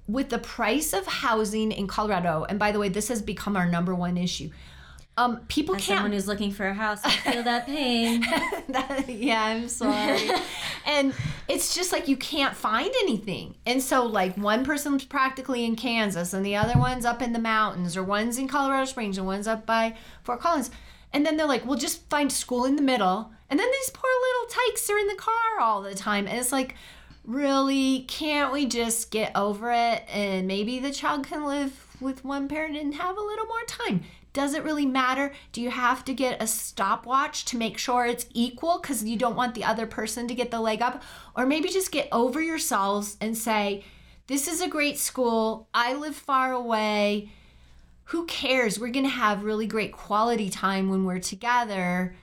with 0.06 0.30
the 0.30 0.38
price 0.38 0.92
of 0.92 1.06
housing 1.06 1.72
in 1.72 1.86
Colorado, 1.86 2.46
and 2.48 2.58
by 2.58 2.72
the 2.72 2.78
way, 2.78 2.88
this 2.88 3.08
has 3.08 3.20
become 3.20 3.56
our 3.56 3.66
number 3.66 3.94
one 3.94 4.16
issue. 4.16 4.50
Um, 5.18 5.40
people 5.48 5.74
as 5.74 5.84
can't 5.84 5.98
someone 5.98 6.12
who's 6.12 6.28
looking 6.28 6.52
for 6.52 6.68
a 6.68 6.72
house 6.72 7.00
I 7.04 7.10
feel 7.10 7.42
that 7.42 7.66
pain 7.66 8.20
that, 8.68 9.08
yeah, 9.08 9.42
I'm 9.42 9.68
sorry. 9.68 10.30
and 10.86 11.12
it's 11.48 11.74
just 11.74 11.90
like 11.90 12.06
you 12.06 12.16
can't 12.16 12.54
find 12.54 12.88
anything. 13.02 13.56
And 13.66 13.82
so, 13.82 14.06
like, 14.06 14.36
one 14.36 14.64
person's 14.64 15.04
practically 15.04 15.64
in 15.64 15.74
Kansas 15.74 16.32
and 16.32 16.46
the 16.46 16.54
other 16.54 16.78
one's 16.78 17.04
up 17.04 17.20
in 17.20 17.32
the 17.32 17.40
mountains, 17.40 17.96
or 17.96 18.04
one's 18.04 18.38
in 18.38 18.46
Colorado 18.46 18.84
Springs 18.84 19.18
and 19.18 19.26
one's 19.26 19.48
up 19.48 19.66
by 19.66 19.96
Fort 20.22 20.40
Collins. 20.40 20.70
And 21.12 21.26
then 21.26 21.36
they're 21.36 21.48
like, 21.48 21.66
well, 21.66 21.78
just 21.78 22.08
find 22.08 22.30
school 22.30 22.64
in 22.64 22.76
the 22.76 22.82
middle. 22.82 23.32
And 23.50 23.58
then 23.58 23.68
these 23.72 23.90
poor 23.90 24.10
little 24.22 24.54
tykes 24.54 24.88
are 24.88 24.98
in 24.98 25.08
the 25.08 25.16
car 25.16 25.60
all 25.60 25.82
the 25.82 25.96
time. 25.96 26.28
And 26.28 26.38
it's 26.38 26.52
like, 26.52 26.76
really, 27.24 28.04
can't 28.08 28.52
we 28.52 28.66
just 28.66 29.10
get 29.10 29.32
over 29.34 29.72
it? 29.72 30.04
And 30.08 30.46
maybe 30.46 30.78
the 30.78 30.92
child 30.92 31.26
can 31.26 31.44
live 31.44 31.86
with 32.00 32.24
one 32.24 32.46
parent 32.46 32.76
and 32.76 32.94
have 32.94 33.16
a 33.16 33.20
little 33.20 33.46
more 33.46 33.64
time. 33.66 34.04
Does 34.32 34.54
it 34.54 34.64
really 34.64 34.86
matter? 34.86 35.32
Do 35.52 35.60
you 35.60 35.70
have 35.70 36.04
to 36.04 36.14
get 36.14 36.42
a 36.42 36.46
stopwatch 36.46 37.44
to 37.46 37.56
make 37.56 37.78
sure 37.78 38.06
it's 38.06 38.26
equal 38.32 38.78
because 38.80 39.04
you 39.04 39.16
don't 39.16 39.36
want 39.36 39.54
the 39.54 39.64
other 39.64 39.86
person 39.86 40.28
to 40.28 40.34
get 40.34 40.50
the 40.50 40.60
leg 40.60 40.82
up? 40.82 41.02
Or 41.36 41.46
maybe 41.46 41.68
just 41.68 41.92
get 41.92 42.08
over 42.12 42.42
yourselves 42.42 43.16
and 43.20 43.36
say, 43.36 43.84
This 44.26 44.46
is 44.46 44.60
a 44.60 44.68
great 44.68 44.98
school. 44.98 45.68
I 45.72 45.94
live 45.94 46.16
far 46.16 46.52
away. 46.52 47.30
Who 48.04 48.26
cares? 48.26 48.78
We're 48.78 48.88
going 48.88 49.04
to 49.04 49.10
have 49.10 49.44
really 49.44 49.66
great 49.66 49.92
quality 49.92 50.50
time 50.50 50.88
when 50.88 51.04
we're 51.04 51.18
together. 51.18 52.14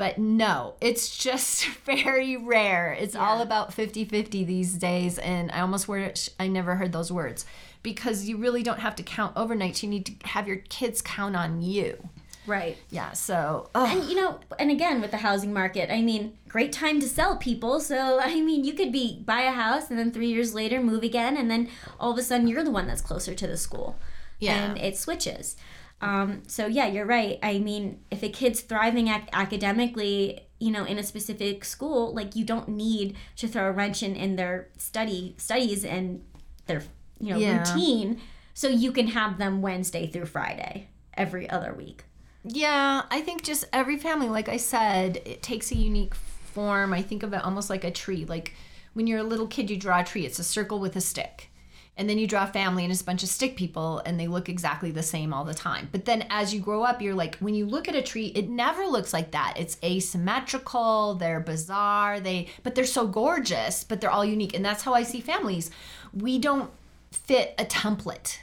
But 0.00 0.16
no, 0.16 0.76
it's 0.80 1.14
just 1.14 1.66
very 1.84 2.34
rare. 2.34 2.96
It's 2.98 3.14
all 3.14 3.42
about 3.42 3.74
50 3.74 4.06
50 4.06 4.44
these 4.44 4.72
days. 4.72 5.18
And 5.18 5.52
I 5.52 5.60
almost 5.60 5.88
wish 5.88 6.30
I 6.40 6.48
never 6.48 6.76
heard 6.76 6.92
those 6.92 7.12
words 7.12 7.44
because 7.82 8.26
you 8.26 8.38
really 8.38 8.62
don't 8.62 8.80
have 8.80 8.96
to 8.96 9.02
count 9.02 9.36
overnight. 9.36 9.82
You 9.82 9.90
need 9.90 10.06
to 10.06 10.28
have 10.28 10.48
your 10.48 10.56
kids 10.56 11.02
count 11.02 11.36
on 11.36 11.60
you. 11.60 12.08
Right. 12.46 12.78
Yeah. 12.88 13.12
So, 13.12 13.68
oh, 13.74 13.84
And 13.84 14.08
you 14.08 14.16
know, 14.16 14.40
and 14.58 14.70
again 14.70 15.02
with 15.02 15.10
the 15.10 15.18
housing 15.18 15.52
market, 15.52 15.92
I 15.92 16.00
mean, 16.00 16.32
great 16.48 16.72
time 16.72 16.98
to 17.00 17.06
sell 17.06 17.36
people. 17.36 17.78
So 17.78 18.20
I 18.24 18.40
mean, 18.40 18.64
you 18.64 18.72
could 18.72 18.92
be 18.92 19.22
buy 19.22 19.42
a 19.42 19.52
house 19.52 19.90
and 19.90 19.98
then 19.98 20.12
three 20.12 20.28
years 20.28 20.54
later 20.54 20.80
move 20.80 21.02
again, 21.02 21.36
and 21.36 21.50
then 21.50 21.68
all 21.98 22.10
of 22.10 22.16
a 22.16 22.22
sudden 22.22 22.48
you're 22.48 22.64
the 22.64 22.70
one 22.70 22.86
that's 22.86 23.02
closer 23.02 23.34
to 23.34 23.46
the 23.46 23.58
school. 23.58 23.98
Yeah. 24.38 24.64
And 24.64 24.78
it 24.78 24.96
switches. 24.96 25.56
Um, 26.02 26.42
so 26.46 26.66
yeah, 26.66 26.86
you're 26.86 27.06
right. 27.06 27.38
I 27.42 27.58
mean, 27.58 28.00
if 28.10 28.22
a 28.22 28.28
kid's 28.30 28.60
thriving 28.62 29.08
ac- 29.08 29.28
academically, 29.32 30.40
you 30.58 30.70
know, 30.70 30.84
in 30.84 30.98
a 30.98 31.02
specific 31.02 31.64
school, 31.64 32.14
like 32.14 32.34
you 32.36 32.44
don't 32.44 32.68
need 32.68 33.16
to 33.36 33.48
throw 33.48 33.68
a 33.68 33.72
wrench 33.72 34.02
in, 34.02 34.16
in 34.16 34.36
their 34.36 34.68
study 34.78 35.34
studies 35.38 35.84
and 35.84 36.24
their 36.66 36.82
you 37.18 37.30
know 37.34 37.38
Yeah. 37.38 37.58
routine, 37.58 38.20
so 38.54 38.68
you 38.68 38.92
can 38.92 39.08
have 39.08 39.38
them 39.38 39.60
Wednesday 39.62 40.06
through 40.06 40.26
Friday 40.26 40.88
every 41.14 41.48
other 41.50 41.74
week. 41.74 42.04
Yeah, 42.44 43.02
I 43.10 43.20
think 43.20 43.42
just 43.42 43.64
every 43.72 43.98
family, 43.98 44.28
like 44.30 44.48
I 44.48 44.56
said, 44.56 45.20
it 45.26 45.42
takes 45.42 45.70
a 45.70 45.76
unique 45.76 46.14
form. 46.14 46.94
I 46.94 47.02
think 47.02 47.22
of 47.22 47.34
it 47.34 47.44
almost 47.44 47.68
like 47.68 47.84
a 47.84 47.90
tree. 47.90 48.24
Like 48.24 48.54
when 48.94 49.06
you're 49.06 49.18
a 49.18 49.22
little 49.24 49.46
kid, 49.46 49.68
you 49.68 49.76
draw 49.76 50.00
a 50.00 50.04
tree, 50.04 50.24
it's 50.24 50.38
a 50.38 50.44
circle 50.44 50.78
with 50.80 50.96
a 50.96 51.00
stick. 51.02 51.49
And 51.96 52.08
then 52.08 52.16
you 52.18 52.26
draw 52.26 52.44
a 52.44 52.46
family 52.46 52.82
and 52.84 52.90
it's 52.90 53.02
a 53.02 53.04
bunch 53.04 53.22
of 53.22 53.28
stick 53.28 53.56
people 53.56 54.00
and 54.06 54.18
they 54.18 54.26
look 54.26 54.48
exactly 54.48 54.90
the 54.90 55.02
same 55.02 55.34
all 55.34 55.44
the 55.44 55.52
time. 55.52 55.88
But 55.92 56.06
then 56.06 56.26
as 56.30 56.54
you 56.54 56.60
grow 56.60 56.82
up, 56.82 57.02
you're 57.02 57.14
like, 57.14 57.36
when 57.38 57.54
you 57.54 57.66
look 57.66 57.88
at 57.88 57.94
a 57.94 58.00
tree, 58.00 58.28
it 58.34 58.48
never 58.48 58.86
looks 58.86 59.12
like 59.12 59.32
that. 59.32 59.54
It's 59.58 59.76
asymmetrical, 59.84 61.14
they're 61.16 61.40
bizarre, 61.40 62.18
they 62.20 62.48
but 62.62 62.74
they're 62.74 62.86
so 62.86 63.06
gorgeous, 63.06 63.84
but 63.84 64.00
they're 64.00 64.10
all 64.10 64.24
unique. 64.24 64.54
And 64.54 64.64
that's 64.64 64.82
how 64.82 64.94
I 64.94 65.02
see 65.02 65.20
families. 65.20 65.70
We 66.14 66.38
don't 66.38 66.70
fit 67.10 67.54
a 67.58 67.64
template 67.64 68.38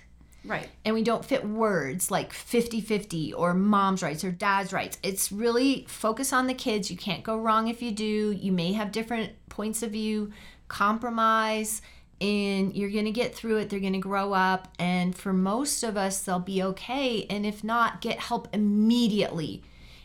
Right. 0.45 0.69
and 0.85 0.95
we 0.95 1.03
don't 1.03 1.25
fit 1.25 1.45
words 1.45 2.09
like 2.09 2.31
50-50 2.31 3.33
or 3.35 3.53
mom's 3.53 4.01
rights 4.01 4.23
or 4.23 4.31
dad's 4.31 4.71
rights 4.71 4.97
it's 5.03 5.29
really 5.29 5.85
focus 5.89 6.31
on 6.31 6.47
the 6.47 6.53
kids 6.53 6.89
you 6.89 6.95
can't 6.95 7.21
go 7.21 7.37
wrong 7.37 7.67
if 7.67 7.81
you 7.81 7.91
do 7.91 8.31
you 8.31 8.53
may 8.53 8.71
have 8.71 8.93
different 8.93 9.33
points 9.49 9.83
of 9.83 9.91
view 9.91 10.31
compromise 10.69 11.81
and 12.19 12.75
you're 12.75 12.89
going 12.89 13.05
to 13.05 13.11
get 13.11 13.33
through 13.33 13.57
it 13.57 13.69
they're 13.69 13.79
going 13.79 13.93
to 13.93 13.99
grow 13.99 14.33
up 14.33 14.69
and 14.79 15.15
for 15.15 15.33
most 15.33 15.83
of 15.83 15.95
us 15.95 16.21
they'll 16.21 16.39
be 16.39 16.61
okay 16.63 17.25
and 17.29 17.45
if 17.45 17.63
not 17.63 18.01
get 18.01 18.19
help 18.19 18.47
immediately 18.53 19.61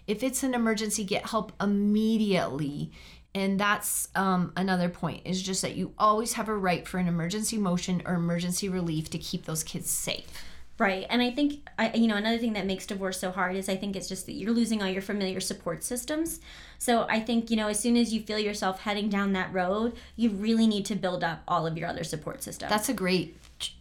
if 0.06 0.22
it's 0.22 0.42
an 0.42 0.54
emergency 0.54 1.04
get 1.04 1.26
help 1.26 1.52
immediately 1.60 2.90
and 3.34 3.58
that's 3.58 4.08
um, 4.14 4.52
another 4.58 4.90
point 4.90 5.22
is 5.24 5.40
just 5.40 5.62
that 5.62 5.74
you 5.74 5.94
always 5.98 6.34
have 6.34 6.50
a 6.50 6.54
right 6.54 6.86
for 6.86 6.98
an 6.98 7.08
emergency 7.08 7.56
motion 7.56 8.02
or 8.04 8.14
emergency 8.14 8.68
relief 8.68 9.08
to 9.08 9.18
keep 9.18 9.46
those 9.46 9.64
kids 9.64 9.90
safe 9.90 10.44
Right. 10.82 11.06
And 11.10 11.22
I 11.22 11.30
think, 11.30 11.68
I, 11.78 11.92
you 11.92 12.08
know, 12.08 12.16
another 12.16 12.38
thing 12.38 12.54
that 12.54 12.66
makes 12.66 12.86
divorce 12.86 13.20
so 13.20 13.30
hard 13.30 13.54
is 13.54 13.68
I 13.68 13.76
think 13.76 13.94
it's 13.94 14.08
just 14.08 14.26
that 14.26 14.32
you're 14.32 14.52
losing 14.52 14.82
all 14.82 14.88
your 14.88 15.02
familiar 15.02 15.38
support 15.38 15.84
systems. 15.84 16.40
So 16.82 17.06
I 17.08 17.20
think, 17.20 17.48
you 17.48 17.56
know, 17.56 17.68
as 17.68 17.78
soon 17.78 17.96
as 17.96 18.12
you 18.12 18.20
feel 18.22 18.40
yourself 18.40 18.80
heading 18.80 19.08
down 19.08 19.34
that 19.34 19.54
road, 19.54 19.92
you 20.16 20.30
really 20.30 20.66
need 20.66 20.84
to 20.86 20.96
build 20.96 21.22
up 21.22 21.44
all 21.46 21.64
of 21.64 21.78
your 21.78 21.88
other 21.88 22.02
support 22.02 22.42
systems. 22.42 22.70
that's 22.70 22.88
a 22.88 22.92
great 22.92 23.36
t- 23.60 23.74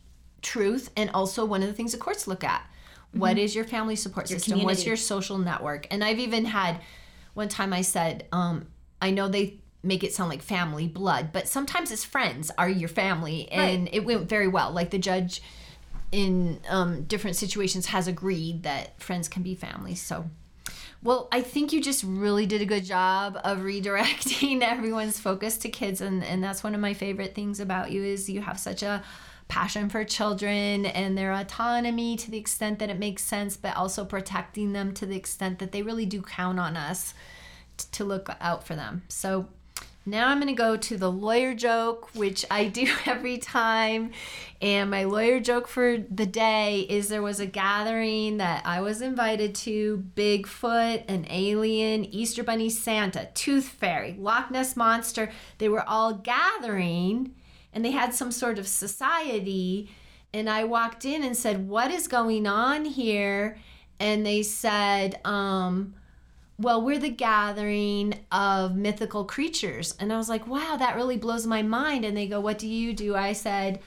truth 0.44 0.92
and 0.96 1.10
also 1.12 1.44
one 1.44 1.64
of 1.64 1.68
the 1.68 1.74
things 1.74 1.94
the 1.94 1.98
courts 1.98 2.28
look 2.28 2.44
at. 2.44 2.64
What 3.14 3.40
is 3.40 3.56
your 3.56 3.66
family 3.66 3.96
support 3.96 4.28
system? 4.28 4.62
What's 4.62 4.86
your 4.86 4.98
social 4.98 5.40
network? 5.40 5.88
And 5.90 6.04
i've 6.04 6.20
even 6.20 6.46
had 6.46 6.80
one 7.34 7.50
time 7.50 7.74
i 7.74 7.82
said 7.82 8.28
um, 8.32 8.68
i 9.02 9.10
know 9.10 9.28
they 9.28 9.58
make 9.82 10.04
it 10.04 10.14
sound 10.14 10.30
like 10.30 10.44
family 10.44 10.88
blood 10.88 11.32
but 11.34 11.48
sometimes 11.48 11.90
it's 11.92 12.06
friends 12.06 12.52
are 12.56 12.70
your 12.70 12.88
family 12.88 13.52
and 13.52 13.90
it 13.92 14.06
went 14.06 14.30
very 14.30 14.48
well. 14.48 14.72
Like 14.72 14.92
the 14.92 15.00
judge 15.00 15.42
in 16.12 16.60
um, 16.70 17.06
different 17.06 17.36
situations 17.36 17.88
has 17.88 18.08
agreed 18.08 18.62
that 18.62 19.02
friends 19.02 19.28
can 19.28 19.42
be 19.42 19.56
family 19.56 19.96
so 19.96 20.30
well, 21.04 21.28
I 21.32 21.42
think 21.42 21.74
you 21.74 21.82
just 21.82 22.04
really 22.04 22.46
did 22.46 22.62
a 22.62 22.66
good 22.66 22.86
job 22.86 23.40
of 23.44 23.60
redirecting 23.60 24.62
everyone's 24.64 25.20
focus 25.20 25.58
to 25.60 25.70
kids 25.70 26.02
and 26.02 26.24
and 26.24 26.44
that's 26.44 26.64
one 26.64 26.76
of 26.76 26.82
my 26.82 26.94
favorite 26.94 27.36
things 27.36 27.60
about 27.60 27.92
you 27.92 28.04
is 28.04 28.30
you 28.30 28.42
have 28.42 28.60
such 28.60 28.84
a 28.84 29.04
passion 29.48 29.90
for 29.90 30.06
children 30.06 30.86
and 30.86 31.18
their 31.18 31.34
autonomy 31.34 32.16
to 32.16 32.32
the 32.32 32.38
extent 32.38 32.80
that 32.80 32.90
it 32.90 32.98
makes 32.98 33.22
sense 33.22 33.58
but 33.58 33.76
also 33.76 34.06
protecting 34.06 34.72
them 34.72 34.94
to 34.94 35.06
the 35.06 35.18
extent 35.18 35.60
that 35.60 35.74
they 35.74 35.82
really 35.82 36.06
do 36.06 36.22
count 36.22 36.58
on 36.58 36.78
us 36.78 37.14
to 37.92 38.04
look 38.04 38.30
out 38.40 38.66
for 38.66 38.76
them. 38.76 39.04
So 39.08 39.48
now 40.06 40.30
I'm 40.30 40.40
going 40.40 40.48
to 40.48 40.54
go 40.54 40.78
to 40.78 40.98
the 40.98 41.12
lawyer 41.12 41.54
joke, 41.54 42.10
which 42.16 42.44
I 42.50 42.68
do 42.68 42.88
every 43.06 43.38
time. 43.38 44.12
And 44.62 44.90
my 44.90 45.04
lawyer 45.04 45.40
joke 45.40 45.68
for 45.68 45.98
the 45.98 46.26
day 46.26 46.82
is 46.90 47.08
there 47.08 47.22
was 47.22 47.40
a 47.40 47.46
gathering 47.46 48.38
that 48.38 48.66
I 48.66 48.82
was 48.82 49.02
invited 49.02 49.56
to 49.56 50.04
Bigfoot, 50.16 51.04
an 51.08 51.26
alien, 51.30 52.06
Easter 52.06 52.44
Bunny, 52.44 52.70
Santa, 52.70 53.30
Tooth 53.34 53.68
Fairy, 53.68 54.16
Loch 54.20 54.52
Ness 54.52 54.76
Monster. 54.76 55.32
They 55.58 55.70
were 55.70 55.88
all 55.88 56.14
gathering 56.14 57.36
and 57.74 57.86
they 57.86 57.92
had 57.92 58.14
some 58.14 58.32
sort 58.32 58.60
of 58.60 58.68
society. 58.68 59.90
And 60.34 60.50
I 60.50 60.64
walked 60.64 61.06
in 61.06 61.24
and 61.24 61.36
said, 61.36 61.68
What 61.68 61.92
is 61.92 62.08
going 62.08 62.48
on 62.48 62.86
here? 62.86 63.58
And 64.00 64.26
they 64.26 64.42
said, 64.42 65.20
um, 65.26 65.94
well, 66.62 66.82
we're 66.82 67.00
the 67.00 67.10
gathering 67.10 68.14
of 68.32 68.76
mythical 68.76 69.26
creatures. 69.26 69.96
And 70.00 70.14
I 70.14 70.18
was 70.18 70.30
like, 70.30 70.48
wow, 70.48 70.78
that 70.78 70.96
really 70.96 71.18
blows 71.18 71.46
my 71.48 71.62
mind. 71.62 72.06
And 72.06 72.16
they 72.16 72.28
go, 72.28 72.40
what 72.40 72.60
do 72.60 72.68
you 72.68 72.94
do? 72.94 73.16
I 73.16 73.34
said, 73.34 73.80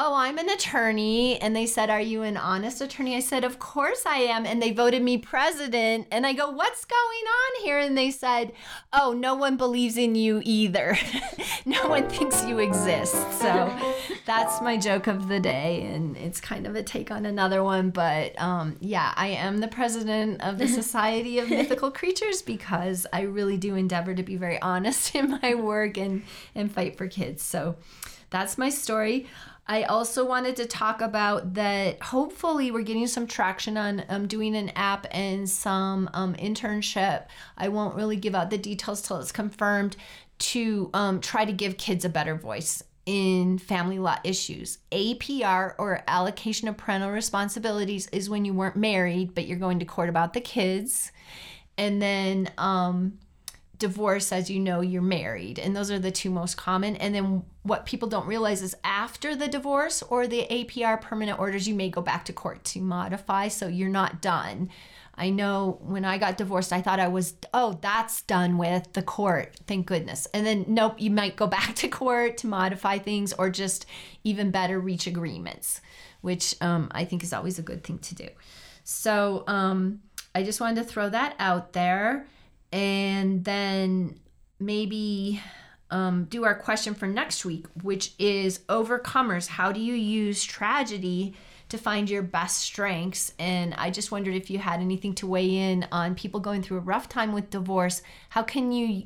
oh, 0.00 0.14
I'm 0.14 0.38
an 0.38 0.48
attorney. 0.48 1.40
And 1.40 1.56
they 1.56 1.66
said, 1.66 1.90
are 1.90 2.00
you 2.00 2.22
an 2.22 2.36
honest 2.36 2.80
attorney? 2.80 3.16
I 3.16 3.20
said, 3.20 3.42
of 3.42 3.58
course 3.58 4.06
I 4.06 4.18
am. 4.18 4.46
And 4.46 4.62
they 4.62 4.70
voted 4.70 5.02
me 5.02 5.18
president. 5.18 6.06
And 6.12 6.24
I 6.24 6.34
go, 6.34 6.50
what's 6.50 6.84
going 6.84 7.00
on 7.00 7.64
here? 7.64 7.80
And 7.80 7.98
they 7.98 8.12
said, 8.12 8.52
oh, 8.92 9.12
no 9.12 9.34
one 9.34 9.56
believes 9.56 9.96
in 9.96 10.14
you 10.14 10.40
either. 10.44 10.96
no 11.66 11.88
one 11.88 12.08
thinks 12.08 12.44
you 12.44 12.60
exist. 12.60 13.16
So 13.40 13.76
that's 14.24 14.62
my 14.62 14.76
joke 14.76 15.08
of 15.08 15.26
the 15.26 15.40
day. 15.40 15.82
And 15.92 16.16
it's 16.16 16.40
kind 16.40 16.68
of 16.68 16.76
a 16.76 16.82
take 16.84 17.10
on 17.10 17.26
another 17.26 17.64
one. 17.64 17.90
But 17.90 18.40
um, 18.40 18.76
yeah, 18.78 19.12
I 19.16 19.28
am 19.30 19.58
the 19.58 19.66
president 19.66 20.42
of 20.42 20.58
the 20.58 20.68
Society 20.78 21.40
of 21.40 21.50
Mythical 21.50 21.90
Creatures 21.90 22.40
because 22.40 23.04
I 23.12 23.22
really 23.22 23.56
do 23.56 23.74
endeavor 23.74 24.14
to 24.14 24.22
be 24.22 24.36
very 24.36 24.62
honest 24.62 25.16
in 25.16 25.40
my 25.42 25.56
work 25.56 25.98
and, 25.98 26.22
and 26.54 26.70
fight 26.70 26.96
for 26.96 27.08
kids. 27.08 27.42
So 27.42 27.74
that's 28.30 28.58
my 28.58 28.68
story. 28.68 29.26
I 29.70 29.82
also 29.82 30.24
wanted 30.24 30.56
to 30.56 30.66
talk 30.66 31.02
about 31.02 31.54
that 31.54 32.02
hopefully 32.02 32.70
we're 32.70 32.82
getting 32.82 33.06
some 33.06 33.26
traction 33.26 33.76
on 33.76 34.02
um, 34.08 34.26
doing 34.26 34.56
an 34.56 34.70
app 34.70 35.06
and 35.10 35.48
some 35.48 36.08
um, 36.14 36.34
internship. 36.36 37.26
I 37.56 37.68
won't 37.68 37.94
really 37.94 38.16
give 38.16 38.34
out 38.34 38.48
the 38.48 38.56
details 38.56 39.02
till 39.02 39.18
it's 39.18 39.30
confirmed 39.30 39.96
to 40.38 40.88
um, 40.94 41.20
try 41.20 41.44
to 41.44 41.52
give 41.52 41.76
kids 41.76 42.06
a 42.06 42.08
better 42.08 42.34
voice 42.34 42.82
in 43.04 43.58
family 43.58 43.98
law 43.98 44.16
issues. 44.24 44.78
APR 44.90 45.74
or 45.78 46.02
allocation 46.08 46.68
of 46.68 46.78
parental 46.78 47.10
responsibilities 47.10 48.06
is 48.08 48.30
when 48.30 48.46
you 48.46 48.54
weren't 48.54 48.76
married 48.76 49.34
but 49.34 49.46
you're 49.46 49.58
going 49.58 49.80
to 49.80 49.84
court 49.84 50.08
about 50.08 50.32
the 50.32 50.40
kids. 50.40 51.12
And 51.76 52.00
then 52.00 52.50
um, 52.56 53.18
divorce 53.78 54.32
as 54.32 54.50
you 54.50 54.58
know 54.58 54.80
you're 54.80 55.00
married 55.02 55.58
and 55.58 55.74
those 55.74 55.90
are 55.90 55.98
the 55.98 56.10
two 56.10 56.30
most 56.30 56.56
common. 56.56 56.96
And 56.96 57.14
then 57.14 57.44
what 57.62 57.86
people 57.86 58.08
don't 58.08 58.26
realize 58.26 58.62
is 58.62 58.76
after 58.82 59.36
the 59.36 59.48
divorce 59.48 60.02
or 60.02 60.26
the 60.26 60.46
APR 60.50 61.00
permanent 61.00 61.38
orders 61.38 61.68
you 61.68 61.74
may 61.74 61.88
go 61.88 62.00
back 62.00 62.24
to 62.26 62.32
court 62.32 62.64
to 62.64 62.80
modify 62.80 63.48
so 63.48 63.68
you're 63.68 63.88
not 63.88 64.20
done. 64.20 64.70
I 65.14 65.30
know 65.30 65.78
when 65.82 66.04
I 66.04 66.18
got 66.18 66.36
divorced 66.36 66.72
I 66.72 66.82
thought 66.82 67.00
I 67.00 67.08
was 67.08 67.34
oh 67.52 67.78
that's 67.80 68.22
done 68.22 68.58
with 68.58 68.92
the 68.92 69.02
court 69.02 69.54
thank 69.66 69.86
goodness. 69.86 70.26
And 70.34 70.44
then 70.44 70.64
nope 70.68 71.00
you 71.00 71.10
might 71.10 71.36
go 71.36 71.46
back 71.58 71.74
to 71.76 71.88
court 71.88 72.38
to 72.38 72.46
modify 72.46 72.98
things 72.98 73.32
or 73.32 73.50
just 73.50 73.86
even 74.24 74.50
better 74.50 74.80
reach 74.80 75.06
agreements 75.06 75.80
which 76.20 76.54
um, 76.60 76.88
I 76.90 77.04
think 77.04 77.22
is 77.22 77.32
always 77.32 77.58
a 77.58 77.62
good 77.62 77.84
thing 77.84 77.98
to 78.00 78.14
do. 78.14 78.28
So 78.82 79.44
um, 79.46 80.00
I 80.34 80.42
just 80.42 80.60
wanted 80.60 80.82
to 80.82 80.84
throw 80.84 81.08
that 81.10 81.36
out 81.38 81.72
there 81.72 82.26
and 82.72 83.44
then 83.44 84.18
maybe 84.60 85.40
um, 85.90 86.24
do 86.24 86.44
our 86.44 86.54
question 86.54 86.94
for 86.94 87.06
next 87.06 87.44
week, 87.44 87.66
which 87.82 88.12
is 88.18 88.60
overcomers. 88.68 89.48
How 89.48 89.72
do 89.72 89.80
you 89.80 89.94
use 89.94 90.44
tragedy 90.44 91.34
to 91.70 91.78
find 91.78 92.10
your 92.10 92.22
best 92.22 92.58
strengths? 92.58 93.32
And 93.38 93.74
I 93.74 93.90
just 93.90 94.10
wondered 94.10 94.34
if 94.34 94.50
you 94.50 94.58
had 94.58 94.80
anything 94.80 95.14
to 95.16 95.26
weigh 95.26 95.56
in 95.56 95.86
on 95.90 96.14
people 96.14 96.40
going 96.40 96.62
through 96.62 96.78
a 96.78 96.80
rough 96.80 97.08
time 97.08 97.32
with 97.32 97.50
divorce. 97.50 98.02
How 98.30 98.42
can 98.42 98.72
you 98.72 99.04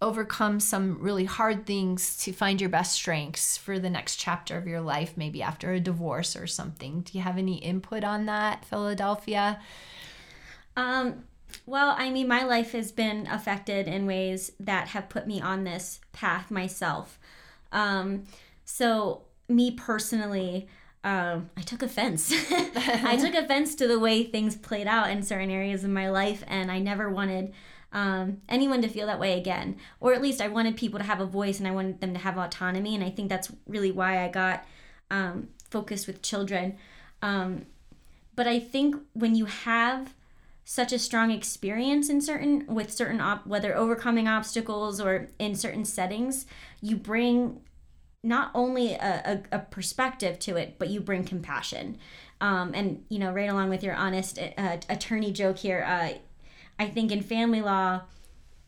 overcome 0.00 0.58
some 0.58 0.98
really 1.00 1.24
hard 1.24 1.64
things 1.64 2.16
to 2.18 2.32
find 2.32 2.60
your 2.60 2.70
best 2.70 2.94
strengths 2.94 3.56
for 3.56 3.78
the 3.78 3.90
next 3.90 4.16
chapter 4.16 4.56
of 4.58 4.66
your 4.66 4.80
life, 4.80 5.16
maybe 5.16 5.42
after 5.42 5.72
a 5.72 5.80
divorce 5.80 6.34
or 6.34 6.46
something? 6.46 7.02
Do 7.02 7.16
you 7.16 7.22
have 7.22 7.38
any 7.38 7.58
input 7.58 8.04
on 8.04 8.26
that, 8.26 8.64
Philadelphia? 8.64 9.60
Um, 10.76 11.24
well, 11.66 11.94
I 11.98 12.10
mean, 12.10 12.28
my 12.28 12.44
life 12.44 12.72
has 12.72 12.92
been 12.92 13.26
affected 13.26 13.88
in 13.88 14.06
ways 14.06 14.52
that 14.60 14.88
have 14.88 15.08
put 15.08 15.26
me 15.26 15.40
on 15.40 15.64
this 15.64 16.00
path 16.12 16.50
myself. 16.50 17.18
Um, 17.70 18.24
so, 18.64 19.22
me 19.48 19.70
personally, 19.70 20.68
um, 21.04 21.50
I 21.56 21.62
took 21.62 21.82
offense. 21.82 22.32
I 22.50 23.16
took 23.16 23.34
offense 23.42 23.74
to 23.76 23.88
the 23.88 23.98
way 23.98 24.24
things 24.24 24.56
played 24.56 24.86
out 24.86 25.10
in 25.10 25.22
certain 25.22 25.50
areas 25.50 25.84
of 25.84 25.90
my 25.90 26.08
life, 26.10 26.44
and 26.46 26.70
I 26.70 26.78
never 26.78 27.08
wanted 27.10 27.52
um, 27.92 28.40
anyone 28.48 28.82
to 28.82 28.88
feel 28.88 29.06
that 29.06 29.20
way 29.20 29.38
again. 29.38 29.76
Or 30.00 30.14
at 30.14 30.22
least 30.22 30.40
I 30.40 30.48
wanted 30.48 30.76
people 30.76 30.98
to 30.98 31.04
have 31.04 31.20
a 31.20 31.26
voice 31.26 31.58
and 31.58 31.68
I 31.68 31.72
wanted 31.72 32.00
them 32.00 32.14
to 32.14 32.20
have 32.20 32.38
autonomy. 32.38 32.94
And 32.94 33.04
I 33.04 33.10
think 33.10 33.28
that's 33.28 33.52
really 33.66 33.92
why 33.92 34.24
I 34.24 34.28
got 34.28 34.64
um, 35.10 35.48
focused 35.70 36.06
with 36.06 36.22
children. 36.22 36.76
Um, 37.20 37.66
but 38.34 38.46
I 38.46 38.58
think 38.58 38.96
when 39.12 39.34
you 39.34 39.44
have 39.44 40.14
such 40.72 40.90
a 40.90 40.98
strong 40.98 41.30
experience 41.30 42.08
in 42.08 42.18
certain 42.18 42.64
with 42.66 42.90
certain 42.90 43.20
op- 43.20 43.46
whether 43.46 43.76
overcoming 43.76 44.26
obstacles 44.26 45.02
or 45.02 45.28
in 45.38 45.54
certain 45.54 45.84
settings 45.84 46.46
you 46.80 46.96
bring 46.96 47.60
not 48.22 48.50
only 48.54 48.94
a, 48.94 49.42
a, 49.52 49.56
a 49.56 49.58
perspective 49.58 50.38
to 50.38 50.56
it 50.56 50.78
but 50.78 50.88
you 50.88 50.98
bring 50.98 51.24
compassion. 51.24 51.98
Um, 52.40 52.72
and 52.74 53.04
you 53.10 53.18
know 53.18 53.32
right 53.32 53.50
along 53.50 53.68
with 53.68 53.82
your 53.82 53.94
honest 53.94 54.38
uh, 54.38 54.78
attorney 54.88 55.30
joke 55.30 55.58
here 55.58 55.84
uh, 55.86 56.18
i 56.78 56.88
think 56.88 57.12
in 57.12 57.22
family 57.22 57.60
law 57.60 58.00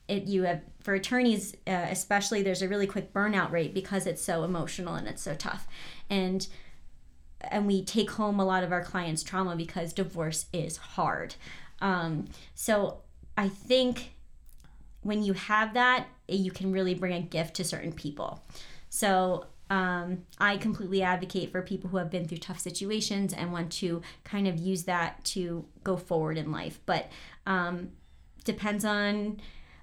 it 0.06 0.24
you 0.24 0.42
have 0.42 0.60
for 0.80 0.92
attorneys 0.94 1.56
uh, 1.66 1.86
especially 1.90 2.42
there's 2.42 2.60
a 2.60 2.68
really 2.68 2.86
quick 2.86 3.12
burnout 3.14 3.50
rate 3.50 3.72
because 3.72 4.06
it's 4.06 4.22
so 4.22 4.44
emotional 4.44 4.94
and 4.94 5.08
it's 5.08 5.22
so 5.22 5.34
tough. 5.34 5.66
And 6.10 6.46
and 7.40 7.66
we 7.66 7.84
take 7.84 8.12
home 8.12 8.38
a 8.38 8.44
lot 8.44 8.62
of 8.62 8.72
our 8.72 8.84
clients 8.84 9.22
trauma 9.22 9.56
because 9.56 9.92
divorce 9.92 10.46
is 10.52 10.76
hard 10.76 11.34
um, 11.80 12.26
so 12.54 13.02
I 13.36 13.48
think 13.48 14.12
when 15.02 15.22
you 15.22 15.34
have 15.34 15.74
that, 15.74 16.06
you 16.28 16.50
can 16.50 16.72
really 16.72 16.94
bring 16.94 17.12
a 17.12 17.20
gift 17.20 17.54
to 17.54 17.64
certain 17.64 17.92
people. 17.92 18.42
So 18.88 19.46
um, 19.70 20.24
I 20.38 20.56
completely 20.56 21.02
advocate 21.02 21.50
for 21.50 21.62
people 21.62 21.90
who 21.90 21.96
have 21.96 22.10
been 22.10 22.26
through 22.26 22.38
tough 22.38 22.58
situations 22.58 23.32
and 23.32 23.52
want 23.52 23.72
to 23.72 24.02
kind 24.22 24.46
of 24.46 24.58
use 24.58 24.84
that 24.84 25.24
to 25.24 25.64
go 25.82 25.96
forward 25.96 26.38
in 26.38 26.52
life. 26.52 26.80
But 26.86 27.10
um, 27.46 27.90
depends 28.44 28.84
on, 28.84 29.40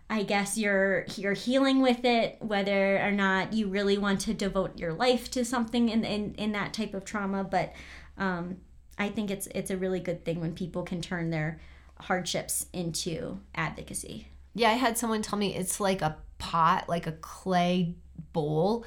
I 0.10 0.24
guess, 0.24 0.58
your 0.58 1.06
your 1.16 1.34
healing 1.34 1.82
with 1.82 2.06
it, 2.06 2.38
whether 2.40 2.98
or 3.00 3.12
not 3.12 3.54
you 3.54 3.68
really 3.68 3.98
want 3.98 4.22
to 4.22 4.34
devote 4.34 4.78
your 4.78 4.94
life 4.94 5.30
to 5.32 5.44
something 5.44 5.90
in 5.90 6.04
in, 6.04 6.36
in 6.36 6.52
that 6.54 6.74
type 6.74 6.94
of 6.94 7.06
trauma. 7.06 7.44
But 7.44 7.74
um, 8.18 8.58
I 8.98 9.10
think 9.10 9.32
it's 9.32 9.48
it's 9.48 9.72
a 9.72 9.78
really 9.78 10.00
good 10.00 10.24
thing 10.26 10.40
when 10.40 10.54
people 10.54 10.84
can 10.84 11.02
turn 11.02 11.32
their 11.32 11.60
hardships 12.04 12.66
into 12.74 13.40
advocacy. 13.56 14.28
Yeah, 14.54 14.70
I 14.70 14.74
had 14.74 14.98
someone 14.98 15.22
tell 15.22 15.40
me 15.40 15.56
it's 15.56 15.80
like 15.80 16.02
a 16.02 16.18
pot, 16.38 16.90
like 16.90 17.08
a 17.08 17.14
clay 17.14 17.96
bowl, 18.34 18.86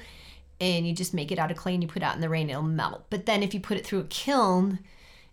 and 0.59 0.87
you 0.87 0.93
just 0.93 1.13
make 1.13 1.31
it 1.31 1.39
out 1.39 1.51
of 1.51 1.57
clay 1.57 1.73
and 1.73 1.83
you 1.83 1.89
put 1.89 2.01
it 2.01 2.05
out 2.05 2.15
in 2.15 2.21
the 2.21 2.29
rain, 2.29 2.49
it'll 2.49 2.61
melt. 2.61 3.05
But 3.09 3.25
then 3.25 3.43
if 3.43 3.53
you 3.53 3.59
put 3.59 3.77
it 3.77 3.85
through 3.85 3.99
a 4.01 4.05
kiln 4.05 4.79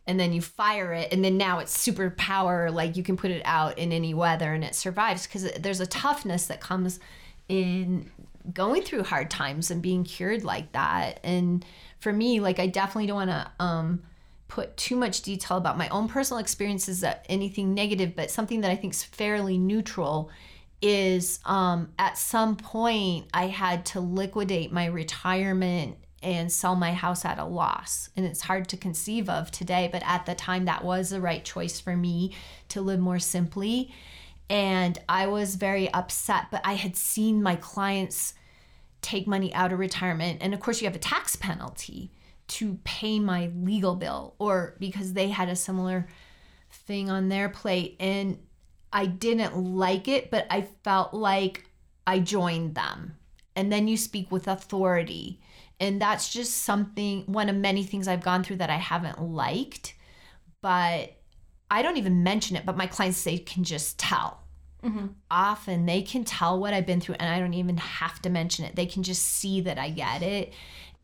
and 0.06 0.18
then 0.18 0.32
you 0.32 0.40
fire 0.40 0.92
it, 0.92 1.12
and 1.12 1.24
then 1.24 1.36
now 1.36 1.60
it's 1.60 1.78
super 1.78 2.10
power, 2.10 2.70
like 2.70 2.96
you 2.96 3.02
can 3.02 3.16
put 3.16 3.30
it 3.30 3.42
out 3.44 3.78
in 3.78 3.92
any 3.92 4.14
weather 4.14 4.52
and 4.52 4.64
it 4.64 4.74
survives 4.74 5.26
because 5.26 5.50
there's 5.52 5.80
a 5.80 5.86
toughness 5.86 6.46
that 6.46 6.60
comes 6.60 6.98
in 7.48 8.10
going 8.52 8.82
through 8.82 9.04
hard 9.04 9.30
times 9.30 9.70
and 9.70 9.82
being 9.82 10.02
cured 10.02 10.44
like 10.44 10.72
that. 10.72 11.20
And 11.22 11.64
for 12.00 12.12
me, 12.12 12.40
like 12.40 12.58
I 12.58 12.66
definitely 12.66 13.06
don't 13.06 13.16
want 13.16 13.30
to 13.30 13.50
um 13.60 14.02
put 14.52 14.76
too 14.76 14.96
much 14.96 15.22
detail 15.22 15.56
about 15.56 15.78
my 15.78 15.88
own 15.88 16.08
personal 16.08 16.38
experiences 16.38 17.00
that 17.00 17.24
anything 17.30 17.72
negative, 17.72 18.14
but 18.14 18.30
something 18.30 18.60
that 18.60 18.70
I 18.70 18.76
think 18.76 18.92
is 18.92 19.02
fairly 19.02 19.56
neutral 19.56 20.30
is 20.82 21.40
um, 21.46 21.90
at 21.98 22.18
some 22.18 22.56
point 22.56 23.28
I 23.32 23.46
had 23.46 23.86
to 23.86 24.00
liquidate 24.00 24.70
my 24.70 24.84
retirement 24.84 25.96
and 26.22 26.52
sell 26.52 26.76
my 26.76 26.92
house 26.92 27.24
at 27.24 27.38
a 27.38 27.46
loss. 27.46 28.10
And 28.14 28.26
it's 28.26 28.42
hard 28.42 28.68
to 28.68 28.76
conceive 28.76 29.30
of 29.30 29.50
today, 29.50 29.88
but 29.90 30.02
at 30.04 30.26
the 30.26 30.34
time 30.34 30.66
that 30.66 30.84
was 30.84 31.08
the 31.08 31.20
right 31.22 31.42
choice 31.42 31.80
for 31.80 31.96
me 31.96 32.34
to 32.68 32.82
live 32.82 33.00
more 33.00 33.20
simply. 33.20 33.90
And 34.50 34.98
I 35.08 35.28
was 35.28 35.54
very 35.54 35.90
upset, 35.94 36.48
but 36.50 36.60
I 36.62 36.74
had 36.74 36.94
seen 36.94 37.42
my 37.42 37.56
clients 37.56 38.34
take 39.00 39.26
money 39.26 39.54
out 39.54 39.72
of 39.72 39.78
retirement. 39.78 40.42
And 40.42 40.52
of 40.52 40.60
course, 40.60 40.82
you 40.82 40.86
have 40.88 40.94
a 40.94 40.98
tax 40.98 41.36
penalty 41.36 42.10
to 42.48 42.78
pay 42.84 43.18
my 43.18 43.50
legal 43.56 43.94
bill 43.94 44.34
or 44.38 44.76
because 44.78 45.12
they 45.12 45.28
had 45.28 45.48
a 45.48 45.56
similar 45.56 46.06
thing 46.70 47.10
on 47.10 47.28
their 47.28 47.48
plate 47.48 47.96
and 48.00 48.38
I 48.92 49.06
didn't 49.06 49.56
like 49.56 50.06
it, 50.08 50.30
but 50.30 50.46
I 50.50 50.62
felt 50.84 51.14
like 51.14 51.64
I 52.06 52.18
joined 52.18 52.74
them. 52.74 53.16
And 53.56 53.72
then 53.72 53.88
you 53.88 53.96
speak 53.96 54.30
with 54.30 54.48
authority. 54.48 55.40
And 55.80 56.00
that's 56.00 56.32
just 56.32 56.58
something, 56.58 57.22
one 57.22 57.48
of 57.48 57.56
many 57.56 57.84
things 57.84 58.06
I've 58.06 58.22
gone 58.22 58.44
through 58.44 58.56
that 58.56 58.70
I 58.70 58.76
haven't 58.76 59.20
liked. 59.20 59.94
But 60.60 61.16
I 61.70 61.82
don't 61.82 61.96
even 61.96 62.22
mention 62.22 62.56
it, 62.56 62.66
but 62.66 62.76
my 62.76 62.86
clients 62.86 63.24
they 63.24 63.38
can 63.38 63.64
just 63.64 63.98
tell. 63.98 64.42
Mm-hmm. 64.84 65.06
Often 65.30 65.86
they 65.86 66.02
can 66.02 66.24
tell 66.24 66.60
what 66.60 66.74
I've 66.74 66.86
been 66.86 67.00
through, 67.00 67.16
and 67.18 67.32
I 67.32 67.38
don't 67.38 67.54
even 67.54 67.76
have 67.78 68.20
to 68.22 68.30
mention 68.30 68.64
it. 68.64 68.76
They 68.76 68.86
can 68.86 69.02
just 69.02 69.22
see 69.22 69.60
that 69.62 69.78
I 69.78 69.90
get 69.90 70.22
it 70.22 70.52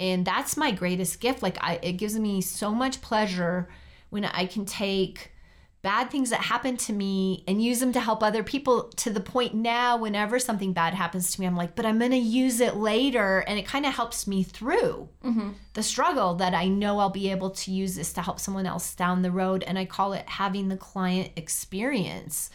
and 0.00 0.24
that's 0.24 0.56
my 0.56 0.70
greatest 0.70 1.20
gift. 1.20 1.42
Like 1.42 1.58
I, 1.60 1.78
it 1.82 1.92
gives 1.92 2.18
me 2.18 2.40
so 2.40 2.72
much 2.72 3.00
pleasure 3.00 3.68
when 4.10 4.24
i 4.24 4.46
can 4.46 4.64
take 4.64 5.32
bad 5.80 6.10
things 6.10 6.30
that 6.30 6.40
happen 6.40 6.76
to 6.76 6.92
me 6.92 7.44
and 7.46 7.62
use 7.62 7.78
them 7.78 7.92
to 7.92 8.00
help 8.00 8.20
other 8.20 8.42
people 8.42 8.88
to 8.96 9.10
the 9.10 9.20
point 9.20 9.54
now 9.54 9.96
whenever 9.96 10.38
something 10.38 10.72
bad 10.72 10.92
happens 10.92 11.30
to 11.30 11.40
me 11.40 11.46
i'm 11.46 11.56
like 11.56 11.76
but 11.76 11.86
i'm 11.86 11.98
going 11.98 12.10
to 12.10 12.16
use 12.16 12.60
it 12.60 12.76
later. 12.76 13.44
And 13.46 13.58
it 13.58 13.66
kind 13.66 13.86
of 13.86 13.94
helps 13.94 14.26
me 14.26 14.42
through 14.42 15.08
mm-hmm. 15.24 15.50
the 15.74 15.82
struggle 15.82 16.34
that 16.36 16.54
i 16.54 16.68
know 16.68 16.98
i'll 16.98 17.10
be 17.10 17.30
able 17.30 17.50
to 17.50 17.70
use 17.70 17.94
this 17.94 18.12
to 18.14 18.22
help 18.22 18.40
someone 18.40 18.66
else 18.66 18.94
down 18.94 19.22
the 19.22 19.30
road. 19.30 19.62
And 19.62 19.78
i 19.78 19.84
call 19.84 20.12
it 20.12 20.28
having 20.28 20.68
the 20.68 20.76
client 20.76 21.30
experience 21.36 22.50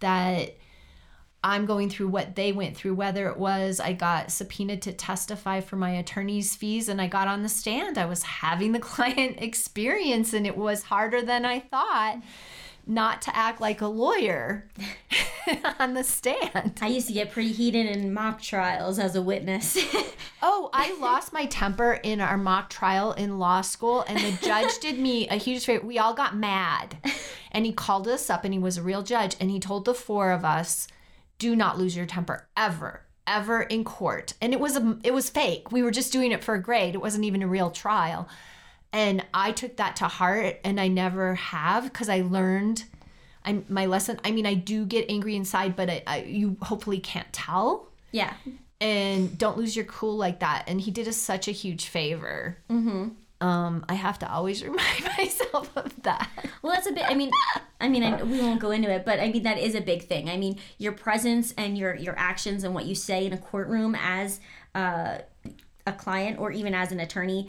that 0.00 0.56
I'm 1.42 1.66
going 1.66 1.88
through 1.88 2.08
what 2.08 2.34
they 2.34 2.52
went 2.52 2.76
through, 2.76 2.94
whether 2.94 3.28
it 3.28 3.36
was 3.36 3.78
I 3.78 3.92
got 3.92 4.32
subpoenaed 4.32 4.82
to 4.82 4.92
testify 4.92 5.60
for 5.60 5.76
my 5.76 5.90
attorney's 5.90 6.56
fees 6.56 6.88
and 6.88 7.00
I 7.00 7.06
got 7.06 7.28
on 7.28 7.42
the 7.42 7.48
stand. 7.48 7.96
I 7.96 8.06
was 8.06 8.22
having 8.24 8.72
the 8.72 8.78
client 8.80 9.36
experience 9.40 10.32
and 10.32 10.46
it 10.46 10.56
was 10.56 10.84
harder 10.84 11.22
than 11.22 11.44
I 11.44 11.60
thought 11.60 12.22
not 12.88 13.20
to 13.20 13.36
act 13.36 13.60
like 13.60 13.82
a 13.82 13.86
lawyer 13.86 14.66
on 15.78 15.92
the 15.92 16.02
stand. 16.02 16.78
I 16.80 16.88
used 16.88 17.06
to 17.08 17.12
get 17.12 17.30
pretty 17.30 17.52
heated 17.52 17.86
in 17.86 18.14
mock 18.14 18.40
trials 18.40 18.98
as 18.98 19.14
a 19.14 19.20
witness. 19.22 19.78
oh, 20.42 20.70
I 20.72 20.98
lost 20.98 21.32
my 21.32 21.44
temper 21.46 22.00
in 22.02 22.20
our 22.22 22.38
mock 22.38 22.70
trial 22.70 23.12
in 23.12 23.38
law 23.38 23.60
school, 23.60 24.04
and 24.08 24.18
the 24.18 24.46
judge 24.46 24.78
did 24.80 24.98
me 24.98 25.28
a 25.28 25.36
huge 25.36 25.66
favor. 25.66 25.86
We 25.86 25.98
all 25.98 26.14
got 26.14 26.34
mad, 26.34 26.96
and 27.52 27.66
he 27.66 27.72
called 27.72 28.08
us 28.08 28.30
up, 28.30 28.44
and 28.44 28.54
he 28.54 28.58
was 28.58 28.78
a 28.78 28.82
real 28.82 29.02
judge, 29.02 29.36
and 29.38 29.50
he 29.50 29.60
told 29.60 29.84
the 29.84 29.94
four 29.94 30.32
of 30.32 30.44
us 30.44 30.88
do 31.38 31.56
not 31.56 31.78
lose 31.78 31.96
your 31.96 32.06
temper 32.06 32.48
ever 32.56 33.02
ever 33.28 33.60
in 33.62 33.84
court. 33.84 34.32
And 34.40 34.52
it 34.52 34.58
was 34.58 34.76
a 34.76 34.98
it 35.04 35.14
was 35.14 35.30
fake. 35.30 35.70
We 35.70 35.82
were 35.82 35.90
just 35.90 36.12
doing 36.12 36.32
it 36.32 36.42
for 36.42 36.54
a 36.54 36.62
grade. 36.62 36.94
It 36.94 37.00
wasn't 37.00 37.24
even 37.24 37.42
a 37.42 37.46
real 37.46 37.70
trial. 37.70 38.28
And 38.92 39.24
i 39.34 39.52
took 39.52 39.76
that 39.76 39.96
to 39.96 40.08
heart 40.08 40.58
and 40.64 40.80
i 40.80 40.88
never 40.88 41.34
have 41.34 41.84
because 41.84 42.08
i 42.08 42.22
learned 42.22 42.84
I'm, 43.44 43.66
my 43.68 43.84
lesson 43.84 44.18
i 44.24 44.30
mean 44.30 44.46
i 44.46 44.54
do 44.54 44.86
get 44.86 45.10
angry 45.10 45.36
inside 45.36 45.76
but 45.76 45.90
I, 45.90 46.02
I, 46.06 46.22
you 46.22 46.56
hopefully 46.62 46.98
can't 46.98 47.30
tell. 47.30 47.90
Yeah. 48.12 48.32
And 48.80 49.36
don't 49.36 49.58
lose 49.58 49.76
your 49.76 49.84
cool 49.84 50.16
like 50.16 50.40
that. 50.40 50.64
And 50.68 50.80
he 50.80 50.90
did 50.90 51.06
us 51.06 51.16
such 51.18 51.48
a 51.48 51.50
huge 51.50 51.86
favor. 51.86 52.56
Mm-hmm 52.70 53.08
um, 53.40 53.84
I 53.88 53.94
have 53.94 54.18
to 54.20 54.30
always 54.30 54.62
remind 54.64 55.04
myself 55.16 55.76
of 55.76 56.02
that. 56.02 56.28
Well, 56.62 56.72
that's 56.72 56.88
a 56.88 56.92
bit. 56.92 57.04
I 57.06 57.14
mean, 57.14 57.30
I 57.80 57.88
mean, 57.88 58.02
I, 58.02 58.22
we 58.22 58.40
won't 58.40 58.60
go 58.60 58.70
into 58.70 58.90
it, 58.90 59.04
but 59.04 59.20
I 59.20 59.30
mean 59.30 59.44
that 59.44 59.58
is 59.58 59.74
a 59.74 59.80
big 59.80 60.06
thing. 60.06 60.28
I 60.28 60.36
mean, 60.36 60.58
your 60.78 60.92
presence 60.92 61.52
and 61.56 61.78
your 61.78 61.94
your 61.94 62.18
actions 62.18 62.64
and 62.64 62.74
what 62.74 62.86
you 62.86 62.94
say 62.94 63.26
in 63.26 63.32
a 63.32 63.38
courtroom 63.38 63.96
as 64.00 64.40
uh, 64.74 65.18
a 65.86 65.92
client 65.92 66.38
or 66.38 66.50
even 66.50 66.74
as 66.74 66.92
an 66.92 67.00
attorney 67.00 67.48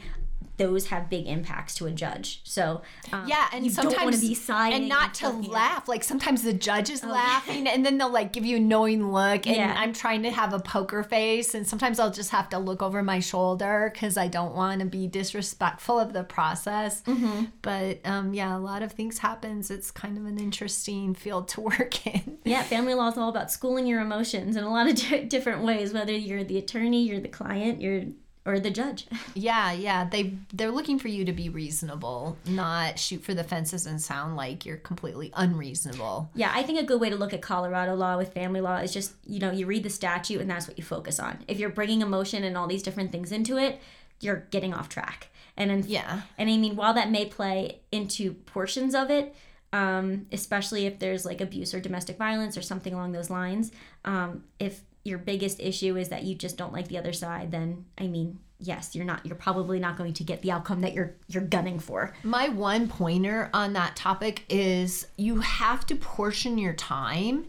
those 0.60 0.88
have 0.88 1.08
big 1.08 1.26
impacts 1.26 1.74
to 1.76 1.86
a 1.86 1.90
judge. 1.90 2.42
So 2.44 2.82
um, 3.12 3.26
yeah, 3.26 3.48
and 3.52 3.64
you 3.64 3.70
sometimes 3.70 3.94
don't 3.94 4.04
want 4.04 4.16
to 4.16 4.20
be 4.20 4.38
and 4.50 4.88
not 4.90 5.14
to 5.14 5.30
laugh. 5.30 5.88
Like 5.88 6.04
sometimes 6.04 6.42
the 6.42 6.52
judge 6.52 6.90
is 6.90 7.02
oh, 7.02 7.08
laughing, 7.08 7.64
yeah. 7.64 7.72
and 7.72 7.84
then 7.84 7.96
they'll 7.96 8.12
like 8.12 8.34
give 8.34 8.44
you 8.44 8.58
a 8.58 8.60
knowing 8.60 9.10
look, 9.10 9.46
and 9.46 9.56
yeah. 9.56 9.74
I'm 9.76 9.94
trying 9.94 10.22
to 10.24 10.30
have 10.30 10.52
a 10.52 10.58
poker 10.58 11.02
face, 11.02 11.54
and 11.54 11.66
sometimes 11.66 11.98
I'll 11.98 12.10
just 12.10 12.30
have 12.30 12.50
to 12.50 12.58
look 12.58 12.82
over 12.82 13.02
my 13.02 13.20
shoulder 13.20 13.90
because 13.92 14.18
I 14.18 14.28
don't 14.28 14.54
want 14.54 14.80
to 14.80 14.86
be 14.86 15.06
disrespectful 15.06 15.98
of 15.98 16.12
the 16.12 16.24
process. 16.24 17.00
Mm-hmm. 17.02 17.44
But 17.62 18.00
um, 18.04 18.34
yeah, 18.34 18.54
a 18.54 18.60
lot 18.60 18.82
of 18.82 18.92
things 18.92 19.18
happens. 19.18 19.70
It's 19.70 19.90
kind 19.90 20.18
of 20.18 20.26
an 20.26 20.38
interesting 20.38 21.14
field 21.14 21.48
to 21.48 21.60
work 21.62 22.06
in. 22.06 22.36
Yeah, 22.44 22.62
family 22.64 22.92
law 22.92 23.08
is 23.08 23.16
all 23.16 23.30
about 23.30 23.50
schooling 23.50 23.86
your 23.86 24.02
emotions 24.02 24.56
in 24.56 24.64
a 24.64 24.70
lot 24.70 24.88
of 24.88 24.96
d- 24.96 25.24
different 25.24 25.62
ways. 25.62 25.94
Whether 25.94 26.12
you're 26.12 26.44
the 26.44 26.58
attorney, 26.58 27.04
you're 27.04 27.20
the 27.20 27.28
client, 27.28 27.80
you're 27.80 28.04
or 28.46 28.58
the 28.58 28.70
judge. 28.70 29.06
yeah, 29.34 29.70
yeah. 29.72 30.08
They 30.08 30.34
they're 30.52 30.70
looking 30.70 30.98
for 30.98 31.08
you 31.08 31.24
to 31.26 31.32
be 31.32 31.48
reasonable, 31.48 32.38
not 32.46 32.98
shoot 32.98 33.22
for 33.22 33.34
the 33.34 33.44
fences 33.44 33.86
and 33.86 34.00
sound 34.00 34.36
like 34.36 34.64
you're 34.64 34.76
completely 34.78 35.30
unreasonable. 35.34 36.30
Yeah, 36.34 36.50
I 36.54 36.62
think 36.62 36.78
a 36.80 36.84
good 36.84 37.00
way 37.00 37.10
to 37.10 37.16
look 37.16 37.32
at 37.34 37.42
Colorado 37.42 37.94
law 37.94 38.16
with 38.16 38.32
family 38.32 38.60
law 38.60 38.76
is 38.78 38.92
just, 38.92 39.12
you 39.26 39.38
know, 39.40 39.50
you 39.50 39.66
read 39.66 39.82
the 39.82 39.90
statute 39.90 40.40
and 40.40 40.50
that's 40.50 40.66
what 40.66 40.78
you 40.78 40.84
focus 40.84 41.20
on. 41.20 41.44
If 41.48 41.58
you're 41.58 41.70
bringing 41.70 42.00
emotion 42.00 42.44
and 42.44 42.56
all 42.56 42.66
these 42.66 42.82
different 42.82 43.12
things 43.12 43.30
into 43.32 43.56
it, 43.58 43.80
you're 44.20 44.46
getting 44.50 44.72
off 44.74 44.88
track. 44.88 45.28
And 45.56 45.70
in, 45.70 45.84
Yeah. 45.86 46.22
and 46.38 46.48
I 46.48 46.56
mean, 46.56 46.76
while 46.76 46.94
that 46.94 47.10
may 47.10 47.26
play 47.26 47.80
into 47.92 48.32
portions 48.34 48.94
of 48.94 49.10
it, 49.10 49.34
um, 49.72 50.26
especially 50.32 50.86
if 50.86 50.98
there's 50.98 51.24
like 51.24 51.40
abuse 51.40 51.74
or 51.74 51.80
domestic 51.80 52.16
violence 52.18 52.56
or 52.56 52.62
something 52.62 52.92
along 52.94 53.12
those 53.12 53.30
lines, 53.30 53.70
um, 54.04 54.44
if 54.58 54.80
your 55.04 55.18
biggest 55.18 55.60
issue 55.60 55.96
is 55.96 56.08
that 56.10 56.24
you 56.24 56.34
just 56.34 56.56
don't 56.56 56.72
like 56.72 56.88
the 56.88 56.98
other 56.98 57.12
side, 57.12 57.50
then 57.50 57.86
I 57.98 58.06
mean, 58.06 58.38
yes, 58.58 58.94
you're 58.94 59.04
not. 59.04 59.24
You're 59.24 59.36
probably 59.36 59.78
not 59.78 59.96
going 59.96 60.12
to 60.14 60.24
get 60.24 60.42
the 60.42 60.52
outcome 60.52 60.82
that 60.82 60.92
you're 60.92 61.14
you're 61.28 61.42
gunning 61.42 61.78
for. 61.78 62.14
My 62.22 62.48
one 62.48 62.88
pointer 62.88 63.50
on 63.54 63.72
that 63.74 63.96
topic 63.96 64.44
is 64.48 65.06
you 65.16 65.40
have 65.40 65.86
to 65.86 65.96
portion 65.96 66.58
your 66.58 66.74
time 66.74 67.46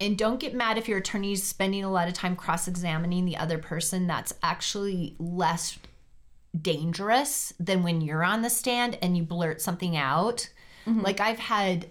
and 0.00 0.18
don't 0.18 0.40
get 0.40 0.54
mad 0.54 0.78
if 0.78 0.88
your 0.88 0.98
attorney's 0.98 1.42
spending 1.42 1.84
a 1.84 1.90
lot 1.90 2.08
of 2.08 2.14
time 2.14 2.36
cross 2.36 2.68
examining 2.68 3.24
the 3.24 3.36
other 3.36 3.58
person. 3.58 4.06
That's 4.06 4.34
actually 4.42 5.16
less 5.18 5.78
dangerous 6.60 7.52
than 7.58 7.82
when 7.82 8.00
you're 8.00 8.24
on 8.24 8.42
the 8.42 8.50
stand 8.50 8.98
and 9.02 9.16
you 9.16 9.24
blurt 9.24 9.60
something 9.60 9.96
out. 9.96 10.48
Mm-hmm. 10.86 11.00
Like 11.00 11.20
I've 11.20 11.38
had 11.38 11.88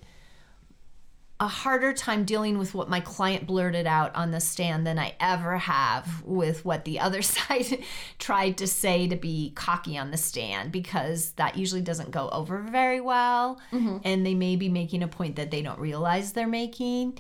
a 1.44 1.48
harder 1.48 1.92
time 1.92 2.24
dealing 2.24 2.58
with 2.58 2.74
what 2.74 2.90
my 2.90 3.02
client 3.02 3.46
blurted 3.46 3.86
out 3.86 4.16
on 4.16 4.32
the 4.32 4.40
stand 4.40 4.88
than 4.88 4.98
I 4.98 5.14
ever 5.20 5.58
have 5.58 6.24
with 6.24 6.64
what 6.64 6.86
the 6.86 7.02
other 7.02 7.22
side 7.36 7.84
tried 8.18 8.58
to 8.60 8.68
say 8.68 9.10
to 9.10 9.18
be 9.18 9.52
cocky 9.54 9.98
on 9.98 10.10
the 10.10 10.16
stand 10.16 10.72
because 10.72 11.32
that 11.34 11.58
usually 11.58 11.82
doesn't 11.82 12.12
go 12.12 12.30
over 12.30 12.60
very 12.60 13.02
well. 13.02 13.60
And 14.06 14.26
they 14.26 14.36
may 14.36 14.56
be 14.56 14.70
making 14.70 15.04
a 15.04 15.08
point 15.10 15.36
that 15.36 15.52
they 15.52 15.62
don't 15.62 15.80
realize 15.80 16.32
they're 16.32 16.48
making. 16.48 17.20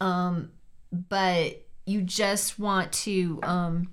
Um, 0.00 0.52
but 0.92 1.66
you 1.86 2.02
just 2.02 2.60
want 2.60 2.92
to 2.92 3.40
um, 3.42 3.88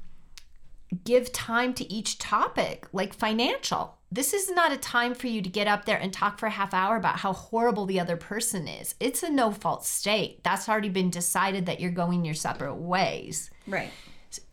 give 1.04 1.32
time 1.32 1.74
to 1.74 1.92
each 1.92 2.20
topic, 2.20 2.86
like 2.94 3.16
financial. 3.16 3.98
This 4.14 4.32
is 4.32 4.52
not 4.52 4.72
a 4.72 4.78
time 4.78 5.16
for 5.16 5.26
you 5.26 5.42
to 5.42 5.50
get 5.50 5.68
up 5.68 5.86
there 5.86 5.98
and 5.98 6.14
talk 6.14 6.38
for 6.38 6.46
a 6.46 6.52
half 6.52 6.72
hour 6.72 6.98
about 6.98 7.18
how 7.18 7.34
horrible 7.34 7.88
the 7.88 8.00
other 8.00 8.16
person 8.16 8.68
is. 8.68 8.94
It's 9.00 9.24
a 9.24 9.30
no 9.30 9.50
fault 9.50 9.84
state. 9.86 10.44
That's 10.44 10.70
already 10.70 10.90
been 10.90 11.10
decided 11.10 11.66
that 11.66 11.80
you're 11.80 11.90
going 11.90 12.24
your 12.24 12.36
separate 12.36 12.76
ways. 12.76 13.50
Right. 13.66 13.90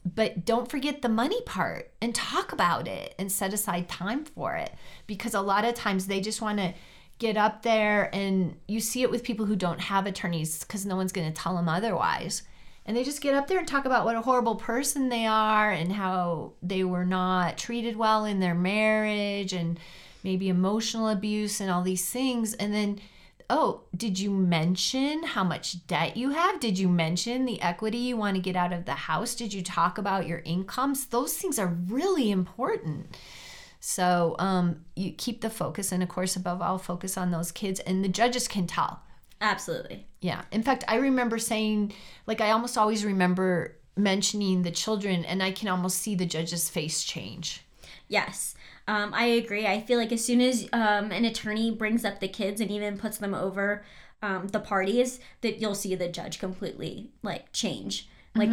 But 0.02 0.46
don't 0.46 0.70
forget 0.70 1.02
the 1.02 1.10
money 1.10 1.42
part 1.42 1.92
and 2.00 2.14
talk 2.14 2.52
about 2.52 2.88
it 2.88 3.14
and 3.18 3.30
set 3.30 3.52
aside 3.52 3.86
time 3.86 4.24
for 4.24 4.56
it 4.56 4.72
because 5.06 5.34
a 5.34 5.42
lot 5.42 5.66
of 5.66 5.74
times 5.74 6.06
they 6.06 6.22
just 6.22 6.40
want 6.40 6.56
to 6.56 6.72
get 7.18 7.36
up 7.36 7.62
there 7.62 8.08
and 8.14 8.56
you 8.66 8.80
see 8.80 9.02
it 9.02 9.10
with 9.10 9.22
people 9.22 9.44
who 9.44 9.56
don't 9.56 9.80
have 9.80 10.06
attorneys 10.06 10.60
because 10.60 10.86
no 10.86 10.96
one's 10.96 11.12
going 11.12 11.30
to 11.30 11.38
tell 11.38 11.54
them 11.54 11.68
otherwise. 11.68 12.44
And 12.86 12.96
they 12.96 13.04
just 13.04 13.20
get 13.20 13.34
up 13.34 13.46
there 13.46 13.58
and 13.58 13.68
talk 13.68 13.84
about 13.84 14.04
what 14.04 14.16
a 14.16 14.22
horrible 14.22 14.56
person 14.56 15.08
they 15.08 15.26
are 15.26 15.70
and 15.70 15.92
how 15.92 16.54
they 16.62 16.82
were 16.82 17.04
not 17.04 17.58
treated 17.58 17.96
well 17.96 18.24
in 18.24 18.40
their 18.40 18.54
marriage 18.54 19.52
and 19.52 19.78
maybe 20.24 20.48
emotional 20.48 21.08
abuse 21.08 21.60
and 21.60 21.70
all 21.70 21.82
these 21.82 22.08
things. 22.08 22.54
And 22.54 22.74
then, 22.74 23.00
oh, 23.48 23.82
did 23.96 24.18
you 24.18 24.30
mention 24.30 25.22
how 25.22 25.44
much 25.44 25.86
debt 25.86 26.16
you 26.16 26.30
have? 26.30 26.58
Did 26.58 26.78
you 26.78 26.88
mention 26.88 27.44
the 27.44 27.60
equity 27.60 27.98
you 27.98 28.16
want 28.16 28.36
to 28.36 28.42
get 28.42 28.56
out 28.56 28.72
of 28.72 28.86
the 28.86 28.92
house? 28.92 29.34
Did 29.34 29.52
you 29.52 29.62
talk 29.62 29.98
about 29.98 30.26
your 30.26 30.42
incomes? 30.44 31.06
Those 31.06 31.34
things 31.34 31.58
are 31.58 31.66
really 31.66 32.30
important. 32.30 33.16
So 33.80 34.36
um, 34.38 34.84
you 34.94 35.12
keep 35.12 35.40
the 35.40 35.50
focus, 35.50 35.90
and 35.90 36.02
of 36.02 36.08
course, 36.08 36.36
above 36.36 36.60
all, 36.60 36.78
focus 36.78 37.16
on 37.16 37.30
those 37.30 37.50
kids, 37.50 37.80
and 37.80 38.04
the 38.04 38.08
judges 38.08 38.46
can 38.46 38.66
tell. 38.66 39.02
Absolutely. 39.40 40.06
Yeah. 40.20 40.42
In 40.52 40.62
fact, 40.62 40.84
I 40.86 40.96
remember 40.96 41.38
saying, 41.38 41.92
like, 42.26 42.40
I 42.40 42.50
almost 42.50 42.76
always 42.76 43.04
remember 43.04 43.76
mentioning 43.96 44.62
the 44.62 44.70
children, 44.70 45.24
and 45.24 45.42
I 45.42 45.50
can 45.52 45.68
almost 45.68 45.98
see 45.98 46.14
the 46.14 46.26
judge's 46.26 46.68
face 46.68 47.02
change. 47.02 47.64
Yes. 48.08 48.54
Um, 48.88 49.14
I 49.14 49.24
agree. 49.26 49.66
I 49.66 49.80
feel 49.80 49.98
like 49.98 50.12
as 50.12 50.24
soon 50.24 50.40
as 50.40 50.68
um, 50.72 51.12
an 51.12 51.24
attorney 51.24 51.70
brings 51.70 52.04
up 52.04 52.20
the 52.20 52.28
kids 52.28 52.60
and 52.60 52.70
even 52.70 52.98
puts 52.98 53.18
them 53.18 53.34
over 53.34 53.84
um, 54.22 54.48
the 54.48 54.60
parties, 54.60 55.20
that 55.40 55.60
you'll 55.60 55.74
see 55.74 55.94
the 55.94 56.08
judge 56.08 56.38
completely 56.38 57.10
like 57.22 57.52
change, 57.52 58.08
like 58.34 58.50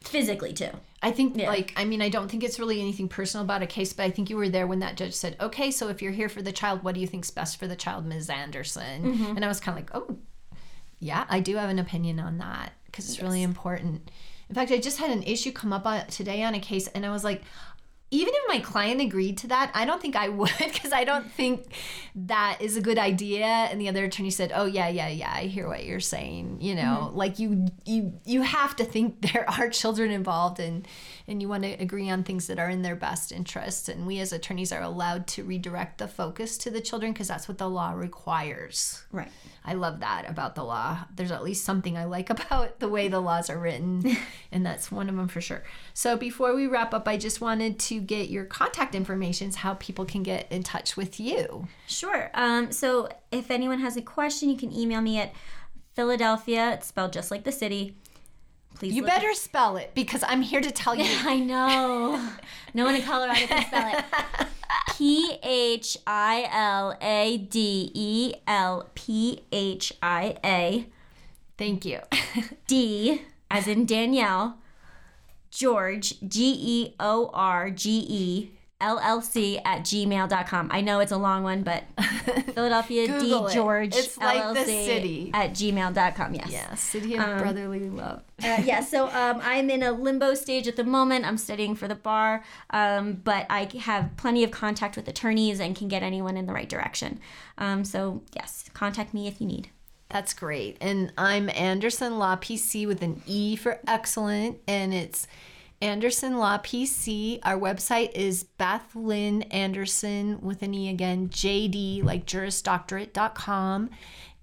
physically 0.00 0.52
too. 0.52 0.70
I 1.00 1.12
think, 1.12 1.36
like, 1.36 1.72
I 1.76 1.84
mean, 1.84 2.02
I 2.02 2.08
don't 2.08 2.28
think 2.28 2.42
it's 2.42 2.58
really 2.58 2.80
anything 2.80 3.08
personal 3.08 3.44
about 3.44 3.62
a 3.62 3.66
case, 3.66 3.92
but 3.92 4.02
I 4.02 4.10
think 4.10 4.28
you 4.30 4.36
were 4.36 4.48
there 4.48 4.66
when 4.66 4.80
that 4.80 4.96
judge 4.96 5.14
said, 5.14 5.36
okay, 5.40 5.70
so 5.70 5.88
if 5.88 6.02
you're 6.02 6.10
here 6.10 6.28
for 6.28 6.42
the 6.42 6.50
child, 6.50 6.82
what 6.82 6.96
do 6.96 7.00
you 7.00 7.06
think's 7.06 7.30
best 7.30 7.56
for 7.56 7.68
the 7.68 7.76
child, 7.76 8.04
Ms. 8.04 8.28
Andersen? 8.28 9.04
Mm-hmm. 9.04 9.36
And 9.36 9.44
I 9.44 9.48
was 9.48 9.60
kind 9.60 9.78
of 9.78 9.84
like, 9.84 9.94
oh, 9.94 10.18
yeah, 10.98 11.24
I 11.28 11.38
do 11.38 11.54
have 11.56 11.70
an 11.70 11.78
opinion 11.78 12.18
on 12.18 12.38
that 12.38 12.72
because 12.86 13.08
it's 13.08 13.22
really 13.22 13.44
important. 13.44 14.10
In 14.48 14.54
fact, 14.56 14.72
I 14.72 14.78
just 14.78 14.98
had 14.98 15.10
an 15.10 15.22
issue 15.22 15.52
come 15.52 15.72
up 15.72 15.86
on, 15.86 16.06
today 16.06 16.42
on 16.42 16.54
a 16.54 16.60
case, 16.60 16.88
and 16.88 17.06
I 17.06 17.10
was 17.10 17.22
like, 17.22 17.42
even 18.10 18.32
if 18.34 18.42
my 18.48 18.60
client 18.60 19.00
agreed 19.00 19.36
to 19.38 19.48
that, 19.48 19.70
I 19.74 19.84
don't 19.84 20.00
think 20.00 20.16
I 20.16 20.28
would 20.38 20.52
because 20.58 20.92
I 20.92 21.04
don't 21.04 21.30
think 21.30 21.72
that 22.14 22.58
is 22.60 22.76
a 22.76 22.80
good 22.80 22.98
idea. 22.98 23.44
And 23.44 23.80
the 23.80 23.88
other 23.88 24.04
attorney 24.04 24.30
said, 24.30 24.52
"Oh 24.54 24.64
yeah, 24.64 24.88
yeah, 24.88 25.08
yeah, 25.08 25.32
I 25.32 25.42
hear 25.42 25.68
what 25.68 25.84
you're 25.84 26.00
saying." 26.00 26.58
You 26.60 26.74
know, 26.74 27.08
mm-hmm. 27.08 27.16
like 27.16 27.38
you 27.38 27.66
you 27.84 28.14
you 28.24 28.42
have 28.42 28.76
to 28.76 28.84
think 28.84 29.20
there 29.32 29.48
are 29.48 29.68
children 29.68 30.10
involved 30.10 30.60
and 30.60 30.86
and 31.28 31.42
you 31.42 31.48
want 31.48 31.62
to 31.62 31.72
agree 31.74 32.08
on 32.08 32.24
things 32.24 32.46
that 32.46 32.58
are 32.58 32.70
in 32.70 32.82
their 32.82 32.96
best 32.96 33.30
interests. 33.30 33.88
And 33.88 34.06
we 34.06 34.18
as 34.18 34.32
attorneys 34.32 34.72
are 34.72 34.82
allowed 34.82 35.26
to 35.28 35.44
redirect 35.44 35.98
the 35.98 36.08
focus 36.08 36.56
to 36.58 36.70
the 36.70 36.80
children 36.80 37.12
because 37.12 37.28
that's 37.28 37.46
what 37.46 37.58
the 37.58 37.68
law 37.68 37.92
requires. 37.92 39.04
Right. 39.12 39.30
I 39.64 39.74
love 39.74 40.00
that 40.00 40.28
about 40.28 40.54
the 40.54 40.64
law. 40.64 41.04
There's 41.14 41.30
at 41.30 41.44
least 41.44 41.64
something 41.64 41.98
I 41.98 42.04
like 42.04 42.30
about 42.48 42.80
the 42.80 42.88
way 42.88 43.08
the 43.08 43.20
laws 43.20 43.50
are 43.50 43.58
written, 43.58 44.16
and 44.52 44.64
that's 44.64 44.90
one 44.90 45.08
of 45.08 45.16
them 45.16 45.28
for 45.28 45.42
sure. 45.42 45.62
So 45.92 46.16
before 46.16 46.54
we 46.54 46.66
wrap 46.66 46.94
up, 46.94 47.06
I 47.06 47.18
just 47.18 47.40
wanted 47.40 47.78
to 47.80 48.00
get 48.00 48.30
your 48.30 48.46
contact 48.46 48.94
information, 48.94 49.52
how 49.52 49.74
people 49.74 50.06
can 50.06 50.22
get 50.22 50.50
in 50.50 50.62
touch 50.62 50.96
with 50.96 51.20
you. 51.20 51.68
Sure. 51.86 52.30
Um, 52.34 52.72
so 52.72 53.08
if 53.30 53.50
anyone 53.50 53.80
has 53.80 53.96
a 53.96 54.02
question, 54.02 54.48
you 54.48 54.56
can 54.56 54.72
email 54.72 55.02
me 55.02 55.18
at 55.18 55.34
Philadelphia. 55.94 56.72
It's 56.72 56.86
spelled 56.86 57.12
just 57.12 57.30
like 57.30 57.44
the 57.44 57.52
city. 57.52 57.96
Please. 58.78 58.94
You 58.94 59.02
better 59.02 59.34
spell 59.34 59.76
it 59.76 59.90
because 59.94 60.22
I'm 60.26 60.42
here 60.42 60.60
to 60.60 60.70
tell 60.70 60.94
you. 60.96 61.04
I 61.06 61.40
know. 61.40 62.30
no 62.74 62.84
one 62.84 62.94
in 62.94 63.02
Colorado 63.02 63.46
can 63.46 63.66
spell 63.66 63.98
it. 63.98 64.04
P 64.96 65.38
H 65.42 65.96
I 66.06 66.48
L 66.50 66.96
A 67.00 67.38
D 67.38 67.90
E 67.94 68.34
L 68.46 68.88
P 68.94 69.42
H 69.52 69.92
I 70.02 70.36
A 70.44 70.86
Thank 71.58 71.84
you. 71.84 71.98
D 72.68 73.22
as 73.50 73.66
in 73.66 73.84
Danielle, 73.84 74.58
George, 75.50 76.14
G 76.26 76.54
E 76.56 76.94
O 77.00 77.30
R 77.34 77.70
G 77.70 78.06
E 78.08 78.57
L 78.80 79.00
L 79.02 79.20
C 79.20 79.58
at 79.58 79.80
gmail.com. 79.80 80.68
I 80.70 80.80
know 80.80 81.00
it's 81.00 81.10
a 81.10 81.16
long 81.16 81.42
one, 81.42 81.62
but 81.62 81.84
Philadelphia 82.54 83.06
D 83.18 83.32
it. 83.32 83.52
George 83.52 83.96
It's 83.96 84.16
like 84.18 84.54
the 84.54 84.60
LLC 84.60 84.84
city. 84.84 85.30
at 85.34 85.50
gmail.com. 85.50 86.34
Yes. 86.34 86.50
Yeah, 86.50 86.74
City 86.74 87.14
of 87.16 87.38
Brotherly 87.38 87.90
Love. 87.90 88.22
Uh, 88.42 88.62
yeah, 88.64 88.80
so 88.84 89.08
um, 89.08 89.40
I'm 89.42 89.68
in 89.68 89.82
a 89.82 89.90
limbo 89.90 90.34
stage 90.34 90.68
at 90.68 90.76
the 90.76 90.84
moment. 90.84 91.24
I'm 91.24 91.38
studying 91.38 91.74
for 91.74 91.88
the 91.88 91.96
bar, 91.96 92.44
um, 92.70 93.14
but 93.24 93.46
I 93.50 93.68
have 93.80 94.16
plenty 94.16 94.44
of 94.44 94.52
contact 94.52 94.96
with 94.96 95.08
attorneys 95.08 95.58
and 95.58 95.74
can 95.74 95.88
get 95.88 96.02
anyone 96.04 96.36
in 96.36 96.46
the 96.46 96.52
right 96.52 96.68
direction. 96.68 97.18
Um, 97.56 97.84
so, 97.84 98.22
yes, 98.34 98.70
contact 98.74 99.12
me 99.12 99.26
if 99.26 99.40
you 99.40 99.46
need. 99.48 99.70
That's 100.10 100.32
great. 100.32 100.78
And 100.80 101.12
I'm 101.18 101.50
Andersen 101.50 102.18
Law 102.18 102.36
PC 102.36 102.86
with 102.86 103.02
an 103.02 103.22
E 103.26 103.56
for 103.56 103.78
excellent. 103.86 104.58
And 104.66 104.94
it's 104.94 105.26
Andersen 105.80 106.38
Law 106.38 106.58
PC. 106.58 107.38
Our 107.44 107.58
website 107.58 108.12
is 108.12 108.42
Beth 108.42 108.94
Lynn 108.94 109.42
Andersen 109.42 110.40
with 110.40 110.62
an 110.62 110.74
E 110.74 110.88
again, 110.88 111.28
JD, 111.28 112.02
like 112.02 112.26
jurisdoctorate.com. 112.26 113.90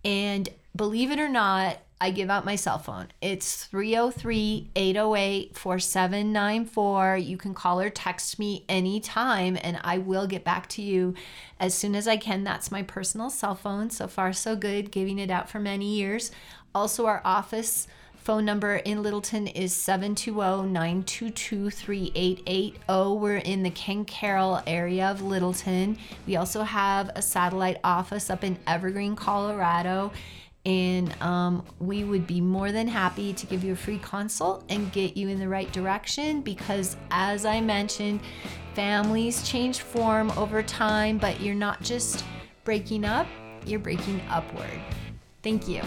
And 0.05 0.49
believe 0.75 1.11
it 1.11 1.19
or 1.19 1.27
not, 1.27 1.79
I 1.99 2.11
give 2.11 2.29
out 2.29 2.45
my 2.45 2.55
cell 2.55 2.77
phone. 2.77 3.07
It's 3.21 3.65
303 3.65 4.69
808 4.75 5.57
4794. 5.57 7.17
You 7.17 7.37
can 7.37 7.53
call 7.53 7.79
or 7.79 7.89
text 7.89 8.37
me 8.37 8.65
anytime 8.69 9.57
and 9.61 9.79
I 9.81 9.97
will 9.97 10.27
get 10.27 10.43
back 10.43 10.67
to 10.69 10.81
you 10.81 11.15
as 11.59 11.73
soon 11.73 11.95
as 11.95 12.07
I 12.07 12.17
can. 12.17 12.43
That's 12.43 12.71
my 12.71 12.83
personal 12.83 13.29
cell 13.29 13.55
phone. 13.55 13.89
So 13.89 14.07
far, 14.07 14.33
so 14.33 14.55
good, 14.55 14.91
giving 14.91 15.19
it 15.19 15.31
out 15.31 15.49
for 15.49 15.59
many 15.59 15.95
years. 15.95 16.31
Also, 16.73 17.05
our 17.05 17.21
office 17.23 17.87
phone 18.25 18.43
number 18.43 18.77
in 18.77 19.03
Littleton 19.03 19.45
is 19.45 19.71
720 19.71 20.67
922 20.71 21.69
3880. 21.69 23.13
We're 23.19 23.37
in 23.37 23.61
the 23.61 23.69
Ken 23.69 24.03
Caryl 24.03 24.63
area 24.65 25.11
of 25.11 25.21
Littleton. 25.21 25.99
We 26.25 26.35
also 26.35 26.63
have 26.63 27.11
a 27.15 27.21
satellite 27.21 27.77
office 27.83 28.31
up 28.31 28.43
in 28.43 28.57
Evergreen, 28.65 29.15
Colorado. 29.15 30.11
And 30.65 31.15
um, 31.21 31.63
we 31.79 32.03
would 32.03 32.25
be 32.25 32.41
more 32.41 32.71
than 32.71 32.87
happy 32.87 33.31
to 33.31 33.45
give 33.45 33.63
you 33.63 33.73
a 33.73 33.75
free 33.75 33.99
consult 33.99 34.63
and 34.69 34.91
get 34.91 35.15
you 35.15 35.29
in 35.29 35.39
the 35.39 35.47
right 35.47 35.71
direction 35.71 36.41
because, 36.41 36.97
as 37.11 37.45
I 37.45 37.61
mentioned, 37.61 38.21
families 38.73 39.47
change 39.47 39.81
form 39.81 40.31
over 40.31 40.63
time, 40.63 41.19
but 41.19 41.39
you're 41.39 41.53
not 41.53 41.83
just 41.83 42.25
breaking 42.63 43.05
up, 43.05 43.27
you're 43.67 43.79
breaking 43.79 44.19
upward. 44.31 44.81
Thank 45.43 45.67
you. 45.67 45.83